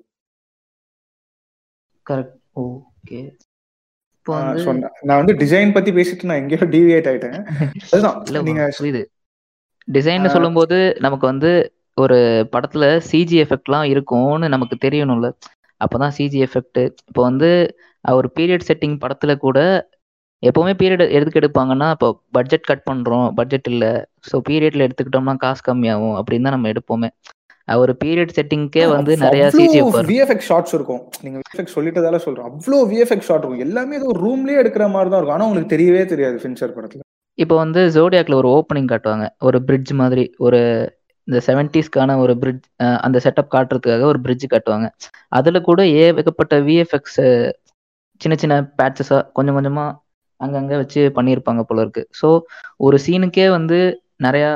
கரெக்ட் 2.06 2.37
ஓகே 2.56 3.20
நான் 5.02 5.24
வந்து 5.24 5.32
டிசைன் 5.32 5.72
பத்தி 5.72 5.90
பேசிட்டு 5.92 6.24
நான் 6.24 6.37
எங்கேயோ 6.37 6.66
டிவியேட் 6.66 7.08
ஆயிட்டேன். 7.10 7.37
அதுதான் 7.92 8.22
நீங்க 8.42 8.70
புரியுது. 8.78 9.02
டிசைன் 9.92 10.26
சொல்லும்போது 10.26 10.96
நமக்கு 10.98 11.26
வந்து 11.26 11.50
ஒரு 11.96 12.18
படத்துல 12.54 12.85
சிஜி 13.09 13.37
எஃபெக்ட்லாம் 13.44 13.87
இருக்கும்னு 13.92 14.46
நமக்கு 14.54 14.76
தெரியணும்ல. 14.85 15.28
அப்பதான் 15.80 16.14
சிஜி 16.18 16.40
எஃபெக்ட் 16.46 16.80
இப்போ 17.09 17.22
வந்து 17.28 17.50
ஒரு 18.04 18.28
பீரியட் 18.38 18.66
செட்டிங் 18.68 18.96
படத்துல 19.02 19.33
கூட 19.44 19.59
எப்பவுமே 20.42 20.72
பீரியட் 20.80 21.14
எதுக்கு 21.18 21.40
எடுப்பாங்கன்னா 21.40 21.87
இப்போ 21.94 22.09
பட்ஜெட் 22.37 22.66
கட் 22.70 22.85
பண்றோம் 22.88 23.26
பட்ஜெட் 23.38 23.68
இல்ல. 23.72 23.85
ஸோ 24.30 24.37
பீரியட்ல 24.48 24.87
எடுத்துக்கிட்டோம்னா 24.87 25.35
காசு 25.44 25.62
கம்மியாகும் 25.68 26.16
அப்படின்னு 26.20 26.46
தான் 26.48 26.57
நம்ம 26.57 26.70
எடுப்போமே. 26.72 27.09
ஒரு 27.68 27.92
பீரியட் 28.02 28.35
செட்டிங்க்கே 28.38 28.83
வந்து 28.94 29.12
நிறைய 29.22 29.44
சிஜி 29.54 29.78
விஎஃப்எக்ஸ் 30.11 30.48
ஷாட்ஸ் 30.50 30.74
இருக்கும். 30.78 31.00
நீங்க 31.24 31.37
விஎஃப்எக்ஸ் 31.42 31.76
சொல்லிட்டதால 31.76 32.18
சொல்றேன் 32.24 32.48
அவ்வளோ 32.48 32.80
விஎஃப்எக்ஸ் 32.90 33.28
ஷாட் 33.30 33.44
இருக்கும். 33.44 33.64
எல்லாமே 33.68 33.96
ஏதோ 34.00 34.11
ரூம்லயே 34.24 34.59
எடுக்கிற 34.62 34.87
மாதிரி 34.96 35.11
தான் 35.11 35.20
இருக்கும். 35.20 35.37
ஆனா 35.38 35.46
உங்களுக்கு 35.48 35.74
தெரியவே 35.74 36.02
தெரியாது 36.12 36.37
ஃபின்ச்சர் 36.42 36.74
படத்துல. 36.76 37.02
இப்போ 37.38 37.54
வந்து 37.62 37.80
ஜோடியாக்ல 37.96 38.37
ஒரு 38.42 38.50
ஓப்பனிங் 38.57 38.90
காட்டுவாங்க. 38.92 39.26
ஒரு 39.48 39.61
பிரிட்ஜ் 39.68 39.92
மாதிரி 40.02 40.24
ஒரு 40.46 40.61
இந்த 41.28 41.38
செவன்டிஸ்க்கான 41.46 42.16
ஒரு 42.18 42.32
பிரிட்ஜ் 42.40 42.64
அந்த 43.04 43.18
செட்டப் 43.24 43.52
காட்டுறதுக்காக 43.54 44.06
ஒரு 44.12 44.20
பிரிட்ஜ் 44.24 44.46
காட்டுவாங்க. 44.46 44.88
அதுல 45.32 45.60
கூட 45.62 45.80
ஏகப்பட்ட 46.02 46.54
விஎஃப்எக்ஸ் 46.68 47.20
சின்ன 48.20 48.34
சின்ன 48.37 48.54
பேட்சஸா 48.78 49.18
கொஞ்சம் 49.37 49.56
கொஞ்சமா 49.58 49.84
அங்கங்க 50.40 50.74
வச்சு 50.80 51.00
பண்ணியிருப்பாங்க 51.16 51.62
போல 51.62 51.82
இருக்கு. 51.84 52.02
ஸோ 52.20 52.28
ஒரு 52.80 52.96
சீனுக்கே 53.04 53.46
வந்து 53.56 53.78
நிறையா 54.20 54.50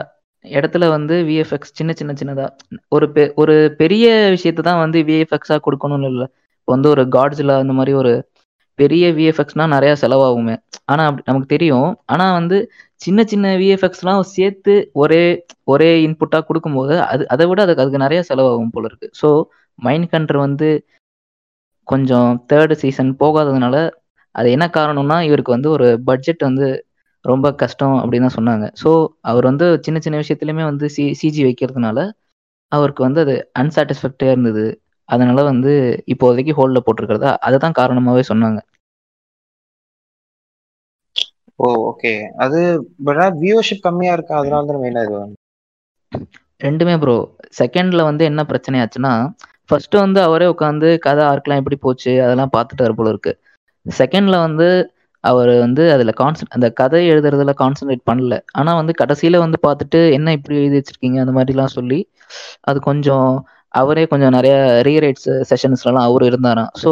இடத்துல 0.44 0.84
வந்து 0.96 1.14
விஎஃப்எக்ஸ் 1.28 1.74
சின்ன 1.78 1.90
சின்ன 1.92 2.12
சின்னதா 2.20 2.46
ஒரு 2.92 3.06
பெ 3.14 3.22
ஒரு 3.42 3.54
பெரிய 3.80 4.04
விஷயத்தை 4.34 4.62
தான் 4.62 4.82
வந்து 4.84 4.98
விஎஃப்எக்ஸா 5.08 5.56
கொடுக்கணும்னு 5.66 6.10
இல்லை. 6.12 6.26
இப்போ 6.58 6.72
வந்து 6.76 6.88
ஒரு 6.94 7.02
காட்ஸ்ல 7.16 7.54
அந்த 7.62 7.74
மாதிரி 7.78 7.92
ஒரு 7.94 8.12
பெரிய 8.78 9.04
விஎஃப்எக்ஸ்னா 9.12 9.64
நிறைய 9.66 9.92
செலவாகுமே. 10.02 10.54
ஆனா 10.84 11.02
அப்படி 11.08 11.24
நமக்கு 11.26 11.48
தெரியும். 11.48 11.90
ஆனா 12.06 12.26
வந்து 12.32 12.58
சின்ன 13.00 13.20
சின்ன 13.24 13.46
விஎஃப்எக்ஸ்லாம் 13.58 14.22
சேர்த்து 14.34 14.74
ஒரே 14.94 15.22
ஒரே 15.64 15.90
இன்புட்டாக 16.06 16.46
கொடுக்கும்போது 16.48 16.94
அது 17.06 17.24
அதை 17.28 17.46
விட 17.46 17.60
அதுக்கு 17.62 17.84
அதுக்கு 17.84 18.04
நிறைய 18.06 18.20
செலவாகும் 18.30 18.72
போல 18.72 18.86
இருக்கு. 18.86 19.08
ஸோ 19.20 19.28
மைண்ட் 19.78 20.10
கண்ட்ரு 20.12 20.38
வந்து 20.46 20.68
கொஞ்சம் 21.88 22.30
தேர்டு 22.50 22.74
சீசன் 22.82 23.10
போகாததுனால 23.20 23.76
அது 24.34 24.48
என்ன 24.50 24.66
காரணம்னா 24.70 25.16
இவருக்கு 25.28 25.56
வந்து 25.56 25.68
ஒரு 25.76 25.86
பட்ஜெட் 26.08 26.42
வந்து 26.42 26.66
ரொம்ப 27.24 27.46
கஷ்டம் 27.54 27.96
அப்படின்னு 28.00 28.26
தான் 28.26 28.36
சொன்னாங்க. 28.36 28.66
ஸோ 28.82 28.90
அவர் 29.22 29.44
வந்து 29.44 29.66
சின்ன 29.86 29.98
சின்ன 30.00 30.20
விஷயத்துலையுமே 30.22 30.64
வந்து 30.64 30.86
சி 30.96 31.04
சிஜி 31.20 31.42
வைக்கிறதுனால 31.48 31.98
அவருக்கு 32.72 33.02
வந்து 33.02 33.20
அது 33.24 33.34
அன்சாட்டிஸ்ஃபேக்டியாக 33.60 34.34
இருந்தது. 34.34 34.64
அதனால 35.08 35.42
வந்து 35.50 35.72
இப்போதைக்கு 36.14 36.56
ஹோல்டில் 36.58 36.84
போட்டிருக்கிறதா? 36.86 37.32
அதை 37.46 37.58
தான் 37.58 37.78
காரணமாகவே 37.80 38.24
சொன்னாங்க. 38.30 38.60
ஓ 41.58 41.70
ஓகே 41.84 42.12
அது 42.44 42.60
பட் 43.06 43.20
வியூவர்ஷிப் 43.40 43.86
கம்மியா 43.86 44.14
இருக்கா? 44.16 44.36
அதனால 44.40 44.66
தான் 44.68 44.82
மெயினா 44.82 45.02
இது 45.06 45.20
ரெண்டுமே 46.60 46.94
ப்ரோ 46.98 47.16
செகண்ட்ல 47.58 48.02
வந்து 48.08 48.22
என்ன 48.30 48.40
பிரச்சனை 48.48 48.78
ஆச்சுன்னா 48.82 49.12
ஃபர்ஸ்ட் 49.70 49.96
வந்து 49.98 50.20
அவரே 50.22 50.46
உட்காந்து 50.52 50.88
கதை 51.06 51.24
ஆர்க்லாம் 51.30 51.60
எப்படி 51.62 51.78
போச்சு 51.80 52.12
அதெல்லாம் 52.24 52.54
பார்த்துட்டாரு 52.54 52.94
போல 52.98 53.12
இருக்கு. 53.12 53.32
செகண்ட்ல 53.86 54.36
வந்து 54.46 54.68
அவர் 55.24 55.52
வந்து 55.64 55.82
அதில் 55.94 56.18
கான்சன் 56.18 56.52
அந்த 56.56 56.66
கதை 56.80 57.00
எழுதுறதுல 57.10 57.52
கான்சென்ட்ரேட் 57.60 58.08
பண்ணல. 58.10 58.34
ஆனால் 58.58 58.78
வந்து 58.80 58.92
கடைசியில் 59.00 59.44
வந்து 59.44 59.58
பார்த்துட்டு 59.66 60.00
என்ன 60.16 60.34
இப்படி 60.36 60.56
எழுதி 60.60 60.78
வச்சிருக்கீங்க? 60.78 61.18
அந்த 61.24 61.34
மாதிரிலாம் 61.36 61.76
சொல்லி 61.76 61.98
அது 62.66 62.78
கொஞ்சம் 62.88 63.28
அவரே 63.74 64.04
கொஞ்சம் 64.12 64.34
நிறைய 64.36 64.54
ரீரைட்ஸ் 64.88 65.30
செஷன்ஸ்லாம் 65.50 66.06
அவர் 66.06 66.24
இருந்தாராம் 66.30 66.70
ஸோ 66.82 66.90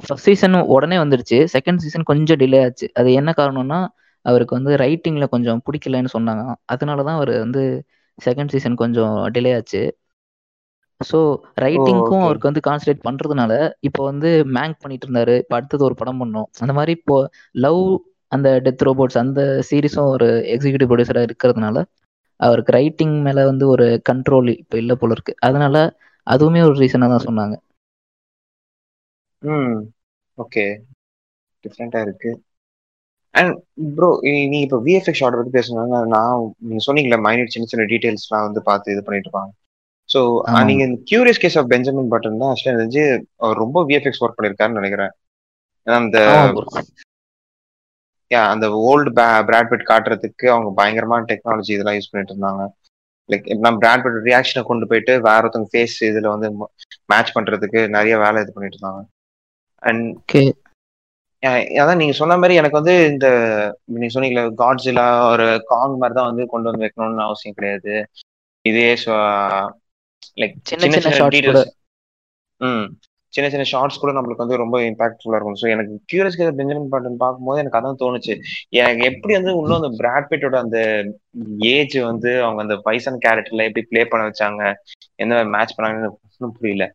ஃபர்ஸ்ட் 0.00 0.26
சீசன் 0.28 0.56
உடனே 0.76 0.96
வந்துடுச்சு 1.02 1.38
செகண்ட் 1.54 1.82
சீசன் 1.84 2.08
கொஞ்சம் 2.10 2.40
டிலே 2.42 2.60
ஆச்சு. 2.66 2.86
அது 3.00 3.08
என்ன 3.20 3.30
காரணம்னா 3.40 3.78
அவருக்கு 4.26 4.56
வந்து 4.58 4.72
ரைட்டிங்கில் 4.82 5.32
கொஞ்சம் 5.34 5.60
பிடிக்கலன்னு 5.66 6.14
சொன்னாங்க 6.16 6.42
அதனால 6.74 7.04
தான் 7.08 7.18
அவர் 7.18 7.32
வந்து 7.44 7.62
செகண்ட் 8.18 8.52
சீசன் 8.54 8.80
கொஞ்சம் 8.82 9.14
டிலே 9.34 9.52
ஆச்சு. 9.58 9.82
ஸோ 11.00 11.18
ரைட்டிங்க்கும். 11.64 12.24
அவருக்கு 12.26 12.50
வந்து 12.50 12.62
கான்சன்ட்ரேட் 12.66 13.06
பண்ணுறதுனால 13.08 13.52
இப்போ 13.88 14.02
வந்து 14.10 14.28
மேங்க் 14.56 14.80
பண்ணிட்டு 14.82 15.06
இருந்தாரு. 15.08 15.34
இப்போ 15.42 15.54
அடுத்தது 15.58 15.82
ஒரு 15.88 15.96
படம் 16.00 16.20
பண்ணோம். 16.22 16.48
அந்த 16.62 16.72
மாதிரி 16.78 16.92
இப்போ 16.98 17.16
லவ் 17.64 17.82
அந்த 18.32 18.48
டெத் 18.66 18.84
ரோபோட்ஸ் 18.88 19.18
அந்த 19.22 19.40
சீரிஸும் 19.68 20.10
ஒரு 20.14 20.26
எக்ஸிக்யூட்டிவ் 20.54 20.90
ப்ரொடியூசராக 20.90 21.28
இருக்கிறதுனால 21.28 21.76
அவருக்கு 22.40 22.72
ரைட்டிங் 22.76 23.14
மேலே 23.26 23.42
வந்து 23.50 23.64
ஒரு 23.74 23.86
கண்ட்ரோல் 24.08 24.48
இப்போ 24.54 24.76
இல்லை 24.82 24.94
போல 25.00 25.14
இருக்கு. 25.16 25.32
அதனால 25.46 25.76
அதுவுமே 26.26 26.60
ஒரு 26.68 26.76
ரீசனாக 26.82 27.12
தான் 27.12 27.26
சொன்னாங்க. 27.28 27.54
ம் 29.42 29.78
ஓகே 30.38 30.64
டிஃப்ரெண்டா 31.64 32.00
இருக்கு. 32.06 32.30
அண்ட் 33.34 33.52
ப்ரோ 33.96 34.08
நீங்க 34.24 34.56
இப்போ 34.66 34.78
விஎஃப்எக்ஸ் 34.86 35.20
ஷார்ட் 35.20 35.38
பத்தி 35.38 35.52
பேசுனாங்க 35.58 35.96
நான் 36.14 36.34
நீங்க 36.68 36.82
சொன்னீங்களே 36.88 37.18
மைனட் 37.26 37.52
சின்ன 37.54 37.68
சின்ன 37.72 37.86
டீடைல்ஸ்லாம் 37.92 38.46
வந்து 38.48 38.60
பார்த்து 38.68 38.92
இது 38.94 39.02
பண்ணிட்டு 39.06 39.28
இருப்பாங்க. 39.28 39.52
ஸோ. 40.08 40.20
நீங்க 40.68 40.82
இந்த 40.88 40.98
curious 41.10 41.42
case 41.42 41.58
of 41.60 41.70
Benjamin 41.72 42.12
Button 42.14 42.40
தான் 42.42 42.50
ஆக்சுவலாக 42.52 42.78
தெரிஞ்சு 42.78 43.04
ரொம்ப 43.62 43.78
விஎஃப்எக்ஸ் 43.90 44.22
ஒர்க் 44.24 44.36
பண்ணியிருக்காருன்னு 44.38 44.80
நினைக்கிறேன். 44.80 45.12
அந்த 45.86 46.18
அந்த 48.52 48.66
ஓல்டு 48.90 49.10
பிராட்பிட் 49.48 49.88
காட்டுறதுக்கு 49.90 50.46
அவங்க 50.54 50.70
பயங்கரமான 50.80 51.26
டெக்னாலஜி 51.30 51.72
இதெல்லாம் 51.74 51.96
யூஸ் 51.98 52.10
பண்ணிட்டு 52.12 52.34
இருந்தாங்க. 52.34 52.62
லைக் 53.28 53.58
நம்ம 53.58 53.78
பிராட்பிட் 53.78 54.18
ரியாக்ஷனை 54.24 54.62
கொண்டு 54.62 54.86
போயிட்டு 54.86 55.20
வேற 55.20 55.40
ஒருத்தவங்க 55.46 55.68
ஃபேஸ் 55.72 55.96
இதுல 56.00 56.28
வந்து 56.28 56.48
மேட்ச் 57.06 57.36
பண்றதுக்கு 57.36 57.88
நிறைய 57.88 58.18
வேலை 58.18 58.42
இது 58.42 58.52
பண்ணிட்டு 58.52 58.78
இருந்தாங்க. 58.78 59.02
அண்ட். 59.82 60.18
அதான் 61.42 61.96
நீங்க 61.96 62.12
சொன்ன 62.12 62.34
மாதிரி 62.34 62.54
எனக்கு 62.54 62.80
வந்து 62.80 63.06
இந்த 63.06 63.26
நீங்க 63.84 64.20
சொன்னீங்களே 64.20 64.44
காட்ஸிலா 64.58 65.30
ஒரு 65.30 65.46
காங் 65.66 65.96
மாதிரி 65.96 66.18
தான் 66.18 66.28
வந்து 66.28 66.46
கொண்டு 66.46 66.70
வந்து 66.70 66.84
வைக்கணும்னு 66.84 67.22
அவசியம் 67.22 67.54
கிடையாது. 67.54 67.94
இதே 68.64 68.92
லைக் 70.36 70.54
சின்ன 70.62 70.90
சின்ன 70.90 71.64
ம். 72.60 72.86
சின்ன 73.34 73.46
சின்ன 73.50 73.64
ஷார்ட்ஸ் 73.70 74.00
கூட 74.00 74.10
நம்மளுக்கு 74.12 74.44
வந்து 74.44 74.60
ரொம்ப 74.62 74.76
இம்பாக்ட்ஃபுல்லா 74.88 75.38
இருக்கும். 75.38 75.58
ஸோ 75.60 75.66
எனக்கு 75.70 75.94
கியூரியஸ் 76.10 76.38
கேஸ் 76.38 76.58
பெஞ்சமின் 76.58 76.92
பட்டன் 76.92 77.22
பார்க்கும்போது 77.22 77.60
எனக்கு 77.62 77.78
அதான் 77.80 78.00
தோணுச்சு. 78.02 78.34
எனக்கு 78.80 79.02
எப்படி 79.10 79.32
வந்து 79.38 79.52
இன்னும் 79.54 79.78
அந்த 79.80 79.90
பிராட்பிட்டோட 80.00 80.58
அந்த 80.64 80.78
ஏஜ் 81.74 81.96
வந்து 82.10 82.32
அவங்க 82.44 82.60
அந்த 82.62 82.76
வயசான 82.86 83.20
கேரக்டர்ல 83.24 83.68
எப்படி 83.68 83.84
ப்ளே 83.90 84.04
பண்ண 84.06 84.24
வச்சாங்க 84.28 84.62
எந்த 85.18 85.42
மேட்ச் 85.54 85.76
பண்ணாங்கன்னு 85.76 86.12
புரியல. 86.58 86.86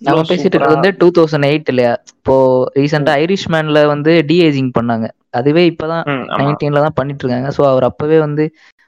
நம்ம 0.00 0.22
பேசிட்டு 0.22 0.54
இருக்கிறது 0.54 0.76
வந்து 0.76 0.90
டூ 1.00 1.08
தௌசண்ட் 1.16 1.48
எயிட் 1.48 1.68
இல்லையா? 1.72 1.92
இப்போ 2.12 2.34
ரீசெண்டா 2.76 3.12
ஐரிஷ் 3.22 3.48
மேன்ல 3.54 3.80
வந்து 3.92 4.12
டிஏஜிங் 4.30 4.72
பண்ணாங்க. 4.78 5.06
அதுவே 5.38 5.62
இப்பதான் 5.70 6.04
நைன்டீன்ல 6.40 6.82
தான் 6.86 6.96
பண்ணிட்டு 6.98 7.22
இருக்காங்க 7.24 7.50
ஸோ 7.56 7.62
அவர் 7.72 7.88
அப்பவே 7.90 8.18
வந்து 8.20 8.44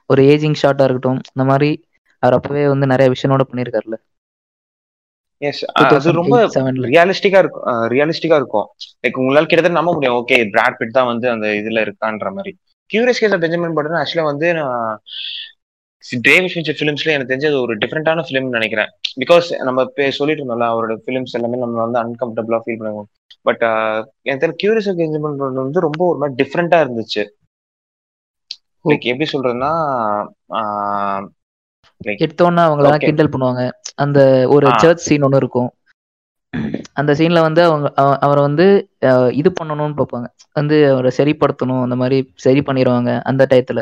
ஒரு 0.09 0.21
ஏஜிங் 0.31 0.59
ஷார்ட்டா 0.61 0.85
இருக்கட்டும் 0.85 1.21
இந்த 1.29 1.43
மாதிரி 1.51 1.69
அவர் 2.23 2.37
அப்பவே 2.37 2.63
வந்து 2.67 2.85
நிறைய 2.87 3.07
விஷயனோட 3.13 3.43
பண்ணியிருக்காருல்ல. 3.49 3.97
எஸ் 5.41 5.61
அது 5.79 6.11
ரொம்ப 6.19 6.37
ரியாலிஸ்டிக்கா 6.93 7.39
இருக்கும். 7.43 7.65
ரியாலிஸ்டிக்கா 7.93 8.37
இருக்கும். 8.41 8.67
லைக் 9.03 9.19
உங்களால 9.21 9.47
கிட்டத்தட்ட 9.49 9.79
நம்ப 9.79 9.91
முடியும். 9.97 10.17
ஓகே 10.21 10.37
பிராட் 10.55 10.77
பிட் 10.79 10.97
தான் 10.97 11.09
வந்து 11.11 11.27
அந்த 11.35 11.47
இதுல 11.59 11.83
இருக்கான்ற 11.85 12.31
மாதிரி. 12.37 12.53
கியூரியஸ் 12.89 13.21
கேஸ் 13.21 13.35
பெஞ்சமின் 13.43 13.77
பட்டன் 13.77 13.99
ஆக்சுவலா 14.01 14.25
வந்து 14.31 14.47
நான் 14.59 14.99
டேவிட் 16.27 16.51
ஃபின்ச்சர் 16.53 16.77
ஃபிலிம்ஸ்ல 16.79 17.13
எனக்கு 17.15 17.31
தெரிஞ்சது 17.31 17.57
ஒரு 17.63 17.73
டிஃப்ரெண்டான 17.81 18.23
ஃபிலிம் 18.27 18.47
நினைக்கிறேன். 18.57 18.91
பிகாஸ் 19.23 19.47
நம்ம 19.67 19.85
சொல்லிட்டு 20.19 20.41
இருந்தோம்ல 20.41 20.69
அவரோட 20.73 20.93
ஃபிலிம்ஸ் 21.05 21.35
எல்லாமே 21.39 21.63
நம்ம 21.63 21.81
வந்து 21.85 21.99
அன்கம்ஃபர்டபுளா 22.03 22.59
ஃபீல் 22.65 22.79
பண்ணுவோம் 22.81 23.09
பட் 23.47 23.63
எனக்கு 24.27 24.41
தெரிஞ்ச 24.43 24.57
கியூரியஸ் 24.63 24.89
பெஞ்சமின் 25.01 25.39
பட்டன் 25.41 25.65
வந்து 25.65 25.85
ரொம்ப 25.87 26.01
ஒரு 26.11 26.19
மாதிரி 26.21 26.37
டிஃப்ரெண்டா 26.41 26.79
இருந்துச்சு. 26.85 27.23
லைக் 28.85 29.05
எப்படி 29.11 29.27
சொல்றதுன்னா 29.33 29.71
எடுத்தோன்னா 32.03 32.61
அவங்களெல்லாம் 32.67 32.93
ஓகே 32.93 32.97
கிண்டல் 32.97 33.29
பண்ணுவாங்க. 33.29 33.71
அந்த 33.95 34.47
ஒரு 34.47 34.71
சர்ச் 34.77 34.99
சீன் 34.99 35.21
ஒன்று 35.21 35.37
இருக்கும். 35.37 35.71
அந்த 36.93 37.13
சீன்ல 37.13 37.41
வந்து 37.41 37.63
அவங்க 37.63 37.91
அவ- 37.95 38.17
அவரை 38.17 38.43
வந்து 38.43 38.89
இது 39.33 39.53
பண்ணணும்னு 39.63 40.01
பார்ப்பாங்க. 40.01 40.25
வந்து 40.53 40.91
அவரை 40.91 41.11
சரிப்படுத்தணும் 41.17 41.83
அந்த 41.83 41.95
மாதிரி 41.95 42.31
சரி 42.35 42.59
பண்ணிடுவாங்க 42.59 43.21
அந்த 43.21 43.47
டயத்துல 43.49 43.81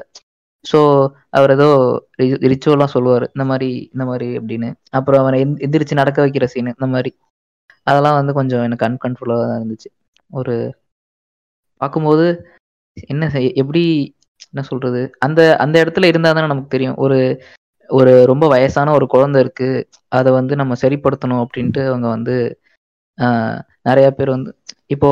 ஸோ 0.71 1.07
அவர் 1.29 1.51
ஏதோ 1.51 1.69
ரிச்சுவலாம் 2.17 2.85
சொல்லுவார். 2.85 3.23
இந்த 3.23 3.45
மாதிரி 3.45 3.89
இந்த 3.93 4.05
மாதிரி 4.05 4.37
அப்படின்னு. 4.37 4.73
அப்புறம் 4.89 5.21
அவரை 5.21 5.45
எந் 5.45 5.57
எந்திரிச்சு 5.57 5.93
நடக்க 5.93 6.27
வைக்கிற 6.27 6.43
சீன் 6.43 6.65
இந்த 6.65 6.87
மாதிரி. 6.87 7.17
அதெல்லாம் 7.83 8.13
வந்து 8.13 8.33
கொஞ்சம் 8.33 8.63
எனக்கு 8.63 8.85
அன்கன்ஃபுல்லாக 8.85 9.47
தான் 9.47 9.61
இருந்துச்சு. 9.61 9.91
ஒரு 10.29 10.77
பார்க்கும்போது 11.77 12.47
என்ன 13.07 13.29
எப்படி 13.31 14.15
என்ன 14.51 14.67
சொல்றது? 14.67 15.11
அந்த 15.19 15.57
அந்த 15.57 15.83
இடத்துல 15.83 16.05
இருந்தா 16.05 16.31
தானே 16.31 16.47
நமக்கு 16.47 16.67
தெரியும். 16.67 16.95
ஒரு 16.95 17.41
ஒரு 17.89 18.11
ரொம்ப 18.31 18.45
வயசான 18.53 18.93
ஒரு 18.93 19.05
குழந்தை 19.07 19.39
இருக்கு. 19.43 19.69
அதை 20.11 20.29
வந்து 20.37 20.53
நம்ம 20.55 20.75
சரிப்படுத்தணும் 20.83 21.43
அப்படின்ட்டு 21.43 21.81
அவங்க 21.89 22.07
வந்து 22.15 22.35
நிறைய 23.85 24.07
பேர் 24.11 24.35
வந்து 24.35 24.51
இப்போ 24.95 25.09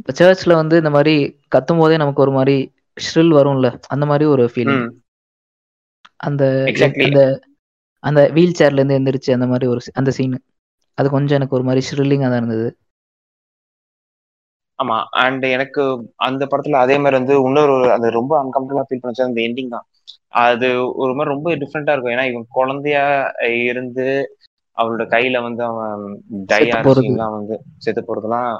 இப்போ 0.00 0.12
சர்ச்ல 0.18 0.52
வந்து 0.60 0.74
இந்த 0.80 0.90
மாதிரி 0.94 1.14
கத்தும் 1.54 1.80
போதே 1.80 1.96
நமக்கு 2.02 2.24
ஒரு 2.24 2.32
மாதிரி 2.36 2.56
ஷ்ரில் 2.96 3.32
வரும்ல. 3.38 3.66
அந்த 3.94 4.04
மாதிரி 4.10 4.24
ஒரு 4.34 4.44
ஃபீலிங் 4.52 4.84
அந்த 6.20 6.42
அந்த 7.06 7.20
அந்த 8.04 8.20
வீல் 8.36 8.58
சேர்ல 8.58 8.80
இருந்து 8.80 8.98
எந்திரிச்சு 8.98 9.36
அந்த 9.36 9.46
மாதிரி 9.50 9.66
ஒரு 9.68 9.80
அந்த 10.00 10.10
சீன் 10.16 10.36
அது 10.98 11.08
கொஞ்சம் 11.14 11.38
எனக்கு 11.38 11.56
ஒரு 11.58 11.66
மாதிரி 11.66 11.82
ஷ்ரில்லிங்காக 11.88 12.30
தான் 12.30 12.42
இருந்தது. 12.42 12.68
ஆமா. 14.78 14.94
அண்ட் 15.22 15.44
எனக்கு 15.48 15.82
அந்த 16.26 16.42
படத்துல 16.46 16.80
அதே 16.80 16.96
மாதிரி 17.02 17.18
வந்து 17.20 17.34
இன்னொரு 17.42 17.76
அது 17.96 18.16
ரொம்ப 18.18 18.32
அன்கம்ஃபர்டபுளா 18.40 18.86
ஃபீல் 18.86 19.02
பண்ணுச்சு. 19.02 19.28
அந்த 19.28 19.40
எண்டிங் 19.46 19.72
தான். 19.74 19.86
அது 20.32 20.68
ஒரு 21.02 21.12
மாதிரி 21.16 21.32
ரொம்ப 21.34 21.54
டிஃப்ரெண்டா 21.62 21.92
இருக்கும். 21.94 22.14
ஏன்னா 22.16 22.26
இவன் 22.30 22.46
குழந்தையா 22.58 23.04
இருந்து 23.70 24.06
அவளோட 24.76 25.04
கையில 25.12 25.36
வந்து 25.46 25.62
அவன் 25.68 26.02
டை 26.50 26.58
செத்து 26.60 26.74
ஆற 26.74 26.82
போறது. 26.86 27.04
சீன்லாம் 27.04 27.36
வந்து 27.38 27.54
செத்து 27.84 28.02
போறதுலாம் 28.08 28.50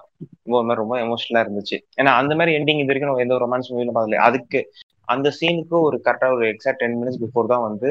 ரொம்ப 0.45 0.57
ஒரு 0.59 0.67
மாதிரி 0.69 0.83
ரொம்ப 0.83 0.97
எமோஷனலா 1.07 1.43
இருந்துச்சு. 1.45 1.77
ஏன்னா 2.01 2.13
அந்த 2.21 2.33
மாதிரி 2.39 2.57
எண்டிங் 2.59 2.81
இது 2.83 2.91
வரைக்கும் 2.91 3.11
நம்ம 3.11 3.25
எந்த 3.25 3.37
ஒரு 3.37 3.45
ரொமான்ஸ் 3.47 3.71
மூவிலும் 3.73 3.97
பார்த்தல 3.99 4.23
அதுக்கு 4.29 4.61
அந்த 5.15 5.29
சீனுக்கு 5.37 5.77
ஒரு 5.89 5.97
கரெக்டா 6.07 6.29
ஒரு 6.37 6.45
எக்ஸாக்ட் 6.53 6.81
டென் 6.83 6.97
மினிட்ஸ் 7.01 7.21
பிஃபோர் 7.23 7.53
தான் 7.53 7.67
வந்து 7.69 7.91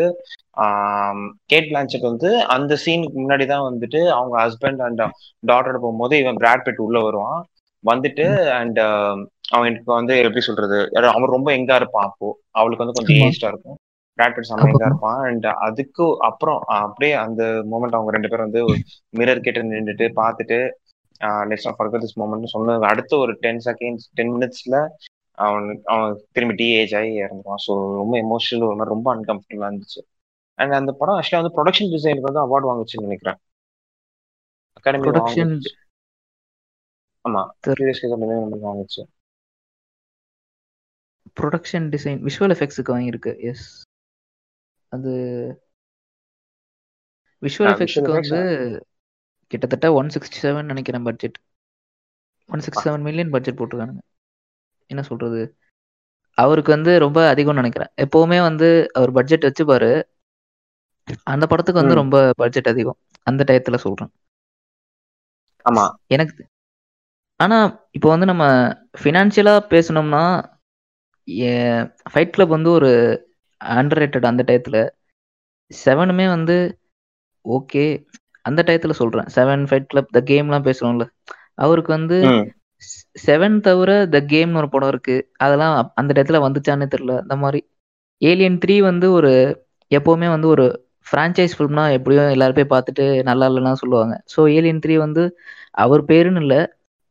கேட் 1.52 1.70
பிளான்செட் 1.70 2.10
வந்து 2.12 2.30
அந்த 2.56 2.74
சீனுக்கு 2.84 3.18
முன்னாடி 3.24 3.46
தான் 3.54 3.66
வந்துட்டு 3.70 4.02
அவங்க 4.18 4.36
ஹஸ்பண்ட் 4.44 4.84
அண்ட் 4.88 5.02
டாட்டரோட 5.50 5.78
போகும்போது 5.86 6.18
இவன் 6.24 6.42
பிராட் 6.44 6.66
பெட் 6.68 6.84
உள்ள 6.88 7.00
வருவான். 7.08 7.40
வந்துட்டு 7.84 8.28
அண்ட் 8.60 8.80
அவனுக்கு 9.48 9.94
வந்து 9.94 10.18
எப்படி 10.18 10.40
சொல்றது? 10.40 10.78
அவன் 10.94 11.36
ரொம்ப 11.36 11.52
எங்கா 11.58 11.76
இருப்பான் 11.76 12.06
அப்போ. 12.06 12.30
அவளுக்கு 12.52 12.86
வந்து 12.86 12.98
கொஞ்சம் 12.98 13.18
ஏஜ்டா 13.28 13.52
இருக்கும். 13.54 13.78
பிராட்பிட் 14.20 14.48
செம்ம 14.50 14.70
எங்கா 14.72 14.86
இருப்பான். 14.86 15.20
அண்ட் 15.26 15.46
அதுக்கு 15.68 16.16
அப்புறம் 16.20 16.60
அப்படியே 16.82 17.14
அந்த 17.14 17.44
மூமெண்ட் 17.72 17.98
அவங்க 17.98 18.12
ரெண்டு 18.12 18.28
பேரும் 18.28 18.50
வந்து 18.50 18.62
மிரர் 19.18 19.40
கிட்ட 19.40 19.62
நின்றுட்டு 19.64 20.08
பார்த்துட்டு 20.22 20.60
let's 21.50 21.68
not 21.68 21.78
forget 21.78 22.04
this 22.04 22.20
moment 22.20 22.44
சொன்ன 22.44 22.78
அடுத்த 22.88 23.18
ஒரு 23.18 23.34
டென் 23.34 23.62
செகண்ட்ஸ் 23.66 24.08
டென் 24.14 24.34
மினிட்ஸ்ல 24.34 24.88
அவன் 25.38 25.82
அவன் 25.86 26.14
திரும்பி 26.32 26.56
டி 26.56 26.68
ஏஜ் 26.72 26.96
ஆகி 26.96 27.22
இறந்துருவான். 27.22 27.64
ஸோ 27.68 27.74
ரொம்ப 27.96 28.14
எமோஷனல் 28.18 28.68
ஒரு 28.68 28.76
மாதிரி 28.76 28.94
ரொம்ப 28.96 29.08
அன்கம்ஃபர்டபுளா 29.16 29.68
இருந்துச்சு. 29.72 30.02
அண்ட் 30.60 30.72
அந்த 30.72 30.92
படம் 30.92 31.20
ஆக்சுவலா 31.20 31.42
வந்து 31.42 31.58
ப்ரொடக்ஷன் 31.58 31.92
டிசைனுக்கு 31.94 32.30
வந்து 32.30 32.44
அவார்டு 32.46 32.68
வாங்குச்சுன்னு 32.70 33.02
நினைக்கிறேன். 33.02 33.38
அகாடமி 34.74 35.06
ஆமா. 37.26 37.42
வாங்குச்சு. 38.66 39.04
ப்ரொடக்ஷன் 41.38 41.88
டிசைன் 41.94 42.22
விஷுவல் 42.24 42.56
எஃபெக்ட்ஸுக்கு 42.56 42.96
வாங்கியிருக்கு. 42.96 43.34
எஸ் 43.44 43.68
அது 44.92 45.14
விஷுவல் 47.42 47.72
எஃபெக்ட்ஸுக்கு 47.74 48.10
எஃபெக்ட்ஸ் 48.10 48.34
வந்து 48.34 48.40
கிட்டத்தட்ட 49.52 49.94
ஒன் 49.94 50.10
சிக்ஸ்டி 50.14 50.40
செவன் 50.42 50.64
நினைக்கிறேன் 50.64 51.04
budget 51.04 51.38
one 52.50 52.60
six 52.60 52.84
seven 52.84 53.02
million 53.02 53.30
budget 53.30 53.60
போட்டிருக்கானுங்க. 53.60 54.02
என்ன 54.90 55.02
சொல்றது? 55.02 55.42
அவருக்கு 56.38 56.72
வந்து 56.72 57.00
ரொம்ப 57.00 57.34
அதிகம்னு 57.34 57.54
நினைக்கிறேன். 57.54 57.92
எப்பவுமே 57.98 58.42
வந்து 58.42 58.68
அவர் 58.94 59.12
பட்ஜெட் 59.12 59.48
வச்சுப்பாரு. 59.48 59.92
அந்த 61.28 61.46
படத்துக்கு 61.48 61.82
வந்து. 61.82 61.96
ரொம்ப 61.96 62.16
பட்ஜெட் 62.36 62.68
அதிகம். 62.68 63.00
அந்த 63.28 63.42
டயத்துல 63.48 63.78
சொல்றேன். 63.78 64.12
ஆமா. 65.66 65.86
எனக்கு 66.08 66.44
ஆனா 67.40 67.58
இப்போ 67.92 68.10
வந்து 68.10 68.26
நம்ம 68.26 68.44
ஃபினான்ஷியலா 69.00 69.56
பேசணும்னா 69.70 70.24
ஃபைட் 72.08 72.34
கிளப் 72.34 72.56
வந்து 72.56 72.70
ஒரு 72.78 72.92
அண்டர் 73.62 74.00
ரேட்டட் 74.02 74.30
அந்த 74.30 74.42
டயத்துல 74.48 74.78
செவனுமே 75.72 76.26
வந்து 76.32 76.58
ஓகே 77.46 77.84
அந்த 78.46 78.60
டயத்துல 78.64 78.94
சொல்றேன். 79.00 79.30
செவன் 79.36 79.64
ஃபைட் 79.66 79.88
கிளப் 79.88 80.12
த 80.12 80.22
கேம்லாம் 80.30 80.68
பேசுறோம்ல. 80.68 81.06
அவருக்கு 81.58 81.92
வந்து. 81.96 82.18
செவன் 83.24 83.58
தவிர 83.62 83.92
த 84.14 84.22
கேம்னு 84.30 84.60
ஒரு 84.62 84.70
படம் 84.70 84.92
இருக்கு. 84.94 85.16
அதெல்லாம் 85.44 85.72
அந்த 86.00 86.12
டயத்துல 86.16 86.42
வந்துச்சானே 86.44 86.88
தெரியல. 86.90 87.16
அந்த 87.24 87.38
மாதிரி. 87.38 87.62
ஏலியன் 88.22 88.58
த்ரீ 88.60 88.76
வந்து 88.88 89.08
ஒரு 89.18 89.32
எப்பவுமே 89.92 90.28
வந்து 90.34 90.48
ஒரு 90.54 90.66
ஃப்ரான்ச்சைஸ் 91.08 91.56
ஃபிலிம்னா 91.56 91.86
எப்படியும் 91.98 92.34
எல்லாரும் 92.36 92.58
போய் 92.58 92.74
பார்த்துட்டு 92.74 93.06
நல்லா 93.30 93.46
இல்லைன்னா 93.50 93.74
சொல்லுவாங்க. 93.82 94.16
ஸோ 94.34 94.40
ஏலியன் 94.56 94.82
த்ரீ 94.82 94.96
வந்து 95.06 95.24
அவர் 95.78 96.02
பேருன்னு 96.10 96.42
இல்லை. 96.44 96.60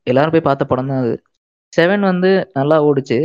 எல்லாரும் 0.07 0.35
போய் 0.35 0.49
பார்த்த 0.49 0.65
படம் 0.67 0.91
தான் 0.91 1.03
அது. 1.05 1.15
செவன் 1.73 2.05
வந்து 2.09 2.31
நல்லா 2.57 2.77
ஓடுச்சு. 2.87 3.19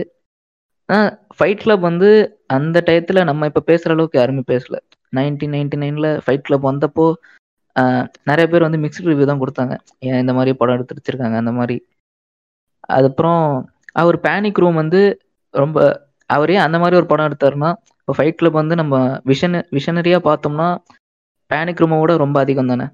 ஆனால் 0.92 1.10
ஃபைட் 1.38 1.62
கிளப் 1.64 1.84
வந்து 1.90 2.10
அந்த 2.56 2.78
டயத்தில் 2.88 3.28
நம்ம 3.30 3.48
இப்போ 3.50 3.62
பேசுகிற 3.70 3.94
அளவுக்கு 3.96 4.20
யாருமே 4.20 4.44
பேசல. 4.52 4.76
நைன்டீன் 5.14 5.54
நைன்டி 5.56 5.78
நைனில் 5.84 6.10
ஃபைட் 6.24 6.46
கிளப் 6.48 6.70
வந்தப்போ 6.70 7.06
நிறைய 8.30 8.46
பேர் 8.52 8.66
வந்து 8.66 8.80
மிக்ஸ்டு 8.84 9.10
ரிவ்யூ 9.10 9.26
தான் 9.30 9.42
கொடுத்தாங்க. 9.44 9.74
ஏன் 10.08 10.20
இந்த 10.24 10.34
மாதிரி 10.38 10.52
படம் 10.62 10.76
எடுத்து 10.78 10.98
வச்சிருக்காங்க 10.98 11.38
அந்த 11.44 11.54
மாதிரி. 11.60 11.76
அதுக்கப்புறம் 12.90 13.44
அவர் 14.02 14.18
பேனிக் 14.26 14.62
ரூம் 14.64 14.82
வந்து 14.82 15.02
ரொம்ப 15.54 15.78
அவரே 16.30 16.58
அந்த 16.66 16.78
மாதிரி 16.82 16.98
ஒரு 17.00 17.08
படம் 17.12 17.28
எடுத்தாருன்னா 17.30 17.70
இப்போ 18.02 18.14
ஃபைட் 18.18 18.40
கிளப் 18.40 18.60
வந்து 18.62 18.76
நம்ம 18.82 18.96
விஷன் 19.32 19.58
விஷனரியாக 19.78 20.22
பார்த்தோம்னா 20.28 20.68
பேனிக் 21.52 21.82
ரூமை 21.82 21.98
விட 22.02 22.14
ரொம்ப 22.24 22.38
அதிகம் 22.44 22.72
தானே. 22.72 22.86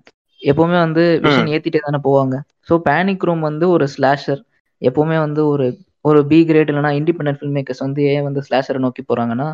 எப்பவுமே 0.41 0.77
வந்து 0.85 1.03
விஷன் 1.25 1.51
ஏற்றிட்டே 1.53 1.81
தானே 1.85 1.99
போவாங்க. 2.07 2.35
ஸோ 2.67 2.73
பேனிக் 2.87 3.25
ரூம் 3.27 3.43
வந்து 3.49 3.65
ஒரு 3.75 3.85
ஸ்லாஷர் 3.95 4.41
எப்பவுமே 4.81 5.17
வந்து 5.25 5.41
ஒரு 5.53 5.65
ஒரு 6.05 6.19
பி 6.31 6.39
கிரேட் 6.49 6.71
இல்லைனா 6.71 6.91
இண்டிபெண்டன்ட் 6.99 7.39
ஃபில்ம் 7.39 7.55
மேக்கர்ஸ் 7.57 7.83
வந்து 7.85 8.01
ஏன் 8.13 8.25
வந்து 8.27 8.41
ஸ்லாஷரை 8.47 8.79
நோக்கி 8.85 9.03
போகிறாங்கன்னா 9.09 9.47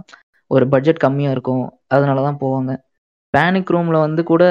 ஒரு 0.51 0.65
பட்ஜெட் 0.73 1.03
கம்மியாக 1.05 1.35
இருக்கும். 1.35 1.65
அதனால 1.95 2.23
தான் 2.27 2.39
போவாங்க 2.43 2.71
பேனிக் 3.33 3.71
ரூமில் 3.75 4.03
வந்து 4.05 4.21
கூட 4.31 4.43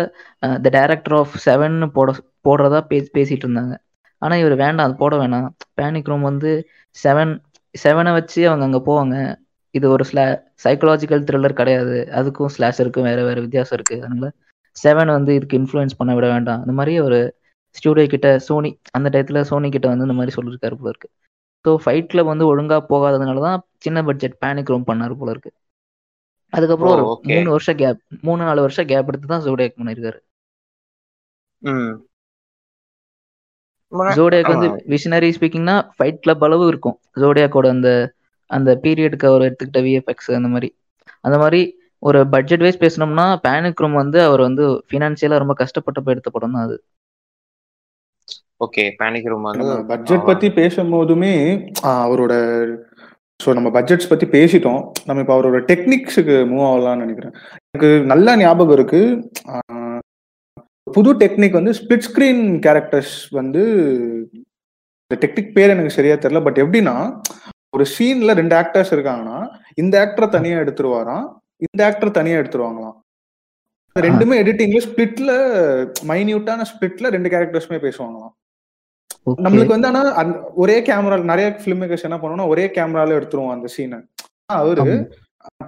த 0.64 0.68
டேரக்டர் 0.76 1.16
ஆஃப் 1.20 1.35
செவன் 1.46 1.76
போட 1.96 2.11
போடுறதா 2.46 2.81
பே 2.90 2.98
பேசிகிட்டு 3.16 3.46
இருந்தாங்க. 3.46 3.74
ஆனால் 4.22 4.40
இவர் 4.42 4.55
வேண்டாம் 4.64 4.87
அது 4.88 4.94
போட 5.02 5.14
வேணாம். 5.22 5.46
பேனிக் 5.78 6.11
ரூம் 6.11 6.24
வந்து 6.31 6.50
செவன் 6.96 7.33
செவனை 7.74 8.12
வச்சு 8.18 8.40
அவங்க 8.48 8.64
அங்கே 8.68 8.81
போவாங்க. 8.88 9.16
இது 9.74 9.87
ஒரு 9.94 10.05
ஸ்லா 10.11 10.24
சைக்கலாஜிக்கல் 10.64 11.22
த்ரில்லர் 11.28 11.59
கிடையாது. 11.61 11.96
அதுக்கும் 12.18 12.52
ஸ்லாஷருக்கும் 12.57 13.07
வேறு 13.09 13.22
வேறு 13.28 13.44
வித்தியாசம் 13.46 13.76
இருக்குது 13.78 14.02
அதனால 14.07 14.28
செவன் 14.76 15.11
வந்து 15.16 15.33
இதுக்கு 15.38 15.59
இன்ஃப்ளூயன்ஸ் 15.61 15.98
பண்ண 16.00 16.12
விட 16.18 16.26
வேண்டாம். 16.35 16.61
அந்த 16.64 16.74
மாதிரி 16.81 16.94
ஒரு 17.07 17.18
ஸ்டூடியோ 17.76 18.07
கிட்ட 18.14 18.28
சோனி 18.48 18.70
அந்த 18.96 19.09
டயத்தில் 19.14 19.48
சோனி 19.50 19.68
கிட்ட 19.76 19.87
வந்து 19.92 20.07
இந்த 20.09 20.16
மாதிரி 20.18 20.35
சொல்லியிருக்காரு 20.38 20.76
போல 20.81 20.92
இருக்கு. 20.94 21.09
ஸோ 21.64 21.72
ஃபைட் 21.83 22.09
கிளப் 22.09 22.31
வந்து 22.31 22.48
ஒழுங்காக 22.48 22.83
போகாததுனால 22.88 23.42
தான் 23.46 23.59
சின்ன 23.79 23.98
பட்ஜெட் 24.09 24.40
பேனிக் 24.42 24.72
ரூம் 24.72 24.88
பண்ணார் 24.88 25.18
போல 25.18 25.35
இருக்கு 25.35 25.53
அதுக்கப்புறம் 26.53 26.94
ஒரு. 26.94 27.05
மூணு 27.31 27.48
வருஷம் 27.55 27.79
கேப் 27.79 28.01
மூணு 28.27 28.42
நாலு 28.42 28.61
வருஷம் 28.64 28.88
கேப் 28.88 29.11
எடுத்து 29.11 29.29
தான் 29.29 29.44
ஜோடியாக் 29.46 29.79
பண்ணியிருக்காரு 29.79 30.18
ம். 31.62 31.92
ஜோடியாக் 34.16 34.53
வந்து. 34.53 34.68
விஷனரி 34.92 35.29
ஸ்பீக்கிங்னா 35.37 35.77
ஃபைட் 35.94 36.20
கிளப் 36.22 36.44
அளவு 36.46 36.64
இருக்கும் 36.72 36.96
ஜோடியாக்கோட 37.20 37.66
அந்த 37.75 37.88
அந்த 38.51 38.70
பீரியடுக்கு 38.83 39.27
அவர் 39.29 39.46
எடுத்துக்கிட்ட 39.46 39.81
விஎஃப்எக்ஸ் 39.87 40.31
அந்த 40.38 40.48
மாதிரி 40.55 40.68
அந்த 41.25 41.37
மாதிரி 41.42 41.61
ஒரு 42.03 42.18
பட்ஜெட் 42.33 42.64
வைஸ் 42.64 42.83
பேசணும்னா 42.83 43.27
பேனிக் 43.44 43.83
ரூம் 43.83 44.01
வந்து 44.01 44.18
அவர் 44.25 44.42
வந்து 44.48 44.64
ஃபினான்ஷியலா 44.88 45.42
ரொம்ப 45.42 45.55
கஷ்டப்பட்டு 45.61 46.11
எடுத்த 46.14 46.31
படம் 46.31 46.57
தான் 46.57 46.66
அது 46.66 46.77
ஓகே 48.64 48.83
பேனிக் 49.01 49.29
ரூம் 49.33 49.46
வந்து 49.51 49.77
பட்ஜெட் 49.92 50.29
பத்தி 50.31 50.48
பேசும்போதுமே 50.61 51.35
அவரோட 52.05 52.35
ஸோ 53.40 53.53
நம்ம 53.57 53.68
பட்ஜெட்ஸ் 53.77 54.11
பத்தி 54.11 54.27
பேசிட்டோம். 54.35 54.83
நம்ம 55.07 55.22
இப்போ 55.22 55.35
அவரோட 55.37 55.59
டெக்னிக்ஸுக்கு 55.70 56.35
மூவ் 56.51 56.66
ஆகலாம்னு 56.68 57.05
நினைக்கிறேன். 57.05 57.35
எனக்கு 57.70 57.88
நல்ல 58.12 58.37
ஞாபகம் 58.42 58.77
இருக்கு. 58.79 59.01
புது 60.96 61.11
டெக்னிக் 61.22 61.59
வந்து 61.59 61.72
ஸ்பிளிட் 61.79 62.07
ஸ்கிரீன் 62.09 62.42
கேரக்டர்ஸ் 62.66 63.14
வந்து 63.38 63.62
இந்த 65.05 65.16
டெக்னிக் 65.22 65.55
பேர் 65.57 65.72
எனக்கு 65.75 65.96
சரியா 65.96 66.16
தெரியல 66.16 66.42
பட் 66.46 66.61
எப்படின்னா 66.64 66.96
ஒரு 67.77 67.85
சீன்ல 67.94 68.33
ரெண்டு 68.40 68.55
ஆக்டர்ஸ் 68.61 68.92
இருக்காங்கன்னா 68.96 69.38
இந்த 69.83 69.94
ஆக்டரை 70.05 70.29
தனியா 70.37 70.59
எடுத்துருவாராம் 70.64 71.27
இந்த 71.66 71.81
ஆக்டர் 71.88 72.16
தனியா 72.18 72.38
எடுத்துருவாங்களாம். 72.40 72.96
ரெண்டுமே 73.96 74.35
எடிட்டிங்ல 74.42 74.83
ஸ்பிளிட்ல 74.88 75.33
மைன்யூட்டான 76.11 76.66
ஸ்பிளிட்ல 76.70 77.12
ரெண்டு 77.16 77.33
கேரக்டர்ஸுமே 77.35 77.81
பேசுவாங்களாம். 77.87 78.33
நம்மளுக்கு 79.44 79.74
வந்து 79.74 79.88
ஆனா 79.90 80.02
ஒரே 80.62 80.76
கேமரா 80.87 81.16
நிறைய 81.32 81.48
மேக்கர்ஸ் 81.80 82.06
என்ன 82.08 82.16
பண்ணுவோம்னா 82.20 82.46
ஒரே 82.52 82.64
கேமரால 82.76 83.16
எடுத்துருவோம் 83.18 83.54
அந்த 83.56 83.68
சீனை 83.74 83.98
அவரு. 84.61 84.96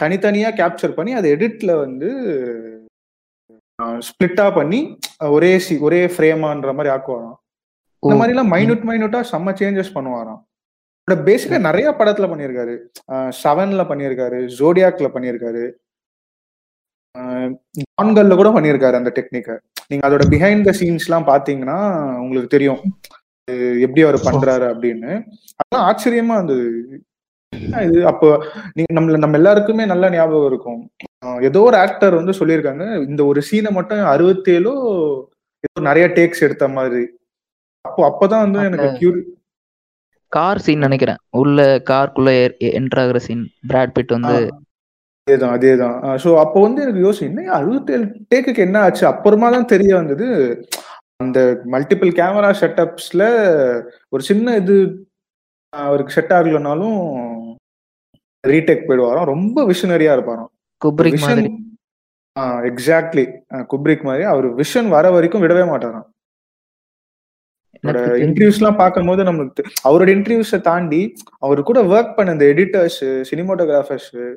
தனித்தனியா 0.03 0.49
கேப்சர் 0.61 0.97
பண்ணி 0.97 1.13
அதை 1.19 1.29
எடிட்ல 1.35 1.73
வந்து 1.85 2.09
ஸ்பிளிட்டா 4.07 4.47
பண்ணி 4.59 4.81
ஒரே 5.37 5.53
சி 5.67 5.75
ஒரே 5.87 6.01
ஃப்ரேமான்ற 6.15 6.73
மாதிரி 6.79 6.93
ஆக்குவாராம். 6.97 7.39
இந்த 8.03 8.17
மாதிரி 8.19 8.35
எல்லாம் 8.35 8.53
மைனூட் 8.55 8.85
மைனூட்டா 8.91 9.21
செம்ம 9.31 9.55
சேஞ்சஸ் 9.61 9.95
பண்ணுவாராம். 9.97 10.43
பேசிக்கா 11.29 11.59
நிறைய 11.69 11.89
படத்துல 12.01 12.27
பண்ணியிருக்காரு. 12.33 12.75
செவன்ல 13.43 13.83
பண்ணியிருக்காரு 13.91 14.39
ஜோடியாக்ல 14.59 15.09
பண்ணியிருக்காரு. 15.15 15.65
ஆண்கள்ல 18.03 18.37
கூட 18.41 18.51
பண்ணியிருக்காரு 18.55 18.97
அந்த 19.01 19.11
டெக்னிக்கை 19.19 19.57
நீங்க 19.91 20.03
அதோட 20.09 20.25
பிஹைண்ட் 20.35 20.67
த 20.69 20.73
சீன்ஸ் 20.81 21.07
எல்லாம் 21.09 21.29
பாத்தீங்கன்னா 21.33 21.79
உங்களுக்கு 22.23 22.55
தெரியும். 22.55 22.81
எப்படி 23.85 24.03
அவர் 24.07 24.19
பண்றாரு 24.27 24.67
அப்படின்னு. 24.73 25.11
அதெல்லாம் 25.61 25.87
ஆச்சரியமா 25.89 26.37
இருந்தது. 26.39 26.69
இது 27.87 27.99
அப்போ 28.11 28.29
நீங்க 28.77 28.93
நம்மள 28.97 29.19
நம்ம 29.25 29.39
எல்லாருக்குமே 29.41 29.85
நல்ல 29.91 30.05
ஞாபகம் 30.11 30.49
இருக்கும். 30.51 30.81
ஏதோ 31.49 31.61
ஒரு 31.69 31.77
ஆக்டர் 31.77 32.19
வந்து 32.21 32.33
சொல்லியிருக்காங்க 32.39 32.85
இந்த 33.09 33.21
ஒரு 33.31 33.41
சீனை 33.49 33.71
மட்டும் 33.77 34.11
அறுபத்தேழோ 34.15 34.73
ஏதோ 35.65 35.83
நிறைய 35.89 36.07
டேக்ஸ் 36.17 36.45
எடுத்த 36.47 36.67
மாதிரி. 36.79 37.05
அப்போ 37.85 38.03
அப்பதான் 38.11 38.45
வந்து 38.47 38.61
எனக்கு 38.71 38.89
கியூரி 39.01 39.23
கார் 40.33 40.63
சீன் 40.65 40.85
நினைக்கிறேன். 40.87 41.21
உள்ள 41.41 41.59
கார்க்குள்ள 41.91 42.31
என்டர் 42.79 43.01
ஆகுற 43.03 43.19
சீன் 43.27 43.45
பிராட் 43.71 43.95
பிட் 43.97 44.15
வந்து. 44.17 44.37
அதேதான் 45.27 45.55
அதேதான். 45.57 45.99
ஸோ 46.23 46.31
அப்போ 46.41 46.59
வந்து 46.61 46.81
எனக்கு 46.85 47.05
யோசி 47.05 47.23
என்ன 47.29 47.45
அறுபத்தேழு 47.59 48.07
டேக்குக்கு 48.33 48.65
என்ன 48.67 48.81
ஆச்சு? 48.87 49.05
அப்புறமா 49.13 49.49
தான் 49.55 49.71
தெரிய 49.75 49.93
வந்தது. 50.01 50.27
அந்த 51.17 51.61
மல்டிபிள் 51.65 52.11
கேமரா 52.13 52.55
செட்டப்ஸ்ல 52.61 53.23
ஒரு 54.09 54.23
சின்ன 54.23 54.57
இது 54.57 55.09
அவருக்கு 55.69 56.13
செட் 56.13 56.31
ஆகலைனாலும் 56.31 57.55
ரீடேக் 58.47 58.89
போயிடுவாராம். 58.89 59.25
ரொம்ப 59.25 59.65
விஷனரியா 59.65 60.17
இருப்பாராம். 60.17 60.47
குப்ரிக் 60.85 61.19
மாதிரி. 61.19 61.77
எக்ஸாக்ட்லி 62.39 63.41
குப்ரிக் 63.49 64.03
மாதிரி. 64.03 64.25
அவர் 64.25 64.55
விஷன் 64.55 64.89
வர 64.89 65.11
வரைக்கும் 65.11 65.43
விடவே 65.43 65.69
மாட்டாராம். 65.69 66.13
இன்டர்வியூஸ் 68.23 68.53
எல்லாம் 68.53 68.77
பார்க்கும்போது 68.77 69.25
நம்மளுக்கு 69.25 69.53
தெ- 69.61 69.89
அவரோட 69.89 70.15
இன்டர்வியூஸை 70.15 70.61
தாண்டி 70.61 71.15
அவர் 71.39 71.63
கூட 71.63 71.83
ஒர்க் 71.83 72.15
பண்ண 72.15 72.33
இந்த 72.33 72.45
எடிட்டர்ஸ் 72.45 73.25
சினிமோட்டோகிராஃபர்ஸ் 73.31 74.37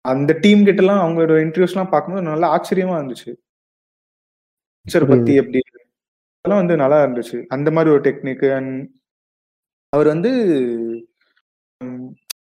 அந்த 0.00 0.36
டீம் 0.40 0.64
கிட்ட 0.64 0.82
எல்லாம் 0.82 1.08
அவங்களோட 1.08 1.20
இன்டர்வியூஸ் 1.20 1.68
எல்லாம் 1.68 1.88
பார்க்கும்போது 1.88 2.26
நல்லா 2.26 2.60
ஆச்சரியமா 2.60 3.00
இருந்துச்சு. 3.00 3.34
பிக்சர் 4.86 5.08
பத்தி 5.08 5.34
எப்படி 5.34 5.60
அதெல்லாம் 6.44 6.66
வந்து 6.66 6.76
நல்லா 6.76 7.04
இருந்துச்சு. 7.04 7.46
அந்த 7.46 7.70
மாதிரி 7.70 7.94
ஒரு 7.94 8.02
டெக்னிக் 8.10 8.54
அண்ட் 8.54 8.88
அவர் 9.88 10.06
வந்து 10.06 10.30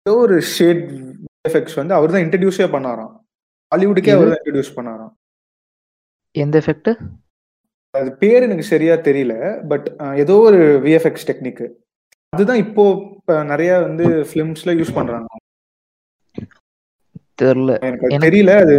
ஏதோ 0.02 0.18
ஒரு 0.18 0.42
ஷேட் 0.42 0.90
எஃபெக்ட்ஸ் 1.50 1.76
வந்து 1.76 1.94
அவர் 1.94 2.12
தான் 2.12 2.22
இன்ட்ரடியூஸே 2.22 2.68
பண்ணாராம். 2.76 3.14
ஹாலிவுட்டுக்கே 3.76 4.14
அவர் 4.14 4.28
தான் 4.28 4.42
இன்ட்ரடியூஸ் 4.44 4.76
பண்ணாராம். 4.76 5.14
எந்த 6.32 6.60
எஃபெக்ட் 6.60 6.92
அது 7.90 8.18
பேர் 8.18 8.42
எனக்கு 8.42 8.64
சரியா 8.64 8.96
தெரியல 8.96 9.34
பட் 9.68 9.88
ஏதோ 10.18 10.34
ஒரு 10.34 10.58
விஎஃப்எக்ஸ் 10.58 11.28
டெக்னிக் 11.28 11.64
அதுதான் 12.30 12.58
இப்போ 12.58 12.84
நிறைய 13.44 13.80
வந்து 13.80 14.06
ஃபிலிம்ஸ்ல 14.06 14.72
யூஸ் 14.80 14.94
பண்றாங்க. 14.94 15.28
தெரியல 17.42 17.72
எனக்கு- 17.82 18.26
தெரியல 18.28 18.50
அது 18.58 18.76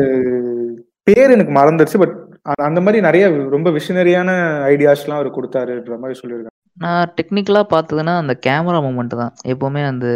பேர் 1.02 1.30
எனக்கு 1.30 1.52
மறந்துருச்சு 1.52 1.98
பட் 1.98 2.21
அந்த 2.42 2.80
மாதிரி 2.80 3.00
நிறைய 3.00 3.26
ரொம்ப 3.48 3.70
விஷனரியான 3.70 4.30
ஐடியாஸ்லாம் 4.72 5.18
அவர் 5.18 5.30
கொடுத்தாருன்ற 5.30 5.98
மாதிரி 5.98 6.20
சொல்லியிருக்காங்க 6.20 6.50
நான் 6.72 7.14
டெக்னிக்கலாக 7.22 7.66
பார்த்ததுன்னா 7.72 8.16
அந்த 8.16 8.38
கேமரா 8.46 8.78
மூமெண்ட் 8.84 9.06
தான். 9.06 9.34
எப்போவுமே 9.44 9.86
அந்த 9.86 10.06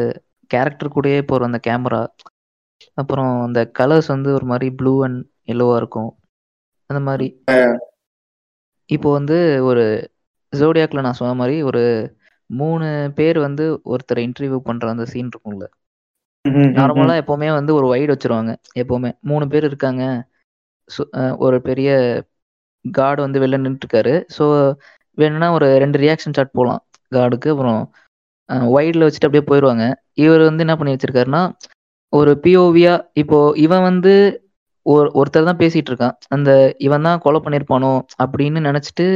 கேரக்டர் 0.47 0.89
கூடயே 0.89 1.23
போகிற 1.23 1.45
அந்த 1.45 1.61
கேமரா 1.67 2.07
அப்புறம் 2.95 3.41
அந்த 3.41 3.71
கலர்ஸ் 3.79 4.07
வந்து 4.07 4.33
ஒரு 4.33 4.47
மாதிரி 4.47 4.75
ப்ளூ 4.75 5.05
அண்ட் 5.05 5.25
எல்லோவாக 5.47 5.77
இருக்கும். 5.77 6.17
அந்த 6.87 7.03
மாதிரி. 7.03 7.45
இப்போ 8.87 9.13
வந்து 9.13 9.65
ஒரு 9.65 10.11
ஜோடியாக்ல 10.57 11.01
நான் 11.01 11.13
சொன்ன 11.13 11.35
மாதிரி 11.35 11.63
ஒரு 11.63 11.83
மூணு 12.47 13.13
பேர் 13.15 13.39
வந்து 13.39 13.81
ஒருத்தர் 13.85 14.19
இன்டர்வியூ 14.19 14.59
பண்ற 14.59 14.89
அந்த 14.89 15.05
சீன் 15.05 15.29
இருக்கும்ல. 15.29 15.65
ம், 16.43 16.49
ம், 16.49 16.57
ம், 16.57 16.75
நார்மலா 16.75 17.15
எப்பவுமே 17.23 17.53
வந்து 17.53 17.75
ஒரு 17.75 17.87
வைடு 17.95 18.17
வச்சிருவாங்க 18.17 18.57
எப்பவுமே. 18.79 19.19
மூணு 19.21 19.49
பேர் 19.49 19.65
இருக்காங்க. 19.65 20.29
ஒரு 21.45 21.57
பெரிய 21.69 21.91
கார்டு 22.85 23.21
வந்து 23.25 23.43
வெளில 23.43 23.61
நின்றுட்டுருக்காரு 23.63 24.15
ஸோ 24.37 24.45
வேணும்னா 25.19 25.49
ஒரு 25.57 25.67
ரெண்டு 25.83 25.99
ரியாக்ஷன் 26.05 26.37
ஷாட் 26.37 26.57
போகலாம் 26.59 26.83
கார்டுக்கு 27.13 27.49
அப்புறம் 27.55 27.81
வைடில் 28.75 29.05
வச்சுட்டு 29.07 29.29
அப்படியே 29.29 29.47
போயிடுவாங்க 29.49 29.85
இவர் 30.25 30.43
வந்து 30.49 30.65
என்ன 30.67 30.75
பண்ணி 30.77 30.95
வச்சிருக்காருன்னா 30.95 31.43
ஒரு 32.13 32.33
பிஓவியா 32.45 32.93
இப்போ 33.23 33.39
இவன் 33.65 33.87
வந்து 33.91 34.13
ஒரு 34.87 35.09
ஒருத்தர் 35.21 35.49
தான் 35.49 35.63
பேசிட்டு 35.63 35.91
இருக்கான் 35.93 36.17
அந்த 36.35 36.51
இவன் 36.87 37.07
தான் 37.09 37.23
கொலை 37.25 37.39
பண்ணியிருப்பானோ 37.41 37.93
அப்படின்னு 38.25 38.61
நினச்சிட்டு 38.69 39.07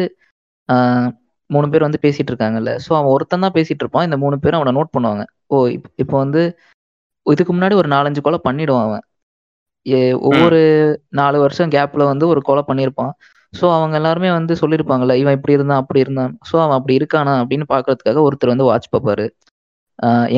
மூணு 1.50 1.66
பேர் 1.72 1.87
வந்து 1.87 2.02
பேசிட்டு 2.04 2.30
இருக்காங்கல்ல 2.33 2.72
ஸோ 2.85 2.90
அவன் 2.98 3.12
ஒருத்தன் 3.14 3.44
தான் 3.44 3.56
பேசிட்டு 3.56 3.83
இருப்பான் 3.85 4.06
இந்த 4.09 4.16
மூணு 4.24 4.37
பேரும் 4.42 4.59
அவனை 4.61 4.72
நோட் 4.78 4.94
பண்ணுவாங்க. 4.96 5.22
ஓ 5.48 5.56
இப் 5.76 5.88
இப்போ 6.02 6.16
வந்து 6.24 6.42
இதுக்கு 7.26 7.52
முன்னாடி 7.54 7.74
ஒரு 7.80 7.88
நாலஞ்சு 7.94 8.20
கொலை 8.26 8.38
பண்ணிடுவான் 8.46 8.87
அவன். 8.88 9.04
ஒவ்வொரு 10.29 10.61
நாலு 11.21 11.37
வருஷம் 11.38 11.73
கேப்ல 11.75 12.03
வந்து 12.12 12.25
ஒரு 12.33 12.40
கொலை 12.49 12.62
பண்ணியிருப்பான். 12.69 13.12
ஸோ 13.53 13.64
அவங்க 13.77 13.95
எல்லாருமே 14.01 14.31
வந்து 14.38 14.55
சொல்லியிருப்பாங்கல்ல 14.62 15.14
இவன் 15.23 15.37
இப்படி 15.38 15.57
இருந்தான் 15.59 15.81
அப்படி 15.83 16.01
இருந்தான். 16.01 16.33
ஸோ 16.49 16.55
அவன் 16.64 16.77
அப்படி 16.79 16.99
இருக்கானா 17.01 17.33
அப்படின்னு 17.43 17.66
பார்க்கறதுக்காக 17.75 18.23
ஒருத்தர் 18.27 18.53
வந்து 18.55 18.69
வாட்ச் 18.71 18.93
பார்ப்பாரு. 18.95 19.27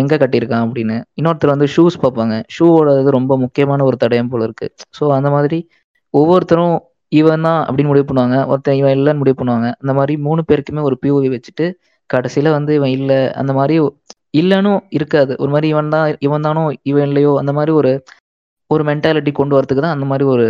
எங்க 0.00 0.14
கட்டியிருக்கான் 0.16 0.64
அப்படின்னு. 0.66 0.96
இன்னொருத்தர் 1.18 1.54
வந்து 1.54 1.68
ஷூஸ் 1.74 1.96
பார்ப்பாங்க. 2.04 2.36
ஷூவோட 2.54 2.94
இது 3.02 3.10
ரொம்ப 3.10 3.36
முக்கியமான 3.36 3.84
ஒரு 3.84 3.96
தடயம் 4.04 4.30
போல 4.32 4.44
இருக்கு. 4.48 4.68
ஸோ 4.98 5.04
அந்த 5.18 5.28
மாதிரி 5.30 5.58
ஒவ்வொருத்தரும் 6.14 6.76
இவன் 7.12 7.44
தான் 7.46 7.60
அப்படின்னு 7.66 7.90
முடிவு 7.92 8.06
பண்ணுவாங்க. 8.10 8.36
ஒருத்தன் 8.52 8.78
இவன் 8.80 8.94
இல்லைன்னு 8.98 9.20
முடிவு 9.22 9.38
பண்ணுவாங்க. 9.40 9.68
அந்த 9.82 9.92
மாதிரி 9.98 10.14
மூணு 10.26 10.42
பேருக்குமே 10.48 10.82
ஒரு 10.88 10.96
பிஓவி 11.02 11.28
வச்சுட்டு 11.34 11.66
கடைசியில 12.10 12.50
வந்து 12.50 12.72
இவன் 12.78 12.94
இல்லை. 12.98 13.20
அந்த 13.40 13.52
மாதிரி 13.58 13.76
இல்லைன்னு 14.40 14.70
இருக்காது. 14.98 15.32
ஒரு 15.42 15.50
மாதிரி 15.54 15.68
இவன் 15.74 15.92
தான் 15.94 16.06
இவன் 16.26 16.46
தானோ 16.46 16.62
இவன் 16.90 17.06
இல்லையோ 17.10 17.32
அந்த 17.42 17.52
மாதிரி 17.58 17.72
ஒரு 17.80 17.92
ஒரு 18.74 18.82
மென்டாலிட்டி 18.90 19.32
கொண்டு 19.38 19.56
வரதுக்கு 19.56 19.84
தான் 19.84 19.96
அந்த 19.96 20.06
மாதிரி 20.10 20.26
ஒரு 20.34 20.46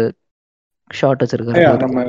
ஷார்ட் 0.91 1.23
வச்சிருக்காரு. 1.23 1.63
நம்ம 1.85 2.05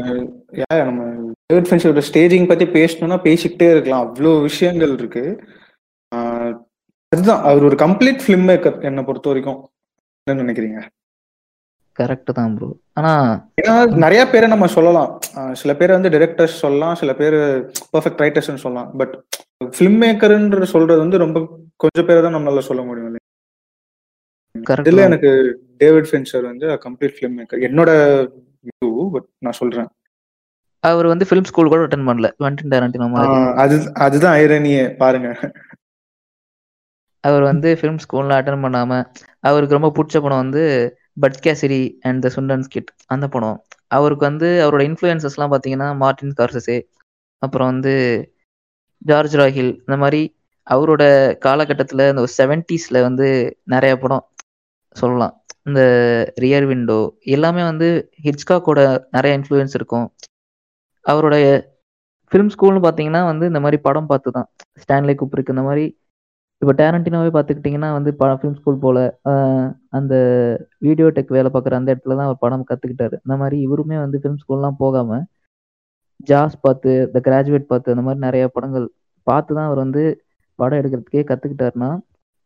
நம்ம 0.89 1.03
தேர்ட் 1.51 1.67
ஃப்ரெண்ட்ஸோட 1.67 2.01
ஸ்டேஜிங் 2.09 2.49
பத்தி 2.49 2.65
பேசணும்னா 2.79 3.19
பேசிக்கிட்டே 3.27 3.69
இருக்கலாம். 3.73 4.03
அவ்வளோ 4.05 4.31
விஷயங்கள் 4.47 4.95
இருக்கு. 4.99 5.23
அதுதான். 7.11 7.43
அவர் 7.49 7.67
ஒரு 7.69 7.77
கம்ப்ளீட் 7.85 8.21
ஃபிலிம் 8.23 8.45
மேக்கர் 8.49 8.77
என்னை 8.89 9.03
பொறுத்த 9.07 9.31
வரைக்கும். 9.31 9.61
என்ன 10.27 10.43
நினைக்கிறீங்க? 10.43 10.81
கரெக்ட் 11.97 12.29
தான் 12.37 12.53
ப்ரோ 12.57 12.67
ஆனா 12.99 13.11
ஏன்னா 13.61 13.73
நிறைய 14.03 14.21
பேரை 14.29 14.47
நம்ம 14.53 14.67
சொல்லலாம். 14.75 15.09
சில 15.61 15.71
பேர் 15.79 15.95
வந்து 15.95 16.11
டைரக்டர்ஸ் 16.13 16.61
சொல்லலாம். 16.63 16.95
சில 17.01 17.11
பேர் 17.19 17.37
பர்ஃபெக்ட் 17.93 18.23
ரைட்டர்ஸ்னு 18.23 18.63
சொல்லலாம். 18.63 18.89
பட் 19.01 19.13
ஃபிலிம் 19.75 19.99
மேக்கர்ன்ற 20.03 20.67
சொல்றது 20.75 20.99
வந்து 21.03 21.23
ரொம்ப 21.25 21.39
கொஞ்சம் 21.83 22.07
பேரை 22.09 22.21
தான் 22.25 22.35
நம்மளால 22.37 22.63
சொல்ல 22.69 22.83
முடியும். 22.87 23.12
இதுல 24.55 25.03
எனக்கு 25.09 25.29
டேவிட் 25.81 26.09
ஃபின்ச்சர் 26.09 26.45
வந்து 26.49 26.65
கம்ப்ளீட் 26.85 27.15
ஃபிலிம் 27.15 27.35
மேக்கர் 27.37 27.65
என்னோட 27.67 27.91
வியூ 28.67 28.89
பட் 29.13 29.27
நான் 29.39 29.59
சொல்றேன். 29.59 29.89
அவர் 30.83 31.07
வந்து 31.11 31.25
ஃபிலிம் 31.27 31.47
ஸ்கூல் 31.49 31.69
கூட 31.71 31.85
அட்டன் 31.87 32.07
பண்ணல. 32.09 32.29
குவென்டின் 32.39 32.71
டாரண்டினோ 32.73 33.07
அது 33.63 33.75
அதுதான் 34.05 34.35
ஐரனியே 34.41 34.83
பாருங்க. 35.03 35.29
அவர் 37.23 37.43
வந்து 37.43 37.69
ஃபிலிம் 37.79 38.01
ஸ்கூல்ல 38.03 38.37
அட்டன் 38.39 38.63
பண்ணாம 38.63 38.91
அவருக்கு 39.39 39.77
ரொம்ப 39.77 39.91
பிடிச்ச 39.97 40.17
படம் 40.21 40.41
வந்து 40.43 40.63
Butch 41.23 41.37
Cassidy 41.45 41.81
and 42.07 42.21
the 42.25 42.29
Sundance 42.35 42.65
Kid 42.67 42.91
அந்த 43.05 43.25
படம். 43.27 43.57
அவருக்கு 43.97 44.25
வந்து 44.29 44.47
அவரோட 44.63 44.83
இன்ஃப்ளூயன்சஸ்லாம் 44.89 45.51
பார்த்தீங்கன்னா 45.53 45.89
மார்டின் 46.03 46.37
கார்சஸே 46.39 46.77
அப்புறம் 47.41 47.69
வந்து 47.73 47.93
ஜார்ஜ் 49.01 49.35
ராஹில் 49.41 49.73
இந்த 49.85 49.97
மாதிரி 50.03 50.21
அவரோட 50.67 51.03
காலகட்டத்தில் 51.45 52.09
இந்த 52.09 52.23
செவன்டீஸில் 52.37 53.05
வந்து 53.07 53.27
நிறைய 53.73 53.93
படம் 53.97 54.23
சொல்லலாம். 54.95 55.33
இந்த 55.69 55.81
ரியர் 56.43 56.65
விண்டோ 56.71 56.99
எல்லாமே 57.35 57.63
வந்து 57.71 57.87
ஹிட்ச்காக்கோட 58.25 58.79
நிறைய 59.15 59.37
இன்ஃப்ளூயன்ஸ் 59.39 59.75
இருக்கும். 59.79 60.07
அவருடைய 61.05 61.45
ஃபிலிம் 62.31 62.51
ஸ்கூல்னு 62.53 62.81
பார்த்தீங்கன்னா 62.85 63.21
வந்து 63.31 63.45
இந்த 63.51 63.59
மாதிரி 63.63 63.77
படம் 63.87 64.09
பார்த்து 64.11 64.35
தான் 64.37 64.47
ஸ்டான்லி 64.83 65.13
குப்ரிக் 65.21 65.53
இந்த 65.53 65.63
மாதிரி 65.69 65.85
இப்போ 66.61 66.73
டேரண்டினாவே 66.79 67.31
பார்த்துக்கிட்டிங்கன்னா 67.35 67.89
வந்து 67.95 68.11
ப 68.19 68.27
ஃபிலிம் 68.39 68.57
ஸ்கூல் 68.59 68.83
போல் 68.83 69.01
அந்த 69.97 70.13
வீடியோ 70.85 71.07
டெக் 71.15 71.33
வேலை 71.37 71.49
பார்க்குற 71.51 71.77
அந்த 71.79 71.89
இடத்துல 71.93 72.15
தான் 72.19 72.27
அவர் 72.29 72.43
படம் 72.43 72.67
கற்றுக்கிட்டாரு 72.69 73.15
இந்த 73.25 73.35
மாதிரி 73.41 73.57
இவருமே 73.65 73.97
வந்து 74.03 74.19
ஃபிலிம் 74.21 74.39
ஸ்கூல்லாம் 74.43 74.77
போகாமல் 74.83 75.23
ஜாஸ் 76.29 76.55
பார்த்து 76.65 76.91
த 77.13 77.21
கிராஜுவேட் 77.27 77.69
பார்த்து 77.71 77.93
அந்த 77.93 78.05
மாதிரி 78.07 78.21
நிறைய 78.27 78.45
படங்கள் 78.55 78.85
பார்த்து 79.27 79.51
தான் 79.57 79.67
அவர் 79.69 79.83
வந்து 79.85 80.03
படம் 80.59 80.79
எடுக்கிறதுக்கே 80.81 81.23
கற்றுக்கிட்டாருன்னா 81.31 81.91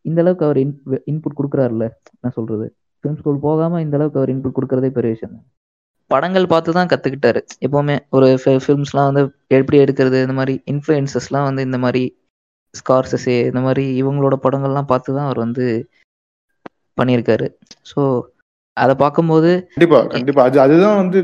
இந்த 0.04 0.18
அளவுக்கு 0.22 0.46
அவர் 0.46 0.58
இன் 0.62 0.74
இன்புட் 1.12 1.38
கொடுக்குறாருல்ல 1.38 1.86
நான் 2.20 2.34
சொல்கிறது 2.36 2.66
ஃபிலிம் 3.04 3.18
ஸ்கூல் 3.20 3.44
போகாமல் 3.46 3.82
இந்த 3.84 3.96
அளவுக்கு 3.98 4.20
அவர் 4.20 4.32
இன்புட் 4.34 4.56
கொடுக்குறதே 4.56 4.90
பெரிய 4.96 5.12
விஷயம் 5.14 5.34
தான். 5.36 5.46
படங்கள் 6.10 6.50
பார்த்து 6.52 6.76
தான் 6.76 6.90
கற்றுக்கிட்டாரு 6.90 7.40
எப்போவுமே 7.66 7.96
ஒரு 8.16 8.26
ஃபிலிம்ஸ்லாம் 8.64 9.08
வந்து 9.10 9.22
எப்படி 9.58 9.78
எடுக்கிறது 9.84 10.18
இந்த 10.26 10.36
மாதிரி 10.40 10.54
இன்ஃப்ளூயன்சஸ்லாம் 10.72 11.46
வந்து 11.48 11.62
இந்த 11.68 11.78
மாதிரி 11.84 12.02
ஸ்கார்சஸே 12.74 13.36
இந்த 13.50 13.60
மாதிரி 13.66 13.84
இவங்களோட 14.00 14.36
படங்கள்லாம் 14.46 14.90
பார்த்து 14.92 15.16
தான் 15.18 15.28
அவர் 15.28 15.44
வந்து 15.44 15.66
பண்ணியிருக்காரு. 16.98 17.46
ஸோ 17.90 18.00
அதை 18.76 18.94
பார்க்கும்போது 19.02 19.50
கண்டிப்பா 19.74 20.00
கண்டிப்பா. 20.14 20.42
அது 20.48 20.56
அதுதான் 20.64 20.98
வந்து 21.02 21.18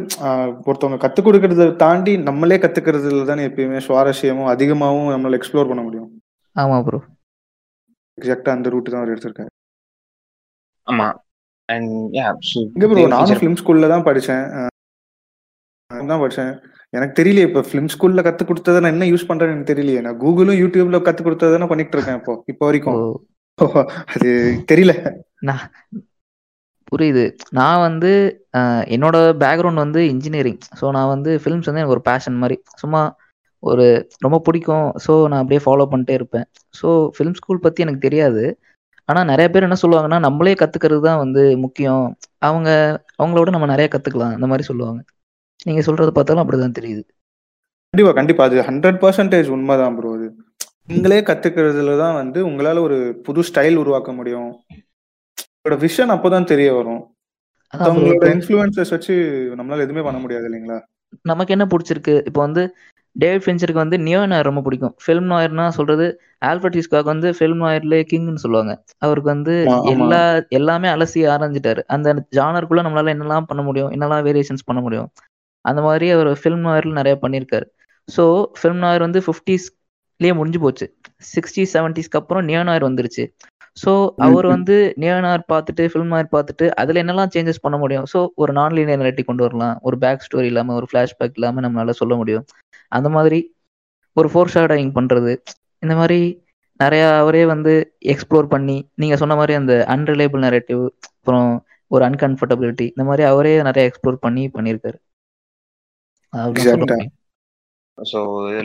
ஒருத்தவங்க 0.69 0.99
கத்துக் 1.05 1.27
கொடுக்கறத 1.27 1.67
தாண்டி 1.83 2.13
நம்மளே 2.29 2.57
கத்துக்கிறதுல 2.63 3.27
தானே 3.31 3.49
எப்பயுமே 3.49 3.81
சுவாரஸ்யமும் 3.89 4.51
அதிகமாவும் 4.55 5.11
நம்மளால 5.15 5.39
எக்ஸ்ப்ளோர் 5.41 5.71
பண்ண 5.71 5.83
முடியும். 5.87 6.09
ஆமாம் 6.57 6.85
ப்ரோ 6.87 6.99
எக்ஸாக்டா 8.19 8.53
அந்த 8.57 8.71
ரூட் 8.75 8.93
தான் 8.93 9.01
அவர் 9.03 9.13
எடுத்திருக்காரு. 9.15 9.51
ஆமா. 10.87 11.09
அண்ட் 11.69 11.93
யா 12.19 12.29
இங்க 12.77 12.87
ப்ரோ 12.89 13.09
நானும் 13.15 13.41
ஃபிலிம் 13.41 13.59
ஸ்கூல்ல 13.61 13.89
தான் 13.95 14.07
படிச்சேன். 14.09 14.45
தான் 16.11 16.23
படிச்சேன். 16.23 16.53
எனக்கு 16.97 17.15
தெரியலையே 17.19 17.47
இப்ப 17.49 17.61
ஃபிலிம் 17.69 17.91
ஸ்கூல்ல 17.95 18.23
கத்து 18.27 18.43
கொடுத்ததை 18.49 18.79
நான் 18.83 18.95
என்ன 18.95 19.07
யூஸ் 19.11 19.29
பண்றேன்னு 19.29 19.55
எனக்கு 19.55 19.71
தெரியலையே. 19.73 20.01
நான் 20.07 20.21
கூகுளும் 20.25 20.61
யூடியூப்ல 20.63 21.01
கத்து 21.09 21.23
கொடுத்ததை 21.27 21.59
நான் 21.63 21.73
பண்ணிட்டு 21.73 21.97
இருக்கேன் 21.97 22.19
இப்போ 22.21 22.35
இப்போ 22.53 22.65
வரைக்கும். 22.69 22.99
அது 24.15 24.31
தெரியல. 24.71 24.95
நான் 25.49 25.65
புரியுது. 26.93 27.25
நான் 27.59 27.85
வந்து 27.89 28.13
என்னோட 28.95 29.17
பேக்ரவுண்ட் 29.43 29.85
வந்து 29.85 30.01
இன்ஜினியரிங் 30.15 30.61
ஸோ 30.81 30.85
நான் 30.97 31.13
வந்து 31.15 31.31
ஃபிலிம்ஸ் 31.43 31.69
வந்து 31.69 31.83
எனக்கு 31.83 31.97
ஒரு 31.99 32.05
பேஷன் 32.11 32.41
மாதிரி. 32.43 32.57
சும்மா 32.83 33.01
ஒரு 33.71 33.87
ரொம்ப 34.19 34.39
பிடிக்கும். 34.47 34.87
ஸோ 35.07 35.13
நான் 35.31 35.43
அப்படியே 35.43 35.61
ஃபாலோ 35.65 35.87
பண்ணிட்டே 35.93 36.15
இருப்பேன். 36.19 36.47
ஸோ 36.75 36.89
ஃபிலிம் 37.15 37.37
ஸ்கூல் 37.41 37.65
பற்றி 37.67 37.85
எனக்கு 37.87 38.07
தெரியாது. 38.07 38.45
ஆனால் 39.09 39.29
நிறைய 39.31 39.47
பேர் 39.51 39.67
என்ன 39.69 39.77
சொல்லுவாங்கன்னா 39.83 40.19
நம்மளே 40.27 40.55
கற்றுக்கிறது 40.61 41.03
தான் 41.09 41.21
வந்து 41.25 41.43
முக்கியம். 41.65 42.05
அவங்க 42.49 42.69
அவங்களோட 43.19 43.51
நம்ம 43.51 43.67
நிறைய 43.67 43.89
கற்றுக்கலாம் 43.95 44.37
அந்த 44.39 44.49
மாதிரி 44.53 44.67
சொல்லுவாங்க. 44.71 45.01
நீங்கள் 45.67 45.87
சொல்கிறத 45.89 46.13
பார்த்தாலும் 46.15 46.43
அப்படி 46.45 46.59
தான் 46.61 46.79
தெரியுது. 46.79 47.03
கண்டிப்பா 47.95 48.13
கண்டிப்பா. 48.19 48.45
அது 48.49 48.57
ஹண்ட்ரட் 48.69 48.99
பர்சன்டேஜ் 49.03 49.49
உண்மைதான் 49.57 49.97
ப்ரோ 49.99 50.13
அது. 50.19 50.29
நீங்களே 50.91 51.19
கத்துக்கிறதுல 51.29 51.93
தான் 52.01 52.17
வந்து 52.21 52.39
உங்களால 52.49 52.81
ஒரு 52.87 52.97
புது 53.27 53.43
ஸ்டைல் 53.49 53.77
உருவாக்க 53.83 54.13
முடியும். 54.13 54.51
உங்களோட 55.55 55.77
விஷன் 55.85 56.15
அப்போதான் 56.15 56.51
தெரிய 56.53 56.71
வரும். 56.79 57.03
அவங்களோட 57.75 58.27
இன்ஃப்ளூயன்சஸ் 58.35 58.93
வச்சு 58.95 59.15
நம்மளால 59.59 59.85
எதுவுமே 59.87 60.03
பண்ண 60.07 60.19
முடியாது 60.25 60.47
இல்லைங்களா? 60.49 60.79
நமக்கு 61.31 61.55
என்ன 61.57 61.65
பிடிச்சிருக்கு? 61.73 62.15
இப்போ 62.29 62.41
வந்து 62.41 62.63
டேவிட் 63.17 63.45
ஃபின்ச்சருக்கு 63.45 63.83
வந்து 63.83 63.99
நியோ 63.99 64.21
நாயர் 64.27 64.49
ரொம்ப 64.49 64.63
பிடிக்கும். 64.63 64.95
ஃபிலிம் 65.03 65.29
நாயர்னா 65.33 65.67
சொல்றது 65.71 66.07
ஆல்பர்ட் 66.43 66.79
ஹிஸ்காக் 66.79 67.11
வந்து 67.13 67.29
ஃபிலிம் 67.37 67.63
நாயர்ல 67.65 68.01
கிங்னு 68.11 68.43
சொல்லுவாங்க. 68.45 68.73
அவருக்கு 68.99 69.31
வந்து. 69.31 69.55
எல்லா 69.95 70.23
எல்லாமே 70.59 70.89
அலசி 70.89 71.21
ஆரம்பிச்சிட்டாரு 71.35 71.83
அந்த 71.89 72.09
ஜானருக்குள்ள 72.39 72.85
நம்மளால 72.87 73.15
என்னெல்லாம் 73.15 73.49
பண்ண 73.51 73.63
முடியும் 73.63 73.93
என்னெல்லாம் 73.97 74.27
வேரியேஷன்ஸ் 74.29 74.69
பண்ண 74.71 74.81
முடியும் 74.81 75.09
அந்த 75.65 75.81
மாதிரி 75.83 76.07
அவர் 76.11 76.31
ஃபிலிம் 76.41 76.67
நாயர்ல 76.67 76.93
நிறைய 76.93 77.17
பண்ணியிருக்காரு. 77.23 77.67
ஸோ 78.09 78.25
ஃபிலிம் 78.59 78.83
நாயர் 78.85 79.07
வந்து 79.07 79.21
ஃபிஃப்டிஸ்லயே 79.21 80.33
முடிஞ்சு 80.37 80.61
போச்சு. 80.61 80.87
சிக்ஸ்டி 81.35 81.63
செவன்டிஸ்க்கு 81.75 82.21
அப்புறம் 82.21 82.45
நியோ 82.45 82.63
நாயர் 82.63 82.89
வந்துருச்சு. 82.89 83.25
ஸோ 83.77 83.93
அவர். 84.25 84.47
வந்து 84.47 84.75
நியோ 84.97 85.15
நாயர் 85.21 85.49
பார்த்துட்டு 85.53 85.85
ஃபிலிம் 85.91 86.13
நாயர் 86.13 86.35
பார்த்துட்டு 86.35 86.67
அதுல 86.81 87.01
என்னெல்லாம் 87.03 87.33
சேஞ்சஸ் 87.35 87.63
பண்ண 87.63 87.77
முடியும்? 87.79 88.05
ஸோ 88.13 88.19
ஒரு 88.35 88.53
நான் 88.53 88.77
லீனியரிட்டி 88.79 89.25
கொண்டு 89.25 89.43
வரலாம். 89.43 89.79
ஒரு 89.83 89.99
பேக் 89.99 90.27
ஸ்டோரி 90.27 90.51
இல்லாம 90.53 90.75
ஒரு 90.75 90.89
ஃபிளாஷ்பேக் 90.91 91.35
இல்லாம 91.35 91.61
நம்மளால 91.61 91.95
சொல்ல 92.01 92.15
முடியும். 92.15 92.45
அந்த 92.99 93.09
மாதிரி 93.17 93.39
ஒரு 94.17 94.29
ஃபோர் 94.33 94.53
ஷேடோயிங் 94.55 94.93
பண்றது. 94.99 95.33
இந்த 95.83 95.95
மாதிரி 96.01 96.19
நிறைய 96.81 97.03
அவரே 97.21 97.43
வந்து 97.53 97.73
எக்ஸ்ப்ளோர் 98.13 98.47
பண்ணி 98.55 98.77
நீங்க 99.03 99.17
சொன்ன 99.23 99.35
மாதிரி 99.41 99.55
அந்த 99.61 99.75
அன்ரிலேபிள் 99.95 100.45
நரேட்டிவ் 100.47 100.83
அப்புறம் 101.11 101.51
ஒரு 101.91 102.03
அன்கம்ஃபர்டபிலிட்டி 102.09 102.87
இந்த 102.95 103.05
மாதிரி 103.09 103.25
அவரே 103.33 103.53
நிறைய 103.69 103.91
எக்ஸ்ப்ளோர் 103.91 104.25
பண்ணி 104.25 104.45
பண்ணியிருக்காரு. 104.57 104.99
ஸோ 107.99 108.21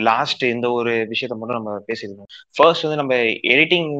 லாஸ்ட் 0.08 0.42
இந்த 0.54 0.66
ஒரு 0.78 0.92
விஷயத்த 1.12 1.34
மட்டும் 1.40 1.58
நம்ம 1.58 1.72
பேசியிருக்கோம் 1.88 2.30
ஃபர்ஸ்ட் 2.56 2.84
வந்து 2.86 3.00
நம்ம 3.02 3.16
எடிட்டிங் 3.54 3.90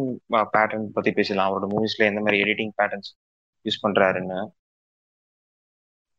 பேட்டர்ன் 0.54 0.86
பத்தி 0.96 1.10
பேசலாம் 1.18 1.48
அவரோட 1.48 1.68
மூவிஸ்ல 1.74 2.08
எந்த 2.10 2.22
மாதிரி 2.24 2.42
எடிட்டிங் 2.44 2.72
பேட்டர்ன்ஸ் 2.80 3.10
யூஸ் 3.66 3.82
பண்றாருன்னு. 3.84 4.40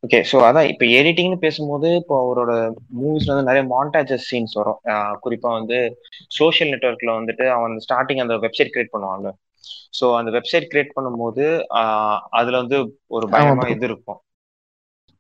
ஓகே 0.04 0.20
ஸோ 0.30 0.38
அதான் 0.46 0.68
இப்போ 0.70 0.86
எடிட்டிங்னு 1.00 1.38
பேசும்போது 1.38 1.96
இப்போ 1.96 2.16
அவரோட 2.22 2.52
மூவிஸ்ல 3.00 3.34
வந்து 3.34 3.50
நிறைய 3.50 3.64
மாண்டாஜஸ் 3.74 4.26
சீன்ஸ் 4.30 4.58
வரும். 4.60 4.80
ஆஹ் 4.92 5.16
குறிப்பா 5.24 5.50
வந்து 5.58 5.78
சோஷியல் 6.38 6.72
நெட்ஒர்க்ல 6.74 7.12
வந்துட்டு 7.20 7.46
அவன் 7.58 7.74
ஸ்டார்டிங் 7.86 8.24
அந்த 8.24 8.36
வெப்சைட் 8.46 8.74
கிரியேட் 8.74 8.94
பண்ணுவான்ல. 8.96 9.32
ஸோ 10.00 10.06
அந்த 10.18 10.32
வெப்சைட் 10.32 10.68
கிரியேட் 10.72 10.96
பண்ணும்போது 10.98 11.46
அதுல 12.40 12.58
வந்து 12.58 12.78
ஒரு 13.10 13.26
பயமா. 13.30 13.50
இது 13.76 13.88
இருக்கும். 13.92 14.20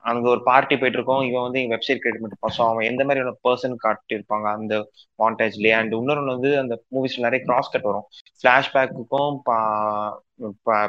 அங்க 0.06 0.26
ஒரு 0.30 0.42
பார்ட்டி 0.44 0.76
போயிட்டு 0.78 0.98
இருக்கோம் 0.98 1.24
இவன் 1.26 1.42
வந்து 1.42 1.62
இங்க 1.62 1.74
வெப்சைட் 1.76 2.02
கிரியேட் 2.02 2.22
பண்ணிருப்பான் 2.22 2.56
ஸோ 2.56 2.62
அவன் 2.70 2.88
எந்த 2.92 3.02
மாதிரியான 3.04 3.34
பர்சன் 3.48 3.76
காட்டியிருப்பாங்க 3.84 4.48
அந்த 4.58 4.76
மாண்டேஜ்லயே 5.20 5.74
அண்ட் 5.80 5.94
இன்னொரு 6.00 6.24
வந்து 6.34 6.52
அந்த 6.58 6.76
மூவிஸ்ல 6.96 7.26
நிறைய 7.28 7.42
கிராஸ் 7.46 7.72
கட் 7.72 7.88
வரும். 7.90 8.08
ஃபிளாஷ்பேக்குக்கும் 8.40 9.36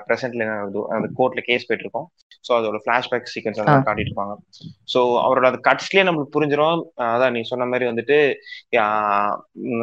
ப்ரெசென்ட்ல 0.08 0.44
என்ன 0.46 0.56
அந்த 0.96 1.08
கோர்ட்ல 1.18 1.42
கேஸ் 1.50 1.66
போயிட்டு 1.66 1.86
இருக்கோம். 1.86 2.08
ஸோ 2.44 2.52
அதோட 2.58 2.78
ஃபிளாஷ்பேக் 2.84 3.30
சீக்வன்ஸ் 3.32 3.60
மாதிரி 3.60 3.86
காட்டிட்டு 3.88 4.10
இருப்பாங்க 4.10 4.34
ஸோ 4.92 5.00
அவரோட 5.24 5.46
அந்த 5.50 5.60
கட்ஸ்லயே 5.68 6.04
நம்மளுக்கு 6.08 6.34
புரிஞ்சிடும் 6.36 6.80
அதான் 7.06 7.34
நீ 7.36 7.40
சொன்ன 7.50 7.68
மாதிரி 7.72 7.86
வந்துட்டு 7.90 8.18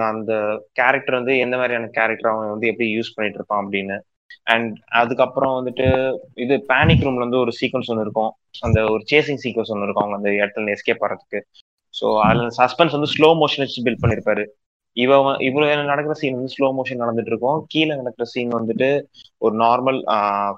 அந்த 0.09 0.31
கேரக்டர் 0.79 1.19
வந்து 1.19 1.35
எந்த 1.45 1.57
மாதிரியான 1.61 1.91
கேரக்டர் 1.99 2.31
அவன் 2.33 2.53
வந்து 2.55 2.69
எப்படி 2.71 2.87
யூஸ் 2.97 3.15
பண்ணிட்டு 3.15 3.39
இருப்பான் 3.41 3.63
அப்படின்னு. 3.63 3.97
அண்ட் 4.47 4.69
அதுக்கப்புறம் 5.01 5.55
வந்துட்டு 5.57 5.87
இது 6.43 6.55
பேனிக் 6.71 7.03
ரூம்ல 7.05 7.25
வந்து 7.25 7.41
ஒரு 7.43 7.51
சீக்வன்ஸ் 7.59 7.89
ஒன்று 7.93 8.05
இருக்கும். 8.07 8.31
அந்த 8.67 8.79
ஒரு 8.93 9.03
சேசிங் 9.11 9.41
சீக்வன்ஸ் 9.43 9.71
ஒன்று 9.73 9.85
இருக்கும். 9.87 10.05
அவங்க 10.05 10.17
அந்த 10.19 10.31
இடத்துல 10.39 10.73
எஸ்கேப் 10.75 11.03
ஆகிறதுக்கு 11.07 11.41
ஸோ 11.93 12.07
அதுல 12.25 12.49
சஸ்பென்ஸ் 12.59 12.95
வந்து 12.97 13.11
ஸ்லோ 13.13 13.29
மோஷன் 13.41 13.63
வச்சு 13.63 13.83
பில்ட் 13.85 14.03
பண்ணிருப்பாரு. 14.03 14.43
இவ 14.97 15.11
இவ்வளவு 15.47 15.89
நடக்கிற 15.91 16.13
சீன் 16.21 16.37
வந்து 16.37 16.53
ஸ்லோ 16.55 16.67
மோஷன் 16.77 17.01
நடந்துட்டு 17.03 17.31
இருக்கும் 17.33 17.59
கீழே 17.73 17.93
நடக்கிற 18.01 18.25
சீன் 18.33 18.57
வந்துட்டு 18.59 18.89
ஒரு 19.41 19.55
நார்மல் 19.63 19.99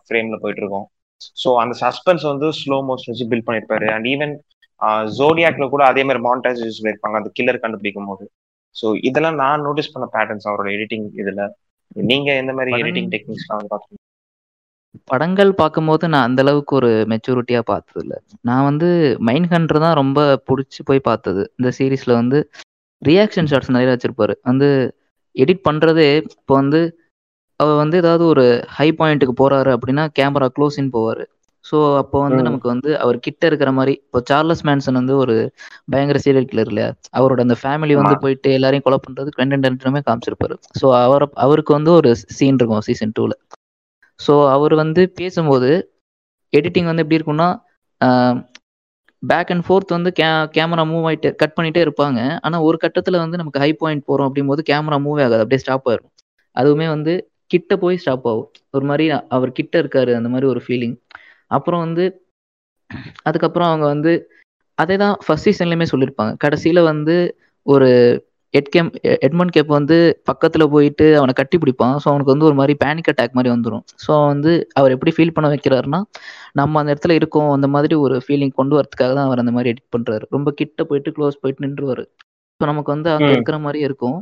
ஃப்ரேம்ல 0.05 0.37
போயிட்டு 0.43 0.63
இருக்கும் 0.63 0.87
ஸோ 1.41 1.49
அந்த 1.63 1.73
சஸ்பென்ஸ் 1.83 2.25
வந்து 2.31 2.47
ஸ்லோ 2.61 2.77
மோஷன் 2.89 3.11
வச்சு 3.13 3.27
பில்ட் 3.31 3.47
பண்ணிருப்பாரு. 3.47 3.87
அண்ட் 3.95 4.09
ஈவன் 4.13 4.33
ஜோடியாக்ல 5.17 5.65
கூட 5.73 5.83
அதே 5.91 6.03
மாதிரி 6.09 6.21
மாண்டாஜ் 6.27 6.61
யூஸ் 6.65 6.79
பண்ணிருப்பாங்க 6.83 7.17
அந்த 7.21 7.31
கில்லர் 7.37 7.63
கண்டுபிடிக்கும் 7.63 8.09
போது. 8.11 8.25
ஸோ 8.75 8.87
இதெல்லாம் 9.09 9.39
நான் 9.43 9.65
நோட்டீஸ் 9.67 9.93
பண்ண 9.95 10.05
பேட்டர்ன்ஸ் 10.15 10.47
அவரோட 10.49 10.69
எடிட்டிங் 10.77 11.07
இதுல. 11.21 11.41
நீங்க 12.11 12.29
எந்த 12.41 12.51
மாதிரி 12.57 12.79
எடிட்டிங் 12.81 13.11
டெக்னிக்ஸ்லாம் 13.13 13.59
வந்து 13.59 13.73
பாத்தீங்க? 13.73 13.99
படங்கள் 15.11 15.51
பார்க்கும்போது 15.59 16.05
நான் 16.13 16.27
அந்த 16.27 16.41
அளவுக்கு 16.45 16.73
ஒரு 16.79 16.89
மெச்சூரிட்டியா 17.11 17.61
பார்த்தது 17.69 18.01
இல்ல 18.05 18.15
நான் 18.47 18.65
வந்து 18.69 18.87
மைண்ட் 19.27 19.49
ஹண்டர் 19.53 19.83
தான் 19.85 19.99
ரொம்ப 19.99 20.19
பிடிச்சி 20.49 20.81
போய் 20.89 21.07
பார்த்தது. 21.09 21.43
இந்த 21.59 21.69
சீரீஸ்ல 21.77 22.13
வந்து 22.21 22.39
ரியாக்ஷன் 23.01 23.49
ஷாட்ஸ் 23.51 23.73
நிறைய 23.75 23.89
வச்சிருப்பாரு. 23.91 24.33
வந்து 24.49 24.67
எடிட் 25.35 25.63
பண்றதே 25.67 26.09
இப்போ 26.37 26.53
வந்து 26.61 26.81
அவர் 27.61 27.75
வந்து 27.81 27.95
ஏதாவது 28.01 28.23
ஒரு 28.31 28.43
ஹை 28.77 28.87
பாயிண்ட்டுக்கு 28.99 29.35
போறாரு 29.39 29.71
அப்படின்னா 29.75 30.03
கேமரா 30.17 30.47
க்ளோஸ் 30.55 30.79
இன் 30.81 30.93
போவாரு. 30.95 31.23
ஸோ 31.65 31.77
அப்போ 32.01 32.17
வந்து. 32.19 32.41
நமக்கு 32.47 32.67
வந்து 32.71 32.89
அவர் 33.01 33.17
கிட்ட 33.25 33.43
இருக்கிற 33.49 33.71
மாதிரி 33.71 33.93
இப்போ 33.99 34.19
சார்லஸ் 34.29 34.63
மேன்சன் 34.67 34.99
வந்து 34.99 35.15
ஒரு 35.23 35.35
பயங்கர 35.91 36.19
சீரியல் 36.23 36.47
கில்லர் 36.49 36.69
இல்லையா? 36.71 36.87
அவரோட 37.17 37.39
அந்த 37.45 37.57
ஃபேமிலி 37.61 37.95
வந்து. 37.99 38.15
போயிட்டு 38.23 38.49
எல்லாரையும் 38.57 38.85
கொலை 38.85 38.99
பண்றது 39.03 39.31
கண்டென்ட்மே 39.37 40.01
காமிச்சிருப்பாரு. 40.07 40.57
ஸோ 40.79 40.87
அவர் 41.01 41.25
அவருக்கு 41.45 41.73
வந்து 41.77 41.91
ஒரு 41.99 42.09
சீன் 42.37 42.59
இருக்கும் 42.59 42.85
சீசன் 42.89 43.15
டூல 43.17 43.33
ஸோ 44.19 44.33
அவர் 44.55 44.73
வந்து 44.81 45.01
பேசும்போது 45.19 45.69
எடிட்டிங் 46.53 46.89
வந்து 46.89 47.03
எப்படி 47.03 47.19
இருக்கும்னா 47.19 47.49
பேக் 49.23 49.51
அண்ட் 49.53 49.65
ஃபோர்த் 49.65 49.95
வந்து 49.95 50.09
கே 50.19 50.25
கேமரா 50.55 50.83
மூவ் 50.89 51.05
ஆயிட்டு 51.09 51.29
கட் 51.41 51.55
பண்ணிட்டே 51.57 51.81
இருப்பாங்க. 51.85 52.19
ஆனால் 52.45 52.63
ஒரு 52.67 52.77
கட்டத்தில் 52.83 53.21
வந்து 53.23 53.39
நமக்கு 53.41 53.61
ஹை 53.63 53.71
பாயிண்ட் 53.81 54.07
போகிறோம் 54.07 54.27
அப்படிங்கும்போது 54.27 54.63
கேமரா 54.69 54.97
மூவ் 55.05 55.19
ஆகாது 55.25 55.43
அப்படியே 55.43 55.61
ஸ்டாப் 55.63 55.87
ஆயிரும். 55.91 56.09
அதுவுமே 56.55 56.87
வந்து 56.93 57.13
கிட்ட 57.51 57.73
போய் 57.77 58.01
ஸ்டாப் 58.01 58.27
ஆகும். 58.31 58.47
ஒரு 58.71 58.85
மாதிரி 58.89 59.05
அவர் 59.35 59.57
கிட்ட 59.59 59.75
இருக்காரு 59.83 60.11
அந்த 60.19 60.29
மாதிரி 60.33 60.47
ஒரு 60.53 60.61
ஃபீலிங் 60.65 60.95
அப்புறம் 61.51 61.83
வந்து 61.85 62.05
அதுக்கப்புறம் 63.25 63.69
அவங்க 63.71 63.85
வந்து 63.93 64.11
அதே 64.77 64.95
தான் 64.97 65.15
ஃபர்ஸ்ட் 65.23 65.47
சீசன்லையுமே 65.47 65.87
சொல்லியிருப்பாங்க 65.91 66.33
கடைசியில் 66.43 66.87
வந்து 66.91 67.15
ஒரு 67.65 67.89
எட்கேம் 68.53 68.89
எட்மண்ட் 69.25 69.53
கேப் 69.55 69.69
வந்து 69.77 69.97
பக்கத்தில் 70.29 70.71
போயிட்டு 70.73 71.05
அவனை 71.19 71.33
கட்டி 71.33 71.57
பிடிப்பான். 71.57 71.93
ஸோ 72.01 72.07
அவனுக்கு 72.11 72.33
வந்து 72.33 72.47
ஒரு 72.49 72.55
மாதிரி 72.59 72.73
பேனிக் 72.81 73.09
அட்டாக் 73.11 73.37
மாதிரி 73.37 73.51
வந்துடும் 73.53 73.83
ஸோ 74.05 74.11
வந்து 74.25 74.51
அவர் 74.73 74.93
எப்படி 74.95 75.11
ஃபீல் 75.15 75.35
பண்ண 75.35 75.49
வைக்கிறாருன்னா 75.53 75.99
நம்ம 76.59 76.79
அந்த 76.81 76.93
இடத்துல 76.93 77.15
இருக்கோம் 77.19 77.49
அந்த 77.51 77.67
மாதிரி 77.75 77.95
ஒரு 78.05 78.17
ஃபீலிங் 78.25 78.53
கொண்டு 78.59 78.75
வரதுக்காக 78.79 79.11
தான் 79.13 79.27
அவர் 79.29 79.43
அந்த 79.43 79.53
மாதிரி 79.57 79.71
எடிட் 79.73 79.93
பண்ணுறாரு 79.95 80.25
ரொம்ப 80.29 80.51
கிட்ட 80.59 80.83
போயிட்டு 80.83 81.15
க்ளோஸ் 81.17 81.41
போயிட்டு 81.41 81.65
நின்றுவார். 81.65 82.03
ஸோ 82.61 82.65
நமக்கு 82.71 82.93
வந்து 82.95 83.09
அங்கே. 83.13 83.29
இருக்கிற 83.35 83.57
மாதிரி 83.59 83.79
இருக்கும். 83.87 84.17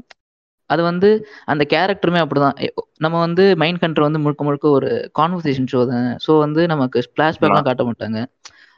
அது 0.70 0.82
வந்து 0.90 1.10
அந்த 1.46 1.64
கேரக்டருமே 1.74 2.20
அப்படிதான். 2.24 2.58
நம்ம 3.06 3.16
வந்து 3.26 3.44
மைண்ட் 3.62 3.82
கண்ட்ரோல் 3.84 4.08
வந்து 4.10 4.24
முழுக்க 4.26 4.44
முழுக்க 4.44 4.68
ஒரு 4.78 4.90
கான்வர்சேஷன் 5.20 5.70
ஷோ 5.74 5.82
தான். 5.92 6.10
ஸோ 6.26 6.32
வந்து 6.46 6.64
நமக்கு 6.74 7.04
ஃப்ளாஷ்பேக்லாம் 7.12 7.68
காட்ட 7.70 7.86
மாட்டாங்க. 7.90 8.20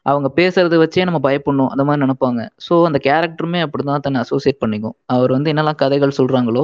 அவங்க 0.06 0.28
பேசுறத 0.38 0.76
வச்சே 0.84 1.04
நம்ம 1.08 1.20
பயப்படணும். 1.26 1.72
அந்த 1.74 1.84
மாதிரி 1.88 2.04
நினைப்பாங்க. 2.06 2.42
ஸோ 2.68 2.76
அந்த 2.90 3.00
கேரக்டருமே 3.08 3.60
அப்படிதான் 3.66 4.04
தன்னை 4.06 4.20
அசோசியேட் 4.26 4.62
பண்ணிக்கும். 4.64 4.96
அவர் 5.16 5.32
வந்து 5.36 5.52
என்னெல்லாம் 5.54 5.80
கதைகள் 5.84 6.18
சொல்றாங்களோ 6.20 6.64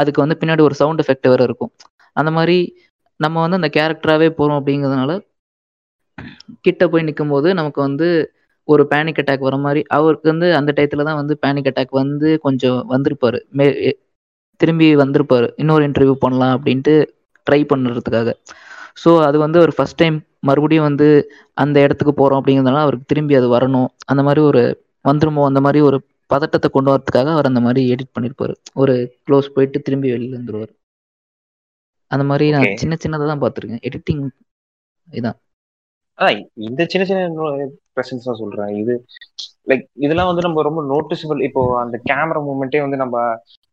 அதுக்கு 0.00 0.22
வந்து 0.24 0.38
பின்னாடி 0.42 0.62
ஒரு 0.68 0.76
சவுண்ட் 0.80 1.02
எஃபெக்ட் 1.04 1.30
வேற 1.32 1.42
இருக்கும். 1.48 1.72
அந்த 2.16 2.30
மாதிரி 2.38 2.58
நம்ம 3.20 3.36
வந்து 3.44 3.58
அந்த 3.60 3.70
கேரக்டராகவே 3.76 4.28
போகிறோம் 4.38 4.58
அப்படிங்கிறதுனால 4.60 5.12
கிட்ட 6.66 6.82
போய் 6.88 7.06
நிற்கும் 7.08 7.32
போது 7.32 7.48
நமக்கு 7.58 7.80
வந்து 7.86 8.06
ஒரு 8.68 8.82
பேனிக் 8.90 9.20
அட்டாக் 9.20 9.46
வர 9.46 9.56
மாதிரி 9.56 9.80
அவருக்கு 9.96 10.26
வந்து 10.32 10.48
அந்த 10.58 10.70
டயத்துல 10.76 11.04
தான் 11.08 11.20
வந்து 11.20 11.34
பேனிக் 11.44 11.68
அட்டாக் 11.70 11.94
வந்து 12.02 12.28
கொஞ்சம் 12.46 12.78
வந்திருப்பாரு. 12.92 13.38
மே 13.58 13.66
திரும்பி 14.62 14.88
வந்திருப்பாரு. 15.02 15.48
இன்னொரு 15.62 15.82
இன்டர்வியூ 15.88 16.14
பண்ணலாம் 16.24 16.54
அப்படின்ட்டு 16.56 16.94
ட்ரை 17.46 17.60
பண்ணுறதுக்காக. 17.72 18.30
ஸோ 19.02 19.10
அது 19.28 19.36
வந்து 19.44 19.58
ஒரு 19.64 19.72
ஃபர்ஸ்ட் 19.76 20.00
டைம் 20.02 20.16
மறுபடியும் 20.48 20.86
வந்து 20.88 21.06
அந்த 21.62 21.76
இடத்துக்கு 21.84 22.12
போகிறோம் 22.20 22.40
அப்படிங்கிறதுனால 22.40 22.82
அவருக்கு 22.86 23.10
திரும்பி 23.12 23.34
அது 23.40 23.48
வரணும். 23.56 23.88
அந்த 24.12 24.22
மாதிரி 24.28 24.40
ஒரு 24.50 24.62
வந்துருமோ? 25.08 25.42
அந்த 25.50 25.60
மாதிரி 25.66 25.80
ஒரு 25.88 25.98
பதட்டத்தை 26.30 26.68
கொண்டு 26.70 26.90
வரதுக்காக 26.92 27.30
அவர் 27.36 27.50
அந்த 27.50 27.60
மாதிரி 27.66 27.80
எடிட் 27.92 28.14
பண்ணியிருப்பாரு 28.16 28.54
ஒரு 28.82 28.94
க்ளோஸ் 29.26 29.54
போயிட்டு 29.54 29.78
திரும்பி 29.86 30.08
வெளியில 30.14 30.38
வந்துருவார் 30.38 30.72
அந்த 32.10 32.24
மாதிரி. 32.30 32.46
நான் 32.54 32.80
சின்ன 32.82 32.94
சின்னதாக 33.02 33.30
தான் 33.32 33.42
பார்த்துருக்கேன். 33.42 33.84
எடிட்டிங் 33.88 34.22
இதான். 35.08 35.38
இந்த 36.68 36.82
சின்ன 36.92 37.04
சின்ன 37.08 37.66
பிரசன்ஸ் 37.96 38.26
தான் 38.28 38.40
சொல்றேன். 38.40 38.72
இது 38.80 38.94
லைக் 39.70 39.84
இதெல்லாம் 40.04 40.30
வந்து 40.30 40.44
நம்ம 40.46 40.62
ரொம்ப 40.68 40.80
நோட்டிசபிள் 40.92 41.40
இப்போ 41.48 41.62
அந்த 41.82 41.96
கேமரா 42.08 42.40
மூமெண்ட்டே 42.48 42.80
வந்து 42.86 42.98
நம்ம 43.02 43.16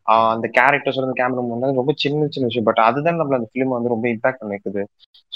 அந்த 0.08 0.50
கேரக்டர்ஸ் 0.58 1.02
வந்து 1.02 1.18
கேமரா 1.18 1.74
ரொம்ப 1.74 1.94
சின்ன 1.96 2.28
சின்ன 2.28 2.48
விஷயம். 2.48 2.64
பட் 2.64 2.78
அதுதான் 2.78 3.20
நம்மள 3.20 3.34
அந்த 3.34 3.50
ஃபிலிம் 3.54 3.76
வந்து 3.78 3.90
ரொம்ப 3.90 4.08
இம்பாக்ட் 4.08 4.40
பண்ணி 4.40 4.56
வைக்குது 4.56 4.84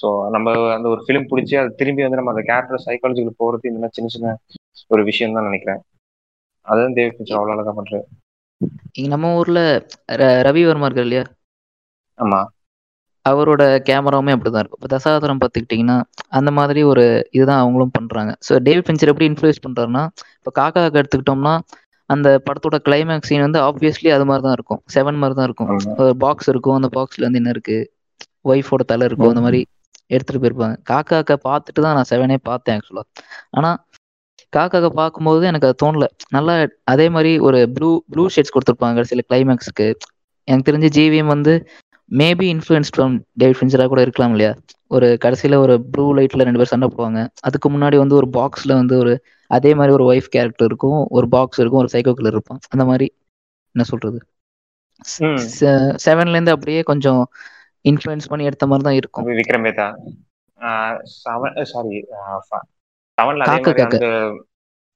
ஸோ 0.02 0.30
நம்ம 0.30 0.74
அந்த 0.74 0.90
ஒரு 0.90 1.04
ஃபிலிம் 1.08 1.28
பிடிச்சி 1.32 1.56
அது 1.56 1.76
திரும்பி 1.76 2.02
வந்து 2.02 2.18
நம்ம 2.18 2.32
அந்த 2.32 2.42
கேரக்டர் 2.42 2.84
சைக்காலஜிக்கல் 2.86 3.40
போறது 3.40 3.70
இந்த 3.72 3.80
மாதிரி 3.80 3.92
சின்ன 3.92 4.10
சின்ன 4.10 4.38
ஒரு 4.88 5.04
விஷயம் 5.04 5.34
தான் 5.34 5.44
நினைக்கிறேன். 5.44 5.82
அதுதான் 6.66 6.94
தேவி 6.94 7.16
பிக்சர் 7.16 7.38
அவ்வளோ 7.38 7.52
அழகா 7.52 7.74
பண்றாரு. 7.78 8.04
இங்க 8.94 9.10
நம்ம 9.10 9.36
ஊர்ல 9.36 9.60
ர- 10.12 10.42
ரவி 10.48 10.66
வர்மா 10.66 10.86
இருக்கார் 10.86 11.06
இல்லையா? 11.06 11.24
ஆமா. 12.18 12.42
அவரோட 13.30 13.64
கேமராவுமே 13.90 14.32
அப்படிதான் 14.36 14.62
இருக்கும். 14.62 14.80
இப்போ 14.82 14.90
தசாவதாரம் 14.98 15.40
பார்த்துக்கிட்டிங்கன்னா 15.42 16.04
அந்த 16.28 16.52
மாதிரி 16.52 16.84
ஒரு 16.84 17.28
இதுதான் 17.32 17.60
அவங்களும் 17.60 17.92
பண்றாங்க. 17.94 18.36
ஸோ 18.50 18.58
டேவிட் 18.58 18.88
பின்ச்சர் 18.88 19.08
எப்படி 19.08 19.30
இன்ஃப்ளூயன்ஸ் 19.30 19.64
பண்றாருன்னா 19.68 20.04
இப்போ 20.38 20.52
காக்கா 20.62 20.84
எடுத்துக்கிட்டோம்னா 21.00 21.54
அந்த 22.14 22.28
படத்தோட 22.48 22.78
கிளைமேக்ஸ் 22.88 23.30
சீன் 23.30 23.46
வந்து 23.46 23.60
ஆப்வியஸ்லி 23.68 24.10
அது 24.16 24.26
மாதிரி 24.30 24.44
தான் 24.48 24.56
இருக்கும். 24.58 24.82
செவன் 24.96 25.20
மாதிரி 25.22 25.36
தான் 25.40 25.48
இருக்கும் 25.50 25.70
ஒரு 26.02 26.14
பாக்ஸ் 26.24 26.50
இருக்கும். 26.54 26.78
அந்த 26.80 26.90
பாக்ஸ்ல 26.98 27.26
வந்து 27.28 27.42
என்ன 27.42 27.54
இருக்கு? 27.56 27.78
ஒய்ஃபோட 28.52 28.84
தலை 28.92 29.06
இருக்கும். 29.10 29.32
அந்த 29.34 29.44
மாதிரி 29.46 29.62
எடுத்துட்டு 30.12 30.42
போயிருப்பாங்க. 30.44 30.76
காக்காக்க 30.92 31.38
பார்த்துட்டு 31.48 31.84
தான் 31.86 31.96
நான் 31.98 32.10
செவனே 32.12 32.38
பார்த்தேன் 32.50 32.78
ஆக்சுவலா 32.78 33.04
ஆனா 33.58 33.70
காக்காக்க 34.54 34.88
பார்க்கும்போது 35.00 35.44
எனக்கு 35.50 35.68
அது 35.68 35.76
தோணல. 35.84 36.06
நல்லா 36.36 36.54
அதே 36.94 37.06
மாதிரி 37.10 37.32
ஒரு 37.48 37.60
ப்ளூ 37.76 37.90
ப்ளூ 38.14 38.24
ஷேட்ஸ் 38.34 38.54
கொடுத்துருப்பாங்க 38.56 38.98
கடைசியில் 39.00 39.28
கிளைமேக்ஸ்க்கு 39.30 39.88
எனக்கு 40.48 40.68
தெரிஞ்சு 40.70 40.90
ஜிவிஎம் 40.98 41.34
வந்து 41.36 41.54
மேபி 42.12 42.48
இன்ஃப்ளூயன்ஸ் 42.54 42.92
ஃப்ரம் 42.94 43.14
டேவிட் 43.42 43.58
ஃபின்ச்சரா 43.58 43.86
கூட 43.88 44.02
இருக்கலாம் 44.06 44.34
இல்லையா? 44.36 44.52
ஒரு 44.92 45.08
கடைசியில 45.24 45.58
ஒரு 45.58 45.76
ப்ளூ 45.92 46.06
லைட்ல 46.18 46.46
ரெண்டு 46.48 46.60
பேர் 46.62 46.72
சண்டை 46.72 46.88
போடுவாங்க. 46.88 47.20
அதுக்கு 47.48 47.68
முன்னாடி 47.70 47.98
வந்து 47.98 48.16
ஒரு 48.16 48.28
பாக்ஸ்ல 48.38 48.72
வந்து 48.74 48.96
ஒரு 48.98 49.14
அதே 49.52 49.72
மாதிரி 49.74 49.96
ஒரு 49.98 50.06
ஒய்ஃப் 50.10 50.30
கேரக்டர் 50.30 50.70
இருக்கும் 50.70 51.00
ஒரு 51.18 51.28
பாக்ஸ் 51.30 51.62
இருக்கும் 51.62 51.82
ஒரு 51.84 51.92
சைக்கோ 51.94 52.14
கில்லர் 52.14 52.36
இருப்பான். 52.36 52.62
அந்த 52.70 52.84
மாதிரி 52.86 53.08
என்ன 53.76 53.86
சொல்றது. 53.92 54.20
செவன்ல 56.06 56.36
இருந்து 56.36 56.56
அப்படியே 56.56 56.82
கொஞ்சம் 56.92 57.22
இன்ஃப்ளூயன்ஸ் 57.86 58.30
பண்ணி 58.32 58.48
எடுத்த 58.50 58.66
மாதிரி 58.68 58.86
தான் 58.88 59.00
இருக்கும். 59.02 59.28
விக்ரம் 59.40 59.66
செவன் 61.18 61.58
சாரி 61.72 61.96
செவன்ல 63.18 63.44
காக்கா 63.48 63.72
காக்கா. 63.72 63.86
அந்த 63.88 64.06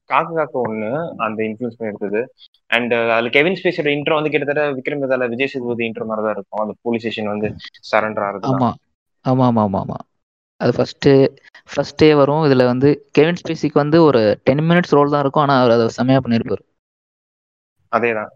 காக்கு 0.10 0.34
காக்க 0.34 0.56
ஒண்ணு 0.64 0.90
அந்த 1.26 1.40
இன்ஃபுளுஸ் 1.48 1.78
பண்ணி 1.78 1.92
எடுத்தது. 1.92 2.22
அண்ட் 2.72 2.94
அதுல 3.14 3.30
கெவின் 3.30 3.58
ஸ்பேஸோட 3.60 3.90
இன்ட்ரோ 3.96 4.18
வந்து 4.18 4.32
கிட்டத்தட்ட 4.34 4.64
விக்ரம் 4.78 5.02
மேத்தால 5.02 5.28
விஜய் 5.34 5.52
சேதுபதி 5.54 5.86
இன்ட்ரோ 5.90 6.08
மாதிரி 6.10 6.26
தான் 6.28 6.36
இருக்கும். 6.38 6.62
அந்த 6.64 6.76
போலீஸ் 6.84 7.04
ஸ்டேஷன் 7.04 7.32
வந்து 7.34 7.50
சரண்டர் 7.92 8.28
ஆகுது 8.28 8.48
ஆமா 8.52 8.70
ஆமா 9.26 9.64
ஆமா 9.66 9.80
ஆமா. 9.82 9.98
அது 10.62 10.72
ஃபர்ஸ்ட் 10.74 11.08
ஃபர்ஸ்டே 11.72 12.10
வரும். 12.20 12.44
இதுல 12.48 12.66
வந்து 12.72 12.88
கெவின் 13.18 13.40
ஸ்பேசிக்கு 13.42 13.82
வந்து 13.84 14.00
ஒரு 14.08 14.22
டென் 14.44 14.66
மினிட்ஸ் 14.68 14.96
ரோல் 14.98 15.14
தான் 15.14 15.24
இருக்கும். 15.24 15.46
ஆனா 15.46 15.58
அவர் 15.62 15.76
அதை 15.78 15.88
செமையா 15.98 16.22
பண்ணிருப்பாரு 16.24 16.64
அதேதான். 17.92 18.34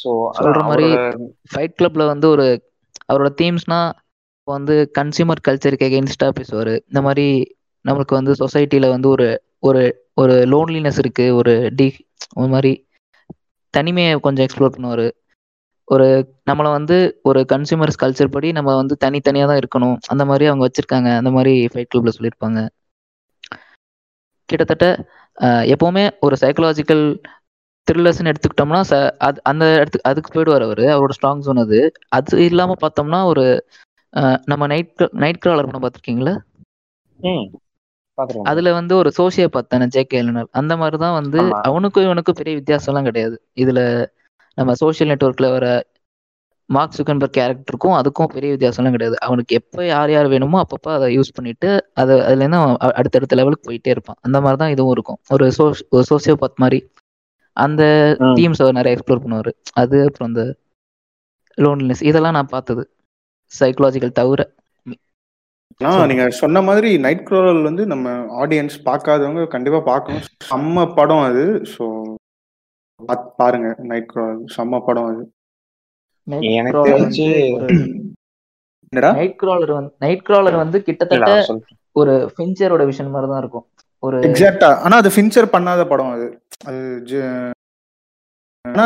ஸோ 0.00 0.10
சொல்ற 0.38 0.60
மாதிரி 0.68 0.86
ஃபைட் 1.50 1.76
கிளப்ல 1.78 2.04
வந்து 2.10 2.26
ஒரு 2.34 2.46
அவரோட 3.08 3.30
தீம்ஸ்னா 3.40 3.80
வந்து 4.48 4.74
கன்சியூமர் 4.98 5.44
கல்ச்சருக்கு 5.46 5.88
எகெயின்ஸ்டா 5.88 6.28
பேசுவாரு. 6.38 6.74
இந்த 6.88 7.00
மாதிரி 7.06 7.26
நம்மளுக்கு 7.84 8.18
வந்து 8.18 8.32
சொசைட்டில 8.42 8.88
வந்து 8.94 9.08
ஒரு 9.14 9.28
ஒரு 9.62 9.82
ஒரு 10.16 10.34
லோன்லினஸ் 10.52 11.00
இருக்கு. 11.02 11.26
ஒரு 11.40 11.54
டி 11.78 11.86
ஒரு 12.38 12.50
மாதிரி 12.54 12.72
தனிமையை 13.74 14.12
கொஞ்சம் 14.20 14.44
எக்ஸ்ப்ளோர் 14.46 14.74
பண்ணுவாரு. 14.74 15.06
ஒரு 15.92 16.06
நம்மளை 16.48 16.70
வந்து 16.74 16.96
ஒரு 17.28 17.40
கன்சியூமர்ஸ் 17.52 18.00
கல்ச்சர் 18.02 18.30
படி 18.30 18.48
நம்ம 18.52 18.74
வந்து 18.80 18.94
தனித்தனியாக 19.04 19.50
தான் 19.50 19.60
இருக்கணும். 19.62 19.96
அந்த 20.12 20.24
மாதிரி 20.30 20.44
அவங்க 20.50 20.64
வச்சிருக்காங்க. 20.66 21.10
அந்த 21.20 21.32
மாதிரி 21.36 21.54
ஃபைட் 21.72 21.92
கிளப்ல 21.92 22.14
சொல்லியிருப்பாங்க. 22.16 22.60
கிட்டத்தட்ட 24.48 24.86
எப்பவுமே 25.72 26.04
ஒரு 26.26 26.34
சைக்கலாஜிக்கல் 26.42 27.04
த்ரில்லர்ஸ்னு 27.88 28.30
எடுத்துக்கிட்டோம்னா 28.30 28.80
ச 28.84 28.94
அது 29.26 29.38
அந்த 29.50 29.64
இடத்துக்கு 29.74 30.08
அதுக்கு 30.10 30.30
போயிடுவார் 30.34 30.64
அவர். 30.68 30.84
அவரோட 30.94 31.14
ஸ்ட்ராங் 31.16 31.46
சொன்னது 31.48 31.78
அது. 32.10 32.36
இல்லாமல் 32.48 32.82
பார்த்தோம்னா 32.82 33.20
ஒரு 33.32 33.44
நம்ம 34.50 34.64
நைட் 34.72 34.92
நைட் 35.22 35.42
கிராலர் 35.42 35.68
படம் 35.68 35.84
பார்த்துருக்கீங்களா? 35.84 36.34
அதுல 38.48 38.70
வந்து 38.76 38.94
ஒரு 39.00 39.10
சோசியோ 39.18 39.46
பார்த்தானே 39.52 39.86
ஜேகே 39.94 40.18
எலனர் 40.20 40.48
அந்த 40.60 40.72
மாதிரி 40.80 40.96
தான் 40.98 41.16
வந்து. 41.18 41.38
அவனுக்கும் 41.68 42.06
இவனுக்கும் 42.06 42.38
பெரிய 42.40 42.54
வித்தியாசம்லாம் 42.58 43.08
கிடையாது. 43.08 43.36
இதுல 43.56 43.80
நம்ம 44.58 44.74
சோஷியல் 44.80 45.10
நெட்வொர்க்ல 45.12 45.48
வர 45.52 45.66
மார்க் 46.70 46.96
சுக்கன்பர்க் 46.96 47.36
கேரக்டருக்கும் 47.36 47.96
அதுக்கும் 47.98 48.30
பெரிய 48.34 48.50
வித்தியாசம்லாம் 48.52 48.94
கிடையாது. 48.96 49.16
அவனுக்கு 49.26 49.52
எப்போ 49.60 49.80
யார் 49.86 50.10
யார் 50.10 50.28
வேணுமோ 50.28 50.58
அப்பப்போ 50.62 50.90
அதை 50.96 51.08
யூஸ் 51.16 51.34
பண்ணிட்டு 51.36 51.68
அதை 52.00 52.14
அதுலேருந்து 52.26 52.60
அவன் 52.60 52.96
அடுத்தடுத்த 53.00 53.38
லெவலுக்கு 53.40 53.68
போயிட்டே 53.68 53.92
இருப்பான். 53.94 54.18
அந்த 54.26 54.38
மாதிரி 54.44 54.60
தான் 54.62 54.74
இதுவும் 54.74 54.94
இருக்கும். 54.96 55.20
ஒரு 55.34 55.46
சோ 55.58 55.64
ஒரு 55.96 56.04
சோசியோ 56.10 56.36
பாத் 56.42 56.62
மாதிரி. 56.64 56.78
அந்த. 57.56 57.82
தீம்ஸ் 58.36 58.62
அவர் 58.64 58.78
நிறைய 58.78 58.96
எக்ஸ்ப்ளோர் 58.96 59.24
பண்ணுவார். 59.24 59.50
அது 59.82 59.96
அப்புறம் 60.06 60.30
அந்த 60.30 60.42
லோன்லினஸ் 61.58 62.02
இதெல்லாம் 62.10 62.36
நான் 62.38 62.52
பார்த்தது. 62.52 62.82
சைக்கலாஜிக்கல் 63.52 64.18
தவிர. 64.20 64.40
ஆ 65.80 65.92
நீங்க 66.10 66.24
சொன்ன 66.40 66.60
மாதிரி 66.62 66.90
நைட் 67.04 67.24
க்ரோரல் 67.28 67.62
வந்து 67.62 67.82
நம்ம 67.86 68.08
ஆடியன்ஸ் 68.40 68.76
பார்க்காதவங்க 68.88 69.44
கண்டிப்பா 69.54 69.80
பார்க்கணும். 69.88 70.26
செம்ம 70.44 70.84
படம் 70.94 71.24
அது. 71.28 71.44
ஸோ 71.72 71.84
பாருங்க 73.40 73.68
நைட் 73.90 74.10
க்ரோரல் 74.12 74.42
செம்ம 74.56 74.80
படம் 74.86 75.08
அது. 75.12 75.22
எனக்கு 76.50 76.82
தெரிஞ்சு 76.88 77.28
நைட் 79.16 79.36
கிராலர் 79.40 79.72
வந்து 79.76 79.92
நைட் 80.00 80.24
கிராலர் 80.24 80.56
வந்து 80.62 80.78
கிட்டத்தட்ட 80.82 81.30
ஒரு 81.96 82.12
ஃபின்ச்சரோட 82.34 82.82
விஷன் 82.90 83.12
மாதிரி 83.14 83.30
தான் 83.30 83.42
இருக்கும். 83.42 83.66
ஒரு 84.02 84.18
எக்ஸாக்டா 84.28 84.70
ஆனா 84.84 84.96
அது 84.96 85.10
ஃபின்ச்சர் 85.16 85.52
பண்ணாத 85.54 85.82
படம் 85.88 86.12
அது. 86.16 86.26
அது 86.64 87.20
ஆனா 88.64 88.84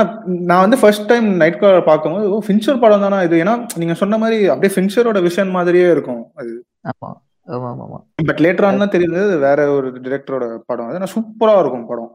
நான் 0.49 0.63
வந்து 0.65 0.77
ஃபர்ஸ்ட் 0.81 1.09
டைம் 1.09 1.27
நைட் 1.41 1.59
க்ரோரல் 1.61 1.89
பார்க்கும்போது 1.89 2.27
ஓ 2.31 2.37
ஃபின்ச்சர் 2.47 2.83
படம் 2.85 3.03
தானா 3.05 3.19
இது? 3.23 3.37
ஏன்னா 3.45 3.55
நீங்க 3.77 3.95
சொன்ன 3.95 4.19
மாதிரி 4.19 4.39
அப்படியே 4.49 4.75
ஃபின்ச்சரோட 4.75 5.19
விஷன் 5.27 5.51
மாதிரியே 5.51 5.89
இருக்கும் 5.91 6.23
அது. 6.35 6.53
ஆமா 6.83 7.11
ஆமா 7.49 7.69
ஆமா 7.73 7.85
ஆமா. 7.87 7.99
பட் 8.29 8.41
லேட்டர் 8.45 8.67
ஆன் 8.69 8.83
தான் 8.83 8.93
தெரியுது 8.95 9.39
வேற 9.39 9.67
ஒரு 9.73 9.89
டிரெக்டரோட 10.07 10.47
படம். 10.67 10.89
அது 10.91 11.13
சூப்பரா 11.17 11.57
இருக்கும் 11.59 11.87
படம். 11.87 12.11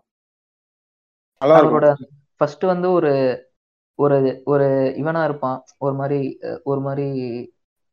இருக்கும். 1.42 2.12
ஃபர்ஸ்ட் 2.42 2.66
வந்து 2.66 2.88
ஒரு 2.92 3.14
ஒரு 4.00 4.18
ஒரு 4.46 4.68
இவனா 5.02 5.22
இருப்பான். 5.24 5.58
ஒரு 5.78 5.96
மாதிரி 5.96 6.20
ஒரு 6.64 6.82
மாதிரி 6.82 7.08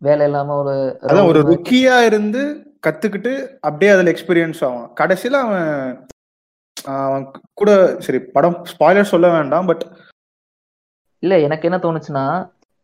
வேலை 0.02 0.26
இல்லாம 0.28 0.56
ஒரு 0.62 0.74
அதான் 1.04 1.30
ஒரு. 1.30 1.40
ருக்கியா 1.50 1.96
இருந்து 2.00 2.42
கத்துக்கிட்டு 2.86 3.32
அப்படியே 3.60 3.90
அதுல 3.94 4.12
எக்ஸ்பீரியன்ஸ் 4.12 4.60
ஆவான். 4.68 4.88
கடைசியில 5.00 5.40
அவன் 5.46 5.70
அவன் 6.98 7.24
கூட 7.54 7.70
சரி 8.04 8.20
படம் 8.36 8.58
ஸ்பாய்லர் 8.72 9.12
சொல்ல 9.12 9.28
வேண்டாம் 9.28 9.68
பட் 9.70 9.84
இல்ல 11.22 11.34
எனக்கு 11.38 11.66
என்ன 11.68 11.78
தோணுச்சுன்னா 11.78 12.24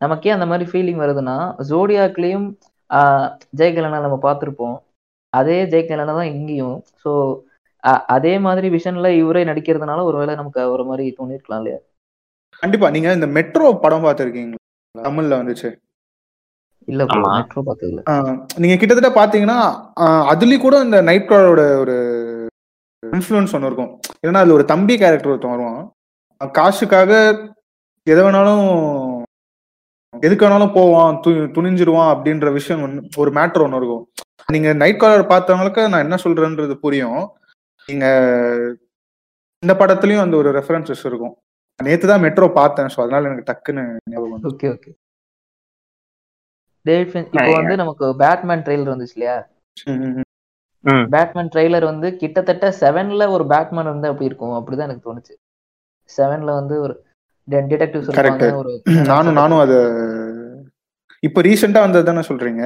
நமக்கே 0.01 0.35
அந்த 0.37 0.47
மாதிரி 0.47 0.65
ஃபீலிங் 0.71 1.03
வருதுன்னா 1.03 1.37
ஜோடியாக்லயும் 1.71 2.47
ஜெயகலனா 3.61 3.99
நம்ம 4.05 4.17
பார்த்துருப்போம். 4.25 4.77
அதே 5.33 5.59
ஜெயகலனா 5.73 6.15
தான் 6.19 6.33
இங்கேயும். 6.35 6.79
ஸோ 7.03 7.11
அதே 8.15 8.35
மாதிரி 8.39 8.69
விஷன்ல 8.77 9.09
இவரே 9.23 9.43
நடிக்கிறதுனால 9.45 10.05
ஒருவேளை 10.09 10.35
நமக்கு 10.35 10.63
ஒரு 10.75 10.85
மாதிரி 10.85 11.05
தோணிருக்கலாம் 11.19 11.61
இல்லையா? 11.63 11.79
கண்டிப்பா. 12.63 12.89
நீங்க 12.91 13.09
இந்த 13.19 13.29
மெட்ரோ 13.37 13.67
படம் 13.85 14.05
பார்த்திருக்கீங்களா? 14.05 14.61
தமிழ்ல 14.95 15.39
வந்துச்சு. 15.41 15.71
இல்ல. 16.89 17.03
மெட்ரோ 17.27 17.61
பார்த்தது 17.69 18.03
நீங்க 18.63 18.77
கிட்டத்தட்ட 18.77 19.11
பாத்தீங்கன்னா 19.21 19.59
அதுலயும் 20.33 20.65
கூட 20.67 20.77
இந்த 20.87 20.99
நைட் 21.09 21.29
க்ரோரோட 21.31 21.63
ஒரு 21.83 21.95
இன்ஃப்ளூயன்ஸ் 23.03 23.55
ஒன்று 23.57 23.69
இருக்கும். 23.71 23.93
ஏன்னா 24.25 24.41
அதுல 24.43 24.57
ஒரு 24.59 24.67
தம்பி 24.73 24.95
கேரக்டர் 25.03 25.33
ஒருத்தன் 25.33 25.55
வருவான். 25.55 25.83
காசுக்காக 26.41 27.13
எதை 28.07 28.23
வேணாலும் 28.25 28.65
எதுக்கு 30.15 30.45
வேணாலும் 30.45 30.75
போவான் 30.77 31.15
து 31.25 31.31
துணிஞ்சிருவான் 31.57 32.13
அப்படின்ற 32.15 32.49
விஷயம் 32.53 32.83
ஒன்று 32.87 33.21
ஒரு 33.23 33.31
மேட்டர் 33.39 33.65
ஒன்று 33.67 33.79
இருக்கும். 33.81 34.05
நீங்க 34.49 34.71
நைட் 34.83 35.01
காலர் 35.03 35.31
பார்த்தவங்களுக்கு 35.33 35.83
நான் 35.93 36.05
என்ன 36.07 36.17
சொல்றேன்றது 36.25 36.75
புரியும். 36.85 37.23
நீங்க 37.89 38.07
இந்த 39.63 39.75
படத்துலயும் 39.81 40.25
அந்த 40.25 40.37
ஒரு 40.41 40.51
ரெஃபரன்சஸ் 40.59 41.05
இருக்கும். 41.11 41.35
நேத்து 41.81 42.07
தான் 42.11 42.25
மெட்ரோ 42.25 42.47
பார்த்தேன் 42.59 42.93
ஸோ 42.95 42.99
அதனால 43.05 43.29
எனக்கு 43.31 43.49
டக்குன்னு 43.51 43.83
ஞாபகம். 44.13 44.45
ஓகே 44.51 44.69
ஓகே 44.75 44.91
டேவிட் 46.87 47.11
ஃபின் 47.13 47.29
இப்போ 47.35 47.51
வந்து 47.59 47.75
நமக்கு 47.83 48.07
பேட்மேன் 48.23 48.63
ட்ரெய்லர் 48.65 48.93
வந்துச்சு 48.93 49.17
இல்லையா? 49.19 49.37
பேட்மேன் 51.15 51.51
ட்ரெய்லர் 51.53 51.87
வந்து 51.91 52.09
கிட்டத்தட்ட 52.23 52.67
செவன்ல 52.81 53.27
ஒரு 53.35 53.45
பேட்மேன் 53.53 53.89
இருந்தா 53.91 54.11
அப்படி 54.13 54.29
இருக்கும்? 54.31 54.57
அப்படிதான் 54.59 54.89
எனக்கு 54.89 55.07
தோணுச்சு. 55.09 55.35
செவன்ல 56.11 56.53
வந்து 56.61 56.77
ஒரு. 56.87 56.95
இருப்பாங்க 57.49 58.51
ஒரு 58.61 58.73
நானும் 59.13 59.39
நானும் 59.41 59.63
அது 59.65 59.79
இப்போ 61.23 61.41
ரீசெண்டா 61.47 61.81
வந்தது 61.85 62.09
தானே 62.09 62.23
சொல்றீங்க? 62.29 62.63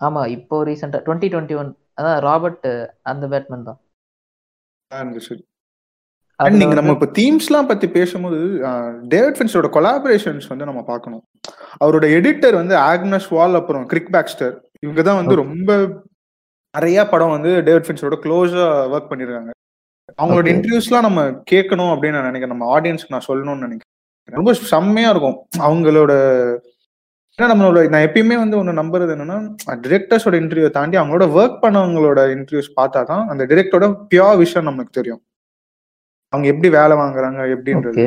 ஆமா 0.00 0.22
இப்போ 0.36 0.56
ரீசெண்டா 0.68 0.98
டுவெண்ட்டி 1.06 1.28
டுவெண்ட்டி 1.32 1.56
ஒன் 1.60 1.70
அதான் 1.98 2.18
ராபர்ட் 2.26 2.66
அந்த 3.12 3.24
பேட்மேன் 3.32 3.68
தான். 3.68 3.78
இருந்துச்சு. 4.94 5.34
அதுல 6.40 6.48
அண்ட் 6.48 6.60
நீங்க 6.60 6.74
நம்ம 6.78 6.92
இப்போ 6.96 7.08
தீம்ஸ்லாம் 7.18 7.70
பத்தி 7.70 7.86
பேசும்போது 7.96 8.40
டேவிட் 9.14 9.38
ஃபின்ஸோட 9.38 9.68
கொலாபரேஷன்ஸ் 9.76 10.46
வந்து 10.48 10.68
நம்ம 10.70 10.82
பார்க்கணும். 10.82 11.22
அவரோட 11.84 12.06
எடிட்டர் 12.18 12.54
வந்து 12.60 12.74
ஆக்னஸ் 12.90 13.28
வால் 13.36 13.58
அப்புறம் 13.60 13.88
கிரிக் 13.88 14.12
பேக்ஸ்டர் 14.14 14.54
இவங்க 14.84 15.02
தான் 15.02 15.20
வந்து. 15.20 15.34
ரொம்ப 15.42 15.78
நிறைய 16.76 17.06
படம் 17.12 17.34
வந்து 17.36 17.52
டேவிட் 17.62 17.86
ஃபின்ஸோட 17.86 18.16
க்ளோஸா 18.24 18.64
ஒர்க் 18.94 19.10
பண்ணிருக்காங்க. 19.10 19.50
அவங்களோட. 20.22 20.46
இன்டர்வியூஸ்லாம் 20.52 21.06
நம்ம 21.06 21.22
கேட்கணும் 21.50 21.92
அப்படின்னு 21.92 22.16
நான் 22.16 22.30
நினைக்கிறேன். 22.30 22.54
நம்ம 22.54 22.66
ஆடியன்ஸ்க்கு 22.74 23.14
நான் 23.14 23.28
சொல்லணும்னு 23.28 23.66
நினைக்கிறேன். 23.66 23.94
ரொம்ப 24.38 24.52
செம்மையா 24.52 25.10
இருக்கும். 25.10 25.38
அவங்களோட 25.58 26.12
ஏன்னா 27.38 27.48
நம்மளோட 27.50 27.80
நான் 27.94 28.04
எப்பயுமே 28.06 28.36
வந்து 28.42 28.56
ஒன்று 28.60 28.72
நம்புறது 28.78 29.12
என்னன்னா 29.14 29.36
டிரெக்டர்ஸோட 29.84 30.36
இன்டர்வியூ 30.42 30.68
தாண்டி 30.76 30.96
அவங்களோட 31.00 31.26
ஒர்க் 31.38 31.60
பண்ணவங்களோட 31.64 32.20
இன்டர்வியூஸ் 32.36 32.70
பார்த்தா 32.78 33.00
தான் 33.10 33.28
அந்த 33.32 33.42
டிரெக்டரோட 33.50 33.88
பியோர் 34.12 34.40
விஷயம் 34.42 34.68
நமக்கு 34.70 34.92
தெரியும். 34.98 35.20
அவங்க 36.32 36.46
எப்படி 36.52 36.68
வேலை 36.78 36.94
வாங்குறாங்க 37.02 37.40
எப்படின்றது. 37.54 38.06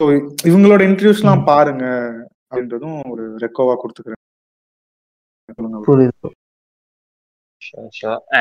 ஸோ 0.00 0.04
இவங்களோட 0.50 0.82
இன்டர்வியூஸ்லாம் 0.88 1.46
பாருங்க 1.50 1.86
அப்படின்றதும் 2.50 3.00
ஒரு 3.12 3.24
ரெக்கோவா 3.44 3.74
கொடுத்துக்கிறேன். 3.82 4.20
புரியுது. 5.88 6.30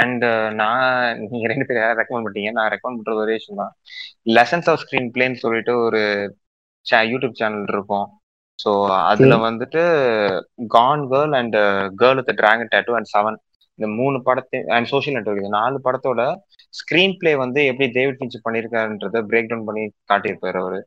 அண்ட் 0.02 0.26
நான் 0.62 1.20
நீங்க 1.32 1.46
ரெண்டு 1.52 1.66
பேரும் 1.68 1.84
யாரும் 1.84 2.00
ரெக்கமெண்ட் 2.02 2.28
பண்ணீங்க 2.28 2.52
நான் 2.58 2.72
ரெக்கமெண்ட் 2.74 3.00
பண்றது 3.00 3.24
ஒரே 3.26 3.36
விஷயம் 3.40 3.62
தான் 3.64 3.74
லெசன்ஸ் 4.38 4.70
ஆஃப் 4.72 4.82
ஸ்கிரீன் 4.84 5.12
பிளேன்னு 5.16 5.44
சொல்லிட்டு 5.46 5.74
ஒரு 5.88 6.02
யூடியூப் 7.14 7.40
சேனல் 7.42 7.72
இருக்கும். 7.76 8.08
ஸோ 8.62 8.72
அதுல 9.12 9.36
வந்துட்டு 9.48 9.82
gone 10.76 11.04
girl 11.14 11.36
and 11.40 11.58
girl 12.02 12.20
with 12.20 12.38
dragon 12.42 12.74
tattoo 12.76 12.96
and 13.00 13.12
seven 13.14 13.38
இந்த 13.80 13.88
மூணு 14.00 14.18
படத்தை 14.28 14.60
அண்ட் 14.76 14.90
சோஷியல் 14.94 15.16
நெட்ஒர்க் 15.18 15.42
இந்த 15.42 15.54
நாலு 15.60 15.78
படத்தோட 15.86 16.22
ஸ்கிரீன் 16.74 17.16
பிளே 17.22 17.32
வந்து 17.44 17.62
எப்படி 17.72 17.88
டேவிட் 17.98 18.20
ஃபின்ச் 18.20 18.44
பண்ணியிருக்காருன்றத 18.46 19.22
பிரேக் 19.30 19.52
டவுன் 19.52 19.68
பண்ணி 19.70 19.84
காட்டியிருப்பாரு 20.12 20.60
அவரு. 20.64 20.80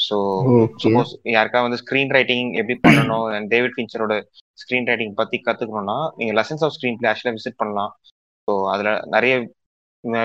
ஸோ 0.00 0.16
சப்போஸ் 0.82 1.10
யாருக்கா 1.34 1.60
வந்து 1.66 1.80
ஸ்க்ரீன் 1.82 2.14
ரைட்டிங் 2.16 2.50
எப்படி 2.60 2.76
பண்ணணும் 2.86 3.26
and 3.36 3.46
டேவிட் 3.54 3.74
ஃபின்ச்சரோட 3.76 4.14
ஸ்க்ரீன் 4.62 4.88
ரைட்டிங் 4.90 5.14
பத்தி 5.20 5.36
கத்துக்கணும்னா 5.48 5.98
நீங்க 6.18 6.32
லெசன்ஸ் 6.40 6.64
ஆஃப் 6.66 6.74
ஸ்க்ரீன் 6.76 6.98
பிளே 7.00 7.08
ஆக்சுவலாக 7.10 7.36
விசிட் 7.38 7.60
பண்ணலாம். 7.62 7.92
ஸோ 8.48 8.52
அதுல 8.72 8.90
நிறைய 9.16 9.34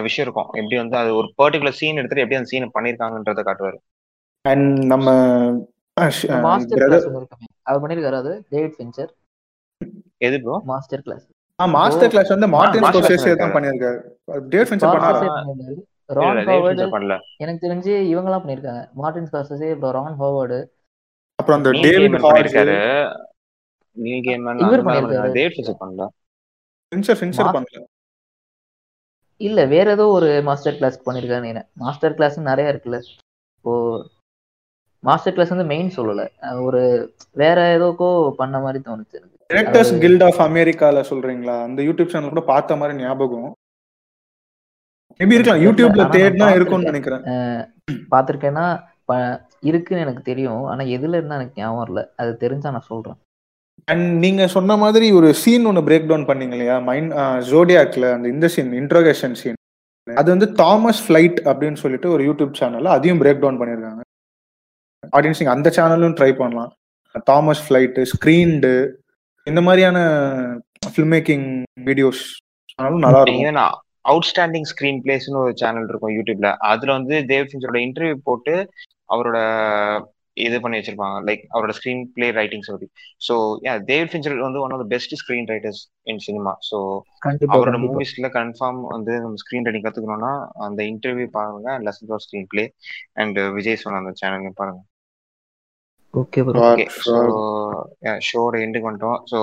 விஷயம் 0.07 0.25
இருக்கும். 0.27 0.49
எப்படி 0.59 0.75
வந்து 0.81 0.97
அது 1.01 1.09
ஒரு 1.19 1.27
பர்டிகுலர் 1.41 1.79
சீன் 1.79 1.99
எடுத்துட்டு 1.99 2.23
எப்படி 2.23 2.39
அந்த 2.39 2.51
சீனை 2.51 2.69
பண்ணியிருக்காங்கன்றத 2.77 3.43
காட்டுவாரு. 3.49 3.77
அண்ட் 4.45 4.77
நம்ம 4.93 5.07
மாஸ்டர் 5.97 6.81
கிளாஸ் 6.81 7.07
அவர் 7.67 7.81
பண்ணிருக்காரு 7.83 8.17
அது 8.21 8.33
டேவிட் 8.53 8.75
ஃபின்ச்சர் 8.77 9.11
எது 10.27 10.37
ப்ரோ 10.45 10.55
மாஸ்டர் 10.71 11.03
கிளாஸ் 11.05 11.25
ஆ 11.59 11.65
மாஸ்டர் 11.75 12.11
கிளாஸ் 12.13 12.31
வந்து 12.33 12.47
class 12.79 12.93
ஸ்கோர்சேஸே 12.93 13.33
தான் 13.41 13.53
பண்ணிருக்காரு. 13.55 13.99
பண்ணியிருக்காரு 14.27 14.49
டேவிட் 14.53 14.69
ஃபின்ச்சர் 14.69 14.93
பண்ணாரா? 14.95 15.19
ரான் 16.17 16.39
டேவிட் 16.39 16.49
ஹாவர்டு 16.49 16.69
ஃபின்ச்சர் 16.69 16.93
பண்ணல. 16.95 17.15
எனக்கு 17.43 17.63
தெரிஞ்சு 17.65 17.93
இவங்கலாம் 18.11 18.43
பண்ணிருக்காங்க. 18.43 18.81
மார்டின் 19.01 19.27
ஸ்கார்சஸே 19.29 19.69
அப்புறம் 19.75 19.95
ரான் 19.99 20.17
ஹாவர்டு 20.21 20.59
அப்புறம் 21.39 21.57
அந்த 21.59 21.71
டேவிட் 21.85 22.17
இவர். 24.63 24.83
டேவிட் 25.37 25.55
ஃபின்ச்சர் 25.55 25.79
பண்ணல. 25.83 26.07
ஃபின்ச்சர் 26.91 27.19
ஃபின்ச்சர் 27.21 27.53
பண்ணல. 27.55 27.85
இல்ல 29.41 29.59
வேற 29.75 29.87
ஏதோ 29.97 30.05
ஒரு 30.17 30.27
மாஸ்டர் 30.49 30.77
கிளாஸ் 30.81 30.99
நினைக்கிறேன். 31.07 31.67
மாஸ்டர் 31.85 32.17
கிளாஸ் 32.19 32.37
நிறைய 32.51 32.73
இருக்குல்ல. 32.73 32.99
இப்போ 33.57 33.73
மாஸ்டர் 35.05 35.33
கிளாஸ் 35.33 35.49
வந்து 35.49 35.65
மெயின் 35.65 35.91
சொல்லல. 35.97 36.29
ஒரு 36.61 37.13
வேற 37.31 37.77
ஏதோக்கோ 37.77 38.31
பண்ண 38.31 38.59
மாதிரி 38.59 38.83
தோணுச்சு 38.87 39.17
டிரெக்டர்ஸ் 39.53 39.97
கில்ட் 39.99 40.23
ஆஃப் 40.23 40.39
அமெரிக்கால 40.39 41.03
சொல்றீங்களா? 41.09 41.63
அந்த 41.63 41.81
யூடியூப் 41.83 42.07
சேனல் 42.07 42.29
கூட 42.29 42.41
பார்த்த 42.41 42.75
மாதிரி 42.75 42.97
ஞாபகம். 42.99 43.53
மேபி 45.17 45.33
இருக்கலாம். 45.33 45.61
யூடியூப்ல 45.61 46.11
தேடினா 46.11 46.55
இருக்கும்னு. 46.55 46.83
நினைக்கிறேன். 46.83 47.21
பார்த்துருக்கேன்னா 48.11 48.83
ப- 49.05 49.41
இருக்குன்னு 49.59 50.03
எனக்கு 50.03 50.21
தெரியும். 50.21 50.63
ஆனா 50.63 50.83
எதுல 50.85 51.15
இருந்தா 51.17 51.35
எனக்கு 51.35 51.61
ஞாபகம் 51.61 51.87
இல்ல 51.87 52.09
அது 52.15 52.37
தெரிஞ்சா 52.37 52.71
நான் 52.71 52.81
சொல்றேன். 52.81 53.15
அண்ட் 53.85 54.17
நீங்க 54.17 54.47
சொன்ன 54.47 54.77
மாதிரி 54.77 55.11
ஒரு 55.11 55.33
சீன் 55.33 55.65
ஒன்னு 55.65 55.81
பிரேக் 55.81 56.07
டவுன் 56.07 56.25
பண்ணீங்க 56.25 56.51
இல்லையா? 56.51 56.79
மைண்ட் 56.79 57.11
ஜோடியாக்ல 57.51 58.11
அந்த 58.13 58.27
இந்த 58.27 58.47
சீன் 58.47 58.71
இன்ட்ரோகேஷன் 58.71 59.33
சீன் 59.33 59.53
அது 60.15 60.29
வந்து 60.29 60.51
தாமஸ் 60.51 61.11
ஃபிளைட் 61.11 61.37
அப்படின்னு 61.43 61.75
சொல்லிட்டு 61.75 62.11
ஒரு 62.11 62.23
யூடியூப் 62.23 62.53
சேனல்ல 62.59 62.83
அதையும் 62.83 63.21
பிரேக் 63.21 63.39
டவுன் 63.39 63.59
பண்ணிருக்காங்க. 63.59 64.04
ஆடியன்ஸ் 65.17 65.41
நீங்க 65.41 65.53
அந்த 65.55 65.69
சேனலும் 65.77 66.17
ட்ரை 66.19 66.31
பண்ணலாம். 66.41 66.71
தாமஸ் 67.29 67.63
ஃபிளைட் 67.65 67.99
ஸ்கிரீன்டு 68.13 68.71
இந்த 69.47 69.61
மாதிரியான 69.67 69.97
ஃபில்ம் 70.93 71.13
மேக்கிங் 71.15 71.47
வீடியோஸ் 71.89 72.23
ஆனாலும் 72.79 73.03
நல்லா 73.05 73.21
இருக்கும். 73.21 73.71
அவுட்ஸ்டாண்டிங் 74.11 74.67
ஸ்கிரீன் 74.71 74.99
பிளேஸ்னு 75.03 75.39
ஒரு 75.43 75.53
சேனல் 75.61 75.87
இருக்கும் 75.91 76.15
யூடியூப்ல 76.15 76.49
அதுல 76.71 76.91
வந்து 76.97 77.15
தேவ் 77.31 77.47
ஃபின்ச்சரோட 77.49 77.79
இன்டர்வியூ 77.85 78.17
போட்டு 78.27 78.53
அவரோட 79.13 79.37
இது 80.37 80.55
பண்ணி 80.63 80.77
வச்சிருப்பாங்க. 80.77 81.17
லைக் 81.27 81.43
அவரோட 81.53 81.73
ஸ்கிரீன் 81.77 82.01
பிளே 82.15 82.27
ரைட்டிங்ஸ் 82.37 82.71
பத்தி. 82.71 82.87
ஸோ 83.27 83.33
தேவ் 83.91 84.09
ஃபின்ச்சர் 84.11 84.35
வந்து 84.47 84.61
one 84.63 84.73
of 84.75 84.81
the 84.83 84.87
best 84.93 85.13
screenwriters 85.51 85.81
in 86.11 86.23
cinema 86.27 86.53
so 86.69 86.77
அவரோட 87.53 87.77
மூவிஸ்ல 87.85 88.29
கன்ஃபார்ம் 88.39 88.81
வந்து 88.95 89.13
நம்ம 89.23 89.39
ஸ்கிரீன் 89.43 89.67
ரைட்டிங் 89.67 89.85
கத்துக்கணும்னா 89.85 90.33
அந்த 90.67 90.83
இன்டர்வியூ 90.93 91.29
பாருங்க 91.37 91.77
lessons 91.87 92.13
of 92.17 92.23
screenplay 92.53 92.65
and 93.23 93.39
Vijay 93.57 93.81
சொன்ன 93.83 94.01
அந்த 94.03 94.13
சேனல் 94.21 94.59
பாருங்க. 94.61 94.81
Okay 96.15 96.41
bro 96.47 96.59
okay 96.65 96.83
so. 96.97 97.13
ஷோட 98.27 98.53
எண்டுக்கு 98.63 98.89
வந்துட்டோம். 98.89 99.19
So 99.31 99.39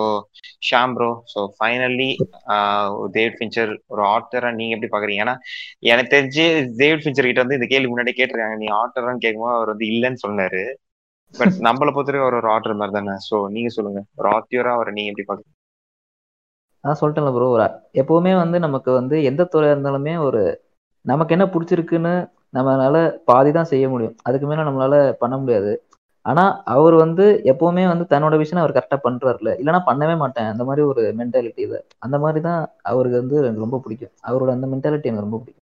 Sham 0.69 0.95
bro 0.97 1.09
so 1.33 1.41
finally 1.57 2.09
David 3.17 3.37
Fincher 3.39 3.73
ஒரு 3.93 4.03
ஆத்தரா 4.13 4.51
நீங்க 4.59 4.75
எப்படி 4.77 4.93
பாக்குறீங்க? 4.93 5.25
ஏன்னா 5.25 5.35
எனக்கு 5.91 6.15
தெரிஞ்சு 6.15 6.45
டேவிட் 6.81 7.05
ஃபின்ச்சர் 7.05 7.29
கிட்ட 7.29 7.45
வந்து 7.45 7.59
இந்த 7.59 7.69
கேள்வி 7.73 7.91
முன்னாடி 7.93 8.15
கேட்டிருக்காங்க. 8.15 8.59
நீ 8.63 8.69
ஆத்தரான்னு 8.81 9.25
கேட்கும்போது 9.25 9.57
அவர் 9.59 9.73
வந்து 9.75 9.89
இல்லைன்னு 9.93 10.25
சொன்னாரு. 10.27 10.63
பட் 11.35 11.55
நம்மளை 11.67 11.91
பொறுத்தவரைக்கும் 11.93 12.27
அவர் 12.27 12.39
ஒரு 12.39 12.49
ஆர்டர் 12.55 12.79
மாதிரி 12.79 12.95
தானே. 12.97 13.15
ஸோ 13.29 13.37
நீங்க 13.55 13.71
சொல்லுங்க. 13.77 14.01
ஒரு 14.19 14.29
ஆத்தியரா 14.37 14.73
அவரை 14.77 14.93
நீங்க 14.97 15.13
எப்படி 15.13 15.27
பாக்குறீங்க? 15.27 15.53
நான் 16.85 16.99
சொல்லிட்டேன்ல 16.99 17.33
ப்ரோ 17.35 17.49
எப்பவுமே 18.01 18.33
வந்து 18.39 18.59
நமக்கு 18.61 18.91
வந்து 18.99 19.17
எந்த 19.31 19.43
துறையா 19.49 19.75
இருந்தாலுமே 19.75 20.15
ஒரு 20.27 20.43
நமக்கு 21.05 21.35
என்ன 21.37 21.47
பிடிச்சிருக்குன்னு 21.53 22.13
நம்மளால 22.55 22.97
பாதி 23.25 23.51
தான் 23.53 23.71
செய்ய 23.71 23.85
முடியும். 23.89 24.17
அதுக்கு 24.23 24.47
மேல 24.47 24.67
நம்மளால 24.69 24.95
பண்ண 25.23 25.35
முடியாது. 25.39 25.73
ஆனா 26.27 26.43
அவர் 26.65 26.95
வந்து 26.95 27.25
எப்பவுமே 27.53 27.85
வந்து 27.89 28.05
தன்னோட 28.11 28.35
விஷயம் 28.39 28.63
அவர் 28.63 28.75
கரெக்டா 28.77 28.99
பண்றாருல. 29.07 29.51
இல்லைன்னா 29.61 29.81
பண்ணவே 29.87 30.17
மாட்டேன். 30.17 30.51
அந்த 30.53 30.65
மாதிரி 30.65 30.83
ஒரு 30.87 31.03
மென்டாலிட்டி 31.21 31.63
இது. 31.69 31.79
அந்த 31.99 32.19
மாதிரி 32.19 32.41
தான் 32.41 32.61
அவருக்கு 32.83 33.21
வந்து 33.21 33.37
எனக்கு 33.43 33.65
ரொம்ப 33.67 33.81
பிடிக்கும். 33.85 34.13
அவரோட 34.29 34.51
அந்த 34.51 34.67
மென்டாலிட்டி 34.67 35.11
எனக்கு 35.11 35.27
ரொம்ப 35.29 35.39
பிடிக்கும். 35.39 35.59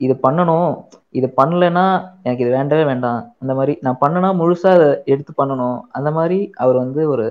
இது 0.00 0.14
பண்ணணும். 0.26 0.70
இது 1.10 1.28
பண்ணலைன்னா 1.36 1.84
எனக்கு 2.22 2.44
இது 2.44 2.52
வேண்டவே 2.56 2.84
வேண்டாம். 2.84 3.20
அந்த 3.42 3.52
மாதிரி 3.54 3.72
நான் 3.80 4.00
பண்ணனா 4.00 4.30
முழுசா 4.40 4.70
அதை 4.76 4.88
எடுத்து 5.04 5.32
பண்ணணும். 5.40 5.78
அந்த 5.90 6.10
மாதிரி 6.10 6.38
அவர் 6.56 6.76
வந்து 6.76 7.02
ஒரு 7.08 7.26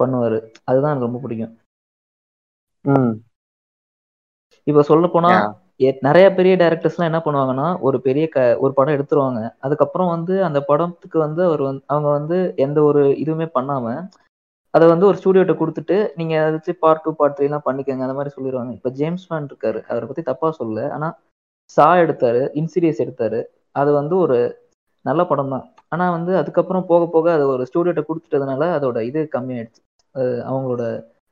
பண்ணுவாரு. 0.00 0.38
அதுதான் 0.64 0.92
எனக்கு 0.92 1.08
ரொம்ப 1.08 1.20
பிடிக்கும். 1.24 1.54
இப்ப 4.66 4.82
சொல்ல 4.82 5.06
போனா 5.06 5.30
நிறைய 6.06 6.26
பெரிய 6.38 6.54
டேரக்டர்ஸ்லாம் 6.62 7.08
என்ன 7.10 7.20
பண்ணுவாங்கன்னா 7.24 7.68
ஒரு 7.86 7.96
பெரிய 8.06 8.24
க 8.34 8.38
ஒரு 8.64 8.72
படம் 8.76 8.94
எடுத்துருவாங்க. 8.96 9.40
அதுக்கப்புறம் 9.66 10.10
வந்து 10.14 10.34
அந்த 10.48 10.58
படத்துக்கு 10.68 11.18
வந்து 11.26 11.42
அவர் 11.48 11.62
வந்து 11.68 11.82
அவங்க 11.92 12.08
வந்து 12.18 12.36
எந்த 12.66 12.78
ஒரு 12.90 13.02
இதுவுமே 13.22 13.46
பண்ணாம 13.56 13.94
அதை 14.74 14.84
வந்து 14.92 15.06
ஒரு 15.08 15.16
ஸ்டூடியோட்ட 15.20 15.54
கொடுத்துட்டு 15.58 15.96
நீங்க 16.20 16.34
அதை 16.42 16.52
வச்சு 16.54 16.72
பார்ட் 16.84 17.02
டூ 17.04 17.10
பார்ட் 17.18 17.34
த்ரீ 17.36 17.46
எல்லாம் 17.48 17.66
பண்ணிக்கங்க 17.66 18.04
அந்த 18.06 18.16
மாதிரி 18.18 18.32
சொல்லிடுவாங்க. 18.36 18.72
இப்போ 18.78 18.90
ஜேம்ஸ் 19.00 19.26
மேன் 19.32 19.48
இருக்காரு 19.50 19.80
அவரை 19.90 20.06
பத்தி 20.08 20.22
தப்பா 20.30 20.48
சொல்லல. 20.60 20.80
ஆனா 20.96 21.08
சா 21.76 21.86
எடுத்தாரு 22.04 22.40
இன்சீரியஸ் 22.60 23.02
எடுத்தாரு. 23.04 23.40
அது 23.80 23.90
வந்து 24.00 24.14
ஒரு 24.24 24.38
நல்ல 25.04 25.20
படம் 25.30 25.52
தான். 25.54 25.64
ஆனா 25.92 26.04
வந்து 26.16 26.32
அதுக்கப்புறம் 26.40 26.86
போக 26.90 27.02
போக 27.14 27.26
அது 27.36 27.44
ஒரு 27.54 27.64
ஸ்டூடியோட்ட 27.70 28.02
கொடுத்துட்டதுனால 28.08 28.62
அதோட 28.78 28.98
இது 29.10 29.20
கம்மியாயிடுச்சு 29.36 29.82
அவங்களோட 30.48 30.82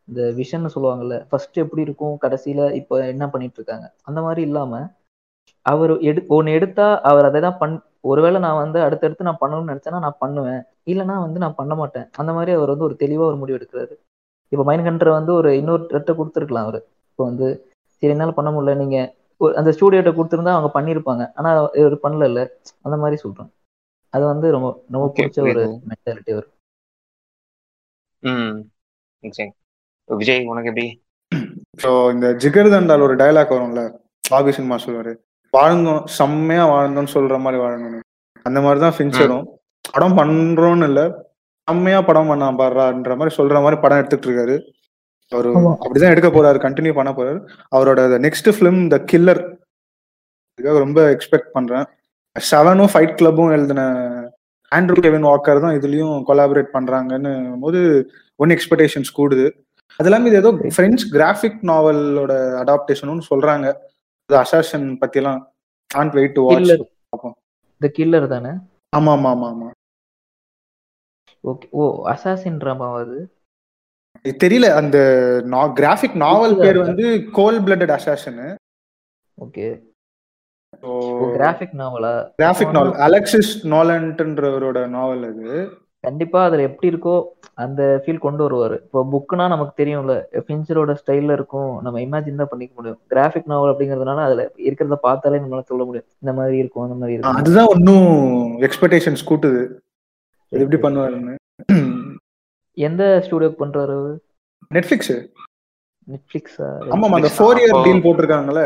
இந்த 0.08 0.22
விஷன் 0.38 0.72
சொல்லுவாங்கல்ல 0.74 1.16
ஃபர்ஸ்ட் 1.28 1.62
எப்படி 1.62 1.82
இருக்கும் 1.82 2.14
கடைசியில 2.22 2.62
இப்போ 2.78 2.94
என்ன 3.08 3.24
பண்ணிட்டு 3.28 3.58
இருக்காங்க 3.58 3.86
அந்த 4.08 4.20
மாதிரி 4.22 4.42
இல்லாம 4.48 4.80
அவர் 5.66 5.92
எடு 6.02 6.20
ஒன்னு 6.28 6.54
எடுத்தா 6.56 6.86
அவர் 7.08 7.28
அதை 7.28 7.40
தான் 7.40 7.58
பண் 7.58 7.74
ஒருவேளை 8.04 8.38
நான் 8.44 8.60
வந்து 8.60 8.78
அடுத்தடுத்து 8.86 9.28
நான் 9.28 9.40
பண்ணணும்னு 9.42 9.72
நினைச்சேன்னா 9.72 10.00
நான் 10.04 10.20
பண்ணுவேன் 10.20 10.60
இல்லைன்னா 10.86 11.16
வந்து 11.24 11.38
நான் 11.38 11.58
பண்ண 11.58 11.74
மாட்டேன் 11.74 12.06
அந்த 12.20 12.30
மாதிரி 12.32 12.52
அவர் 12.56 12.72
வந்து 12.72 12.86
ஒரு 12.88 12.96
தெளிவா 13.02 13.24
ஒரு 13.28 13.36
முடிவு 13.36 13.58
எடுக்கிறாரு 13.58 13.94
இப்போ 14.52 14.64
மைண்ட் 14.64 14.86
கண்டரை 14.86 15.12
வந்து 15.14 15.32
ஒரு 15.34 15.50
இன்னொரு 15.58 15.84
இடத்த 15.88 16.12
கொடுத்துருக்கலாம் 16.14 16.66
அவர் 16.66 16.80
இப்போ 17.10 17.24
வந்து 17.24 17.46
சரி 18.02 18.12
என்னால 18.12 18.32
பண்ண 18.32 18.50
முடியல 18.50 18.74
நீங்க 18.80 18.98
ஒரு- 19.40 19.56
அந்த 19.56 19.70
ஸ்டூடியோட்ட 19.76 20.12
கொடுத்துருந்தா 20.12 20.56
அவங்க 20.56 20.70
பண்ணியிருப்பாங்க 20.74 21.24
ஆனா 21.36 21.50
இவர் 21.80 21.96
பண்ணல 22.04 22.42
அந்த 22.84 22.96
மாதிரி 22.96 23.16
சொல்றேன் 23.22 23.50
அது 24.12 24.24
வந்து 24.26 24.46
ரொம்ப 24.50 24.68
ரொம்ப 24.90 25.06
பிடிச்ச 25.16 25.38
ஒரு. 25.44 25.62
மென்டாலிட்டி 25.90 26.32
அவர் 26.32 26.48
ம் 28.22 28.58
Exact. 29.22 29.54
விஜய் 30.20 30.48
உனக்கு 30.52 30.70
எப்படி? 30.72 30.86
ஸோ 31.82 31.90
இந்த 32.14 32.26
ஜிகர் 32.42 32.72
தண்டால் 32.74 33.04
ஒரு 33.06 33.14
டயலாக் 33.20 33.54
வரும்ல 33.56 33.82
பாபி 34.30 34.52
சினிமா 34.56 34.76
சொல்லுவாரு. 34.84 35.12
வாழ்ந்தோம் 35.54 36.02
செம்மையா 36.18 36.64
வாழ்ந்தோம்னு 36.72 37.14
சொல்ற 37.16 37.38
மாதிரி 37.44 37.60
வாழணும் 37.62 38.00
அந்த 38.48 38.58
மாதிரி 38.64 38.80
தான் 38.84 38.96
ஃபின்ச்சரும் 38.96 39.44
படம் 39.94 40.16
பண்றோம்னு 40.18 40.86
இல்ல 40.90 41.00
செம்மையா 41.68 41.98
படம் 42.06 42.30
பண்ணா 42.30 42.46
பாடுறான்ற 42.60 43.14
மாதிரி 43.18 43.32
சொல்ற 43.38 43.56
மாதிரி 43.64 43.76
படம் 43.82 44.00
எடுத்துட்டு 44.00 44.28
இருக்காரு. 44.28 44.54
அவரு. 45.32 45.50
அப்படிதான் 45.82 46.14
எடுக்க 46.14 46.28
போறாரு 46.36 46.58
கண்டினியூ 46.64 46.94
பண்ண 46.96 47.10
போறாரு. 47.18 47.38
அவரோட 47.76 48.00
நெக்ஸ்ட் 48.26 48.48
ஃபிலிம் 48.56 48.80
த 48.94 48.96
கில்லர் 49.10 49.42
இதுக்காக 50.58 50.78
ரொம்ப 50.84 51.00
எக்ஸ்பெக்ட் 51.14 51.52
பண்றேன். 51.56 51.86
செவனும் 52.36 52.90
ஃபைட் 52.92 53.16
கிளப்பும் 53.20 53.54
எழுதின 53.56 53.82
ஆண்ட்ரூ 54.72 54.96
கெவின் 55.04 55.28
வாக்கர் 55.30 55.62
தான் 55.64 55.76
இதுலயும் 55.78 56.16
கொலாபரேட் 56.28 56.74
பண்றாங்கன்னு 56.76 57.32
போது 57.64 57.80
ஒன் 58.40 58.54
எக்ஸ்பெக்டேஷன்ஸ் 58.56 59.16
கூடுது. 59.18 59.46
அது 60.00 60.08
இல்லாம 60.08 60.28
இது 60.28 60.40
ஏதோ 60.40 60.50
பிரெஞ்சு 60.70 61.04
கிராஃபிக் 61.12 61.60
நாவலோட 61.68 62.32
அடாப்டேஷனும் 62.60 63.26
சொல்றாங்க 63.28 63.66
அது 64.30 64.36
அசாசன் 64.40 64.86
பத்தி 65.00 65.20
எல்லாம் 65.20 65.40
can't 65.90 66.16
wait 66.18 66.34
to 66.36 66.44
watch 66.46 66.72
the 67.80 67.90
killer 67.96 68.26
தானே 68.32 68.52
ஆமா 68.92 69.12
ஆமா 69.16 69.30
ஆமா 69.34 69.48
ஆமா 69.52 69.68
ஓகே 71.44 71.66
ஓ 71.74 71.84
அசாசின் 72.12 72.58
ட்ராமாவா 72.60 72.98
அது? 73.04 73.16
தெரியல 74.40 74.66
அந்த 74.80 74.96
கிராஃபிக் 75.78 76.18
நாவல் 76.22 76.54
பேர்? 76.58 76.78
வந்து 76.82 77.06
cold 77.32 77.58
blooded 77.64 77.94
assassin 77.96 78.42
okay 79.38 79.66
graphic 81.34 81.74
நாவலா 81.80 82.12
graphic 82.38 82.74
novel 82.76 82.92
Alexis 83.06 83.50
நோலன்ட்ன்றவரோட 83.72 84.78
நாவல் 84.94 85.24
அது. 85.26 85.48
கண்டிப்பா 86.06 86.44
அதுல 86.44 86.62
எப்படி 86.62 86.94
இருக்கோ 86.94 87.24
அந்த 87.54 88.02
ஃபீல் 88.06 88.18
கொண்டு 88.18 88.50
வருவாரு. 88.50 88.74
இப்போ 88.74 89.08
புக்குனா 89.12 89.48
நமக்கு 89.48 89.84
தெரியும்ல 89.84 90.22
ஃபின்ச்சரோட 90.32 90.96
ஸ்டைல்ல 91.06 91.32
இருக்கும் 91.32 91.80
நம்ம 91.82 91.98
இமேஜின் 92.00 92.34
தான் 92.34 92.48
பண்ணிக்க 92.48 92.74
முடியும். 92.74 92.98
கிராஃபிக் 93.10 93.46
நாவல் 93.46 93.74
அப்படிங்கறதுனால 93.74 94.16
அதுல 94.16 94.50
இருக்கிறத 94.56 94.94
பார்த்தாலே 94.94 95.36
நம்மளால 95.36 95.60
சொல்ல 95.60 95.84
முடியும். 95.84 96.06
இந்த 96.18 96.32
மாதிரி 96.34 96.56
இருக்கும் 96.56 96.82
அந்த 96.82 96.94
மாதிரி 96.94 97.12
இருக்கும். 97.12 97.36
அதுதான் 97.36 97.66
இன்னும் 97.66 98.60
எக்ஸ்பெக்டேஷன்ஸ் 98.60 99.26
கூட்டுது. 99.26 99.62
இது 100.48 100.68
எப்படி 100.68 100.80
பண்ணுவாருன்னு. 100.80 101.34
எந்த 102.72 103.20
ஸ்டூடியோ 103.20 103.54
பண்றாரு 103.58 104.16
நெட்ஃபிளிக்ஸ் 104.74 105.26
நெட்ஃபிளிக்ஸா 106.10 106.68
ஆமாமா 106.90 107.10
அந்த 107.10 107.28
Netflix. 107.28 107.42
ஃபோர் 107.42 107.56
இயர் 107.56 107.74
அப்போ- 107.74 107.84
டீல் 107.84 108.02
போட்டிருக்காங்கல்ல? 108.02 108.62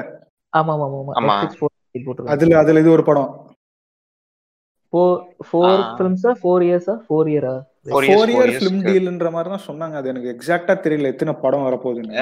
ஆமா. 0.57 0.71
ஆமா 0.73 0.91
ஆமா 0.91 1.03
ஆமா. 1.15 1.49
நெட்ஃபிளிக்ஸ் 1.49 2.07
போட்டிருக்காங்க. 2.07 2.27
அதுல 2.27 2.59
அதுல 2.59 2.81
இது 2.81 2.91
ஒரு 2.91 3.03
படம். 3.05 3.46
Four 4.93 5.17
four. 5.49 5.81
ஃபிலிம்ஸா 5.97 6.33
ஃபோர் 6.43 6.65
இயர்ஸா 6.69 6.97
ஃபோர் 7.07 7.31
இயரா 7.35 7.57
Four 7.91 8.01
years, 8.05 8.13
four 8.13 8.31
four 8.35 8.45
year 8.45 8.57
film 8.61 8.79
டீல்ன்ற 8.87 9.29
மாதிரி 9.35 9.49
தான் 9.53 9.67
சொன்னாங்க. 9.67 9.95
அது 10.01 10.09
எனக்கு 10.13 10.31
எக்ஸாக்டா 10.33 10.75
தெரியல. 10.85 11.11
எத்தனை 11.15 11.33
படம் 11.43 11.67
வரப்போகுதுன்னு. 11.67 12.15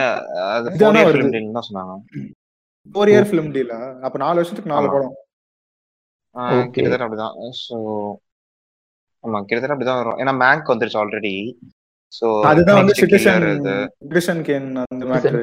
அது 0.54 0.72
இதானா 0.76 0.90
four 0.90 0.98
year 0.98 1.06
வருது. 1.10 1.22
film 1.22 1.30
deal 1.36 1.46
தான் 1.58 1.66
சொன்னாங்க. 1.68 1.94
ஃபோர் 2.94 3.10
இயர் 3.12 3.28
ஃபிலிம் 3.30 3.48
டீலா 3.54 3.78
அப்ப 4.06 4.18
நாலு 4.24 4.38
வருஷத்துக்கு 4.40 4.72
நாலு. 4.74 4.88
படம். 4.94 5.14
கிட்டத்தட்ட 6.74 7.06
அப்படிதான். 7.06 7.38
ஸோ 7.64 7.76
ஆமா 9.24 9.38
கிட்டத்தட்ட 9.46 9.74
அப்படிதான் 9.74 10.02
வரும். 10.02 10.18
ஏன்னா 10.22 10.34
மேங்க் 10.44 10.72
வந்துருச்சு 10.72 11.00
ஆல்ரெடி 11.02 11.34
ஸோ 12.18 12.26
அதுதான் 12.50 12.80
வந்து 12.80 12.96
சிட்டிசன் 13.00 13.44
சிட்டிசன் 14.02 14.42
கேன் 14.48 14.66
அந்த 14.82 15.04
மேட்ரு 15.12 15.40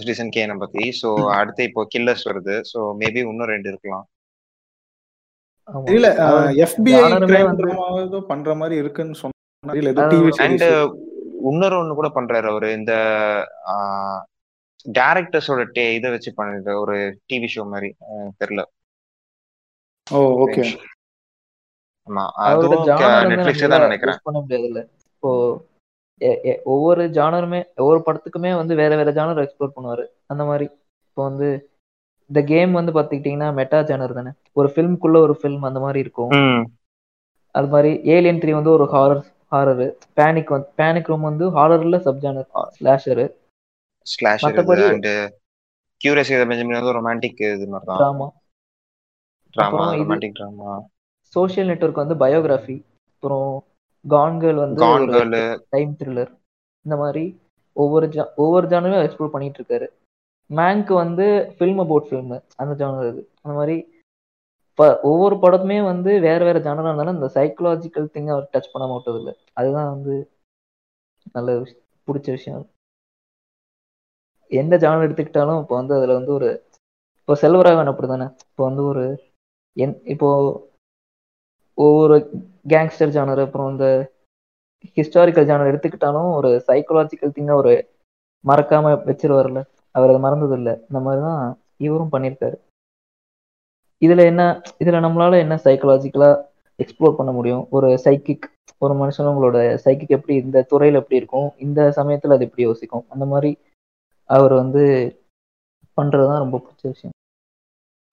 சிட்டிசன் 0.00 0.32
கேனை 0.36 0.56
பத்தி. 0.64 0.84
ஸோ 1.02 1.10
அடுத்து 1.38 1.68
இப்போ 1.70 1.84
கில்லர்ஸ் 1.94 2.26
வருது. 2.30 2.56
ஸோ 2.72 2.78
மேபி 3.02 3.22
இன்னும் 3.32 3.52
ரெண்டு 3.54 3.70
இருக்கலாம். 3.72 4.04
அவர் 5.76 6.58
எஃபிஐ 6.66 7.00
பண்ற 8.30 8.54
மாதிரி 8.60 8.76
இருக்குன்னு 8.82 9.18
சொன்னா 9.20 9.74
இல்ல 9.80 9.92
ஏதோ 9.94 10.02
அது 10.04 10.12
டிவி 10.14 10.30
அண்ட் 10.46 10.62
சீரிஸ் 10.64 11.00
இன்னொரு 11.50 11.76
ஒண்ணு 11.80 11.98
கூட 11.98 12.08
பண்றாரு 12.16 12.46
அவரு. 12.52 12.68
இந்த 12.78 12.92
டேரக்டர்ஸோட 14.98 15.62
டே 15.76 15.84
இதை 15.96 16.08
வச்சு 16.14 16.30
பண்ணிருக்க 16.38 16.74
ஒரு 16.84 16.96
டிவி 17.30 17.48
ஷோ 17.54 17.64
மாதிரி 17.72 17.88
தெரியல. 18.40 18.62
ஓ 20.06 20.20
ஓகே 20.44 20.62
ஆமா 22.08 22.24
அதுவும் 22.46 22.86
நம்மளால 22.86 23.68
தான் 23.74 23.86
நினைக்கிறேன். 23.88 24.18
பண்ண 24.28 24.38
முடியாதுல்ல. 24.44 24.80
இப்போ 25.12 25.30
ஒவ்வொரு 26.72 27.02
ஜானருமே 27.18 27.60
ஒவ்வொரு 27.82 28.00
படத்துக்குமே 28.06 28.50
வந்து 28.60 28.74
வேற 28.80 28.92
வேற 29.00 29.10
ஜானர் 29.18 29.44
எக்ஸ்ப்ளோர் 29.44 29.76
பண்ணுவாரு. 29.76 30.04
அந்த 30.32 30.42
மாதிரி. 30.50 30.66
இப்போ 31.06 31.22
வந்து 31.28 31.48
இந்த 32.32 32.40
கேம் 32.50 32.72
வந்து 32.78 32.92
பார்த்துக்கிட்டிங்கன்னா 32.92 33.48
மெட்டா 33.58 33.78
ஜானர் 33.88 34.18
தானே. 34.18 34.30
ஒரு 34.58 34.68
ஃபிலிம்குள்ள 34.72 35.16
ஒரு 35.26 35.34
ஃபில்ம் 35.40 35.66
அந்த 35.68 35.80
மாதிரி 35.84 35.98
இருக்கும். 36.04 36.30
அது 37.54 37.68
மாதிரி 37.68 37.90
ஏலியன் 38.12 38.40
த்ரீ 38.42 38.52
வந்து 38.58 38.70
ஒரு 38.70 38.84
ஹாரர் 38.92 39.22
ஹாரரு 39.52 39.86
பேனிக் 40.18 40.52
வந்து 40.54 40.68
பேனிக் 40.80 41.10
ரூம் 41.10 41.28
வந்து 41.30 41.46
ஹாரர்ல 41.56 41.96
sub 42.06 42.22
genre 42.22 42.48
slasher 42.76 43.26
and 44.90 45.08
curious 46.00 46.30
Benjamin 46.42 46.78
வந்து 46.78 46.96
ரொமான்டிக் 46.98 47.42
இது 47.48 47.66
மாதிரி 47.66 47.88
தான் 47.90 48.00
drama 48.00 48.28
drama 49.54 49.84
romantic 50.00 50.38
drama 50.38 50.72
social 51.36 51.70
network 51.70 52.02
வந்து 52.02 52.16
பயோகிராஃபி 52.22 52.76
அப்புறம் 53.12 53.50
கான் 54.04 54.40
கேர்ள் 54.42 54.62
வந்து 54.64 54.80
டைம் 55.74 55.92
த்ரில்லர் 56.00 56.32
இந்த 56.84 56.96
மாதிரி 56.96 57.24
ஒவ்வொரு 57.76 58.06
ஒவ்வொரு 58.36 58.66
ஜானரும் 58.66 59.04
எக்ஸ்ப்ளோர் 59.04 59.34
பண்ணிட்டு 59.34 59.60
இருக்காரு. 59.60 59.86
மேங்க் 60.52 60.90
வந்து 60.96 61.26
ஃபில்ம் 61.56 61.80
அபவுட் 61.80 62.08
ஃபில்ம் 62.08 62.32
அந்த 62.60 62.72
ஜானர் 62.80 63.08
இது 63.10 63.22
அந்த 63.42 63.54
மாதிரி 63.58 63.76
இப்போ 64.70 64.86
ஒவ்வொரு 65.02 65.34
படத்துமே 65.36 65.78
வந்து 65.84 66.10
வேற 66.20 66.40
வேற 66.44 66.58
ஜானராக 66.58 66.90
இருந்தாலும் 66.90 67.16
இந்த 67.16 67.28
சைக்கலாஜிக்கல் 67.34 68.06
திங் 68.14 68.30
அவர் 68.30 68.50
டச் 68.52 68.72
பண்ண 68.72 68.84
மாட்டது 68.86 69.18
இல்லை 69.18 69.34
அதுதான் 69.58 69.90
வந்து 69.90 70.14
நல்ல 71.34 71.48
விஷயம் 71.58 71.82
பிடிச்ச 72.08 72.28
விஷயம் 72.30 72.64
எந்த 74.50 74.74
ஜானர் 74.76 75.06
எடுத்துக்கிட்டாலும் 75.06 75.60
இப்போ 75.62 75.74
வந்து 75.76 75.94
அதுல 75.98 76.16
வந்து 76.16 76.32
ஒரு 76.32 76.48
இப்போ 77.18 77.34
செல்வராகவன் 77.42 77.90
அப்படிதானே 77.92 78.26
இப்போ 78.44 78.62
வந்து 78.64 78.82
ஒரு 78.84 79.04
என் 79.76 79.96
இப்போ 80.06 80.28
ஒவ்வொரு 81.78 82.16
கேங்ஸ்டர் 82.70 83.14
ஜானர் 83.14 83.44
அப்புறம் 83.44 83.70
இந்த 83.72 83.86
ஹிஸ்டாரிக்கல் 84.96 85.48
ஜானர் 85.48 85.70
எடுத்துக்கிட்டாலும் 85.70 86.30
ஒரு 86.38 86.50
சைக்கலாஜிக்கல் 86.68 87.34
திங்கை 87.36 87.54
ஒரு 87.54 87.72
மறக்காம 88.44 88.92
வச்சிருவார்ல 89.04 89.60
அவர் 89.94 90.10
அதை 90.10 90.20
மறந்தது 90.20 90.54
இல்லை 90.60 90.74
இந்த 90.88 91.00
மாதிரி 91.00 91.22
தான் 91.22 91.42
இவரும் 91.86 92.12
பண்ணியிருக்காரு. 92.12 92.56
இதுல 94.02 94.24
என்ன 94.24 94.42
இதுல 94.82 95.00
நம்மளால 95.06 95.38
என்ன 95.38 95.54
சைக்கலாஜிக்கலா 95.64 96.30
எக்ஸ்ப்ளோர் 96.78 97.18
பண்ண 97.18 97.32
முடியும்? 97.32 97.64
ஒரு 97.70 97.88
சைக்கிக் 98.04 98.46
ஒரு 98.78 98.94
மனுஷனவங்களோட 98.94 99.58
சைக்கிக் 99.84 100.14
எப்படி 100.16 100.34
இந்த 100.44 100.66
துறையில 100.70 101.00
எப்படி 101.02 101.20
இருக்கும்? 101.20 101.48
இந்த 101.58 101.80
சமயத்துல 101.96 102.36
அது 102.36 102.46
எப்படி 102.48 102.62
யோசிக்கும்? 102.62 103.04
அந்த 103.08 103.24
மாதிரி 103.24 103.50
அவர் 104.30 104.54
வந்து 104.54 104.82
பண்றதுதான் 105.98 106.42
ரொம்ப 106.44 106.56
பிடிச்ச 106.58 106.82
விஷயம். 106.92 107.14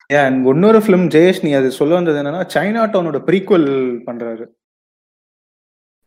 ஏன் 0.09 0.37
இன்னொரு 0.51 0.79
ஃபிலிம் 0.83 1.07
ஜெயேஷ் 1.15 1.43
நீ 1.45 1.51
அது 1.53 1.67
சொல்ல 1.79 1.93
வந்தது 1.95 2.19
என்னன்னா 2.21 2.43
சைனா 2.53 2.83
டவுனோட 2.93 3.19
ப்ரீக்வல் 3.27 3.67
பண்றாரு. 4.07 4.45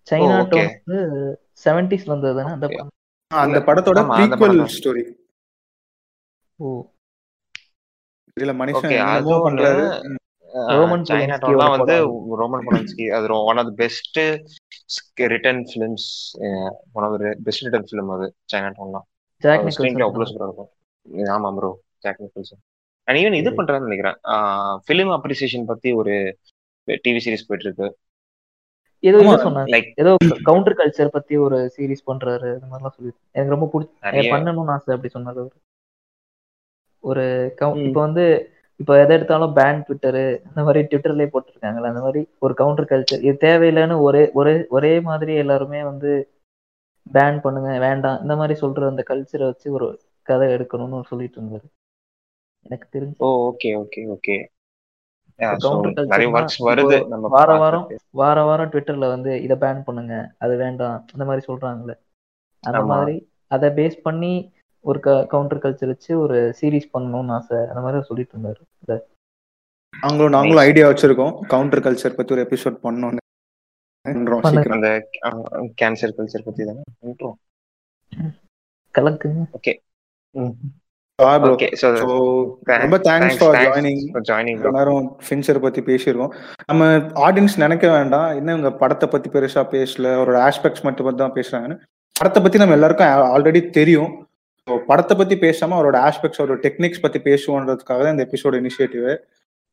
சைனா. 0.06 0.36
டவுன் 0.52 0.70
வந்து 0.74 1.00
செவன்டிஸ்ல 1.64 2.14
வந்தது 2.14 2.40
அந்த 2.54 2.68
அந்த 3.30 3.58
படத்தோட 3.68 4.00
ப்ரீக்வல் 4.14 4.58
தான். 4.62 4.72
ஸ்டோரி 4.76 5.04
ஓ. 6.62 6.68
இதுல 8.36 8.52
மனுஷன் 8.58 8.92
அது 9.06 9.32
ரோமன் 10.76 11.04
சைனா 11.08 11.36
டவுன்லாம் 11.42 11.72
வந்து 11.74 11.94
ரோமன் 12.40 12.64
பொலன்ஸ்கி 12.66 13.04
அது 13.16 13.26
one 13.44 13.60
of 13.60 13.68
the 13.68 13.74
best 13.80 14.18
written 15.32 15.62
films 15.68 16.08
one 16.96 17.04
of 17.06 17.14
the 17.16 17.32
best 17.46 17.64
written 17.66 17.86
film 17.88 18.10
அது 18.16 18.26
சைனா 18.52 18.70
டவுன்லாம் 18.74 19.06
ஜாக் 19.42 19.64
நிக்கல்சன் 19.66 19.98
சூப்பரா 20.30 20.48
இருக்கும். 20.48 20.70
ஆமா 21.34 21.50
bro 21.56 21.70
Jack 22.04 22.22
Nicholson 22.24 22.62
and 23.08 23.18
even 23.20 23.38
இது 23.38 23.48
சரி. 23.48 23.56
பண்றாருன்னு 23.58 23.88
நினைக்கிறேன். 23.88 24.18
ஃபிலிம் 24.86 25.12
அப்ரிசியேஷன் 25.16 25.68
பத்தி 25.70 25.90
ஒரு 26.00 26.14
டிவி 27.04 27.20
சீரிஸ் 27.24 27.46
போயிட்டு 27.48 27.66
இருக்கு 27.68 27.88
ஏதோ 29.02 29.18
இது 29.20 29.36
சொன்னாங்க 29.44 29.78
ஏதோ 30.02 30.10
கவுண்டர் 30.48 30.78
கல்ச்சர் 30.78 31.14
பத்தி 31.14 31.34
ஒரு 31.46 31.56
சீரிஸ் 31.74 32.08
பண்றாரு 32.08 32.50
அந்த 32.54 32.66
மாதிரிலாம் 32.68 32.96
சொல்லி 32.96 33.12
எனக்கு 33.34 33.54
ரொம்ப 33.54 33.66
பிடிச்சி 33.72 34.28
பண்ணணும்னு 34.34 34.74
ஆசை 34.74 34.94
அப்படி 34.96 35.10
சொன்னாரு 35.14 35.42
ஒரு. 37.04 37.24
இப்போ 37.82 38.00
வந்து 38.00 38.24
இப்போ 38.80 38.92
எதை 38.98 39.12
எடுத்தாலும் 39.16 39.56
பேன் 39.56 39.82
ட்விட்டரு 39.86 40.22
அந்த 40.46 40.60
மாதிரி 40.62 40.80
ட்விட்டர்லயே 40.84 41.28
போட்டிருக்காங்கல்ல 41.30 41.90
அந்த 41.90 42.02
மாதிரி 42.02 42.20
ஒரு 42.38 42.54
கவுண்டர் 42.60 42.90
கல்ச்சர் 42.90 43.24
இது 43.26 43.36
தேவையில்லைன்னு 43.44 43.96
ஒரே 44.06 44.22
ஒரே 44.34 44.54
ஒரே 44.70 44.92
மாதிரி 45.08 45.34
எல்லாருமே 45.42 45.80
வந்து 45.90 46.12
பேன் 47.06 47.38
பண்ணுங்க 47.44 47.70
வேண்டாம் 47.84 48.20
இந்த 48.22 48.34
மாதிரி 48.36 48.54
சொல்ற 48.60 48.88
அந்த 48.88 49.04
கல்ச்சரை 49.08 49.46
வச்சு 49.48 49.68
ஒரு 49.72 49.86
கதை 50.26 50.46
எடுக்கணும்னு 50.54 51.10
சொல்லிட்டு 51.10 51.38
இருந்தாரு 51.38 51.66
எனக்கு 52.66 52.86
தெரிஞ்சு 52.92 53.16
ஓ 53.20 53.30
ஓகே 53.46 53.70
ஓகே 53.80 54.02
ஓகே 54.14 54.36
வார 57.32 57.50
வாரம். 57.62 57.86
வார 58.14 58.38
வாரம் 58.44 58.70
ட்விட்டர்ல 58.72 59.06
வந்து 59.12 59.30
இதை 59.44 59.56
பேன் 59.62 59.84
பண்ணுங்க 59.86 60.14
அது 60.38 60.54
வேண்டாம் 60.56 60.98
அந்த 61.12 61.24
மாதிரி 61.28 61.42
சொல்றாங்கல்ல 61.48 61.94
அந்த. 62.64 62.82
மாதிரி 62.92 63.14
அதை 63.50 63.68
பேஸ் 63.78 63.96
பண்ணி 64.02 64.32
ஒரு 64.84 65.00
கவுண்டர் 65.00 65.58
கல்ச்சர் 65.58 65.86
வச்சு 65.86 66.18
ஒரு 66.18 66.54
சீரிஸ் 66.60 66.92
பண்ணணும்னு 66.94 67.30
ஆசை. 67.30 67.56
அந்த 67.56 67.80
மாதிரி 67.80 68.02
சொல்லிட்டு 68.02 68.36
இருந்தாரு. 68.36 68.62
இத. 68.82 69.06
நாங்களும் 70.00 70.30
நாங்களும் 70.30 70.64
ஐடியா 70.68 70.88
வச்சிருக்கோம். 70.88 71.38
கவுண்டர் 71.46 71.84
கல்ச்சர் 71.86 72.16
பத்தி 72.16 72.34
ஒரு 72.34 72.48
எபிசோட் 72.50 72.76
பண்ணோம்னு 72.82 73.20
அந்த 74.70 75.08
கேன்சர் 75.80 76.14
கல்ச்சர் 76.16 76.44
பத்தி 76.44 76.64
தானே? 76.64 76.82
bro. 77.14 77.32
ஓகே 81.22 82.78
ரொம்ப 82.78 82.98
தேங்க்ஸ் 82.98 83.38
ஃபார் 83.38 83.54
ஜாயினிங் 83.54 84.22
ஜாயினிங் 84.28 84.70
நேரம் 84.70 85.18
ஃபின்சர் 85.28 85.60
பத்தி 85.60 85.80
பேசியிருக்கோம். 85.80 86.34
நம்ம 86.66 86.96
ஆடியன்ஸ் 86.96 87.56
நினைக்க 87.56 87.90
வேண்டாம். 87.90 88.36
இன்னும் 88.36 88.58
இவங்க 88.58 88.78
படத்தை 88.78 89.08
பத்தி 89.08 89.30
பெருசா 89.30 89.62
பேசல. 89.74 90.06
அவரோட 90.16 90.38
ஆஸ்பெக்ட்ஸ் 90.48 90.82
மட்டும் 90.82 91.06
பத்தி 91.06 91.20
தான் 91.22 91.32
பேசுறாங்கன்னு. 91.32 91.76
படத்தை 92.12 92.42
பத்தி 92.42 92.58
நம்ம 92.58 92.72
எல்லாருக்கும் 92.72 93.06
ஆல்ரெடி 93.06 93.70
தெரியும். 93.70 94.26
So, 94.68 94.74
படத்தை 94.88 95.14
பத்தி 95.16 95.36
பேசாம 95.36 95.74
அவரோட 95.76 95.96
ஆஸ்பெக்ட்ஸ் 96.08 96.40
அவரோட 96.40 96.58
டெக்னிக்ஸ் 96.64 97.00
பத்தி 97.00 97.18
பேசுவோன்றதுக்காக 97.20 98.02
தான் 98.02 98.14
இந்த 98.14 98.24
எபிசோட் 98.26 98.56
இனிஷியேட்டிவ் 98.60 99.06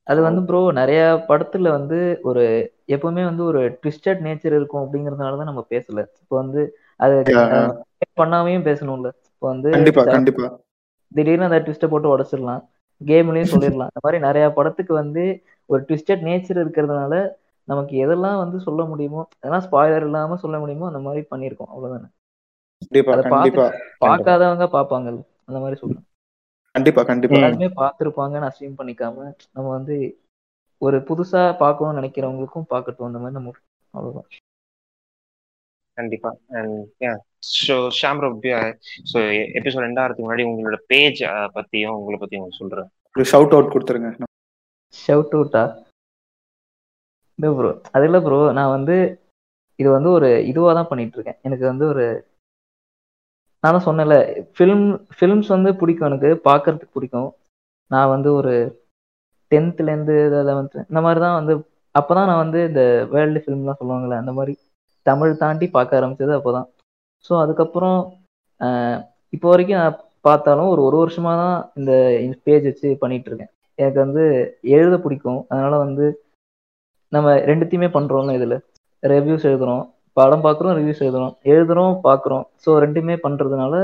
அது 0.08 0.20
வந்து 0.22 0.42
ப்ரோ 0.48 0.60
நிறைய 0.72 1.02
படத்துல 1.28 1.70
வந்து 1.70 1.98
ஒரு 2.22 2.44
எப்பவுமே 2.88 3.24
வந்து 3.28 3.44
ஒரு 3.44 3.60
ட்விஸ்டட் 3.82 4.24
நேச்சர் 4.28 4.56
இருக்கும் 4.58 4.84
அப்படிங்கறதுனால 4.84 5.38
தான் 5.42 5.50
நம்ம 5.52 5.64
பேசல. 5.74 6.00
இப்போ 6.22 6.36
வந்து 6.36 6.62
அது 6.98 7.18
பண்ணாமையும் 8.22 8.66
பேசணும்ல. 8.70 9.10
இப்போ 9.34 9.48
வந்து 9.48 9.70
கண்டிப்பா 9.76 10.04
கண்டிப்பா. 10.16 10.48
திடீர்னு 11.12 11.48
அந்த 11.50 11.60
ட்விஸ்ட்டை 11.66 11.90
போட்டு 11.92 12.14
உடச்சிடலாம். 12.16 12.64
கேம்லயும் 13.02 13.52
சொல்லிடலாம். 13.54 13.92
இந்த 13.94 14.04
மாதிரி 14.06 14.20
நிறைய 14.28 14.48
படத்துக்கு 14.58 14.94
வந்து 14.94 15.26
ஒரு 15.70 15.82
ட்விஸ்டட் 15.90 16.26
நேச்சர் 16.30 16.62
இருக்கிறதுனால 16.64 17.14
நமக்கு 17.68 17.96
எதெல்லாம் 18.06 18.42
வந்து 18.44 18.60
சொல்ல 18.60 18.84
முடியுமோ 18.84 19.22
அதெல்லாம் 19.40 19.66
ஸ்பாய்லர் 19.68 20.08
இல்லாம 20.10 20.40
சொல்ல 20.46 20.58
முடியுமோ 20.60 20.90
அந்த 20.92 21.02
மாதிரி 21.06 21.24
பண்ணியிருக்கோம். 21.32 21.72
அவ்வளவுதானே? 21.74 22.10
கண்டிப்பா 23.30 23.68
பார்க்காதவங்க 24.02 24.66
பார்ப்பாங்கல்ல 24.76 25.22
அந்த 25.48 25.60
மாதிரி 25.64 25.80
சொல்றேன். 25.82 26.06
கண்டிப்பா 26.76 27.02
கண்டிப்பா. 27.04 27.38
எல்லாருமே 27.38 27.70
பார்த்துருப்பாங்கன்னு 27.82 28.50
அசியூம் 28.50 28.78
பண்ணிக்காம 28.80 29.18
நம்ம 29.56 29.68
வந்து 29.78 29.96
ஒரு 30.82 30.98
புதுசா 31.08 31.42
பார்க்கணும்னு 31.64 32.00
நினைக்கிறவங்களுக்கும் 32.00 32.70
பார்க்கட்டும் 32.74 33.10
அந்த 33.10 33.20
மாதிரி 33.22 33.38
நம்ம 33.38 33.54
அவ்வளவுதான். 33.94 34.30
கண்டிப்பா. 35.98 36.30
ஸோ 37.66 37.76
ஷாம் 38.00 38.22
ஸோ 39.12 39.20
எபிசோட் 39.60 39.86
ரெண்டாயிரத்துக்கு 39.88 40.28
முன்னாடி 40.28 40.46
உங்களோட 40.50 40.78
பேஜ் 40.92 41.22
பத்தியும் 41.58 41.98
உங்களை 42.00 42.18
பத்தியும் 42.20 42.44
உங்களுக்கு 42.44 42.62
சொல்றேன். 42.62 42.90
ஒரு 43.16 43.26
ஷவுட் 43.32 43.56
அவுட் 43.56 43.74
கொடுத்துருங்க. 43.74 44.12
ஷவுட் 44.94 45.36
அவுட்டா 45.38 45.64
இல்லை 47.40 47.50
ப்ரோ 47.58 47.72
அது 47.96 48.06
இல்லை 48.08 48.20
ப்ரோ 48.24 48.40
நான் 48.58 48.76
வந்து 48.78 48.96
இது 49.80 49.90
வந்து 49.98 50.10
ஒரு 50.18 50.30
இதுவாக 50.52 50.74
தான் 50.78 50.90
பண்ணிட்டு 50.90 51.16
இருக்கேன். 51.18 51.40
எனக்கு 51.48 51.66
வந்து 51.72 51.86
ஒரு 51.94 52.06
நான் 53.64 53.76
தான் 53.76 53.88
சொன்னேன்ல 53.88 54.18
ஃபிலிம் 54.58 54.86
ஃபிலிம்ஸ் 55.16 55.50
வந்து 55.56 55.70
பிடிக்கும் 55.80 56.10
எனக்கு 56.10 56.30
பார்க்கறதுக்கு 56.50 56.96
பிடிக்கும். 56.98 57.30
நான் 57.92 58.12
வந்து 58.16 58.30
ஒரு 58.40 58.54
டென்த்லேருந்து 59.52 60.16
லெவன்த்து 60.50 60.80
இந்த 60.92 61.00
மாதிரி 61.06 61.20
தான் 61.26 61.38
வந்து 61.40 61.54
அப்போ 61.96 62.12
தான் 62.18 62.30
நான் 62.30 62.44
வந்து 62.44 62.60
இந்த 62.70 62.82
வேர்ல்டு 63.14 63.42
ஃபிலிம்லாம் 63.44 63.80
சொல்லுவாங்கள்ல 63.80 64.20
அந்த 64.22 64.34
மாதிரி 64.38 64.54
தமிழ் 65.06 65.40
தாண்டி 65.44 65.68
பார்க்க 65.78 66.00
ஆரம்பிச்சது 66.00 66.34
அப்போ 66.38 66.52
தான் 66.58 66.68
ஸோ 67.26 67.34
அதுக்கப்புறம் 67.44 68.00
இப்போ 69.36 69.48
வரைக்கும் 69.52 69.82
நான் 69.82 69.98
பார்த்தாலும் 70.28 70.70
ஒரு 70.74 70.82
ஒரு 70.88 70.98
வருஷமாக 71.02 71.36
தான் 71.44 71.58
இந்த 71.80 71.92
பேஜ் 72.46 72.68
வச்சு 72.70 72.90
பண்ணிட்டு 73.04 73.30
இருக்கேன் 73.30 73.52
எனக்கு 73.80 74.00
வந்து 74.06 74.24
எழுத 74.78 74.96
பிடிக்கும். 75.04 75.42
அதனால 75.52 75.74
வந்து 75.86 76.06
நம்ம 77.12 77.28
ரெண்டுத்தையுமே 77.50 77.90
பண்ணுறோம்ல 77.98 78.34
இதில். 78.40 78.58
ரெவ்யூஸ் 79.04 79.48
எழுதுகிறோம் 79.50 79.84
படம் 80.20 80.44
பார்க்குறோம் 80.46 80.76
ரிவ்யூஸ் 80.80 81.04
எழுதுறோம். 81.06 81.34
எழுதுறோம் 81.54 81.96
பார்க்குறோம் 82.06 82.46
ஸோ 82.64 82.70
ரெண்டுமே 82.86 83.16
பண்றதுனால 83.26 83.76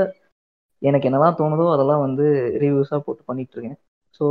எனக்கு 0.82 1.08
என்னதான் 1.08 1.38
தோணுதோ 1.40 1.66
அதெல்லாம் 1.74 2.04
வந்து 2.06 2.24
ரிவ்யூஸா 2.62 2.96
போட்டு 3.04 3.22
பண்ணிட்டு 3.28 3.54
இருக்கேன் 3.56 3.78
ஸோ 4.20 4.24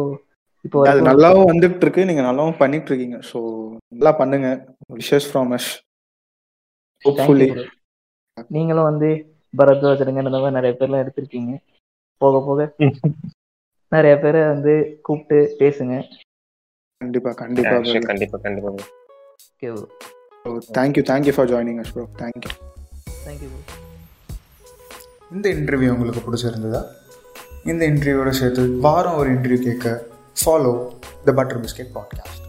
இப்போ 0.65 0.77
அது 0.91 1.01
நல்லாவும் 1.07 1.49
வந்துட்டு 1.51 1.83
இருக்கு 1.85 2.07
நீங்க 2.09 2.21
நல்லாவும் 2.27 2.59
பண்ணிட்டு 2.61 2.89
இருக்கீங்க 2.91 3.17
ஸோ 3.29 3.39
நல்லா 3.91 4.11
பண்ணுங்க. 4.19 4.49
Wishes 4.99 5.27
from 5.29 5.51
us 5.57 5.69
hopefully. 7.05 7.47
நீங்களும் 8.55 8.89
வந்து 8.89 9.09
பரத்வாஜருங்க 9.53 10.23
இந்த 10.23 10.31
மாதிரி 10.33 10.57
நிறைய 10.57 10.73
பேர்லாம் 10.79 11.03
எடுத்திருக்கீங்க. 11.03 11.53
போக 12.21 12.39
போக 12.47 12.59
நிறைய 13.91 14.13
பேரை 14.23 14.41
வந்து 14.53 14.73
கூப்பிட்டு 15.07 15.37
பேசுங்க. 15.61 15.95
கண்டிப்பா 17.01 17.31
கண்டிப்பா 17.41 17.73
Yeah, 17.75 17.87
sure, 17.91 18.03
கண்டிப்பா 18.09 18.37
கண்டிப்பா 18.45 18.69
okay 18.73 19.69
thank you 20.45 21.03
thank you 21.05 21.33
for 21.33 21.49
joining 21.53 21.79
us 21.79 21.91
bro 21.93 22.07
thank you 22.17 22.51
thank you 23.25 23.49
bro 23.49 23.81
இந்த 25.31 25.49
இன்டர்வியூ 25.49 25.89
உங்களுக்கு 25.89 26.21
பிடிச்சிருந்ததா? 26.25 26.81
இந்த 27.63 27.87
இன்டர்வியூவோட 27.87 28.29
சேர்த்து 28.29 28.69
வாரம் 28.79 29.15
ஒரு 29.15 29.29
இன்டர்வியூ 29.33 29.61
கேட்க 29.61 29.87
follow 30.45 30.73
the 31.25 31.31
butter 31.31 31.61
biscuit 31.61 31.93
podcast 31.95 32.44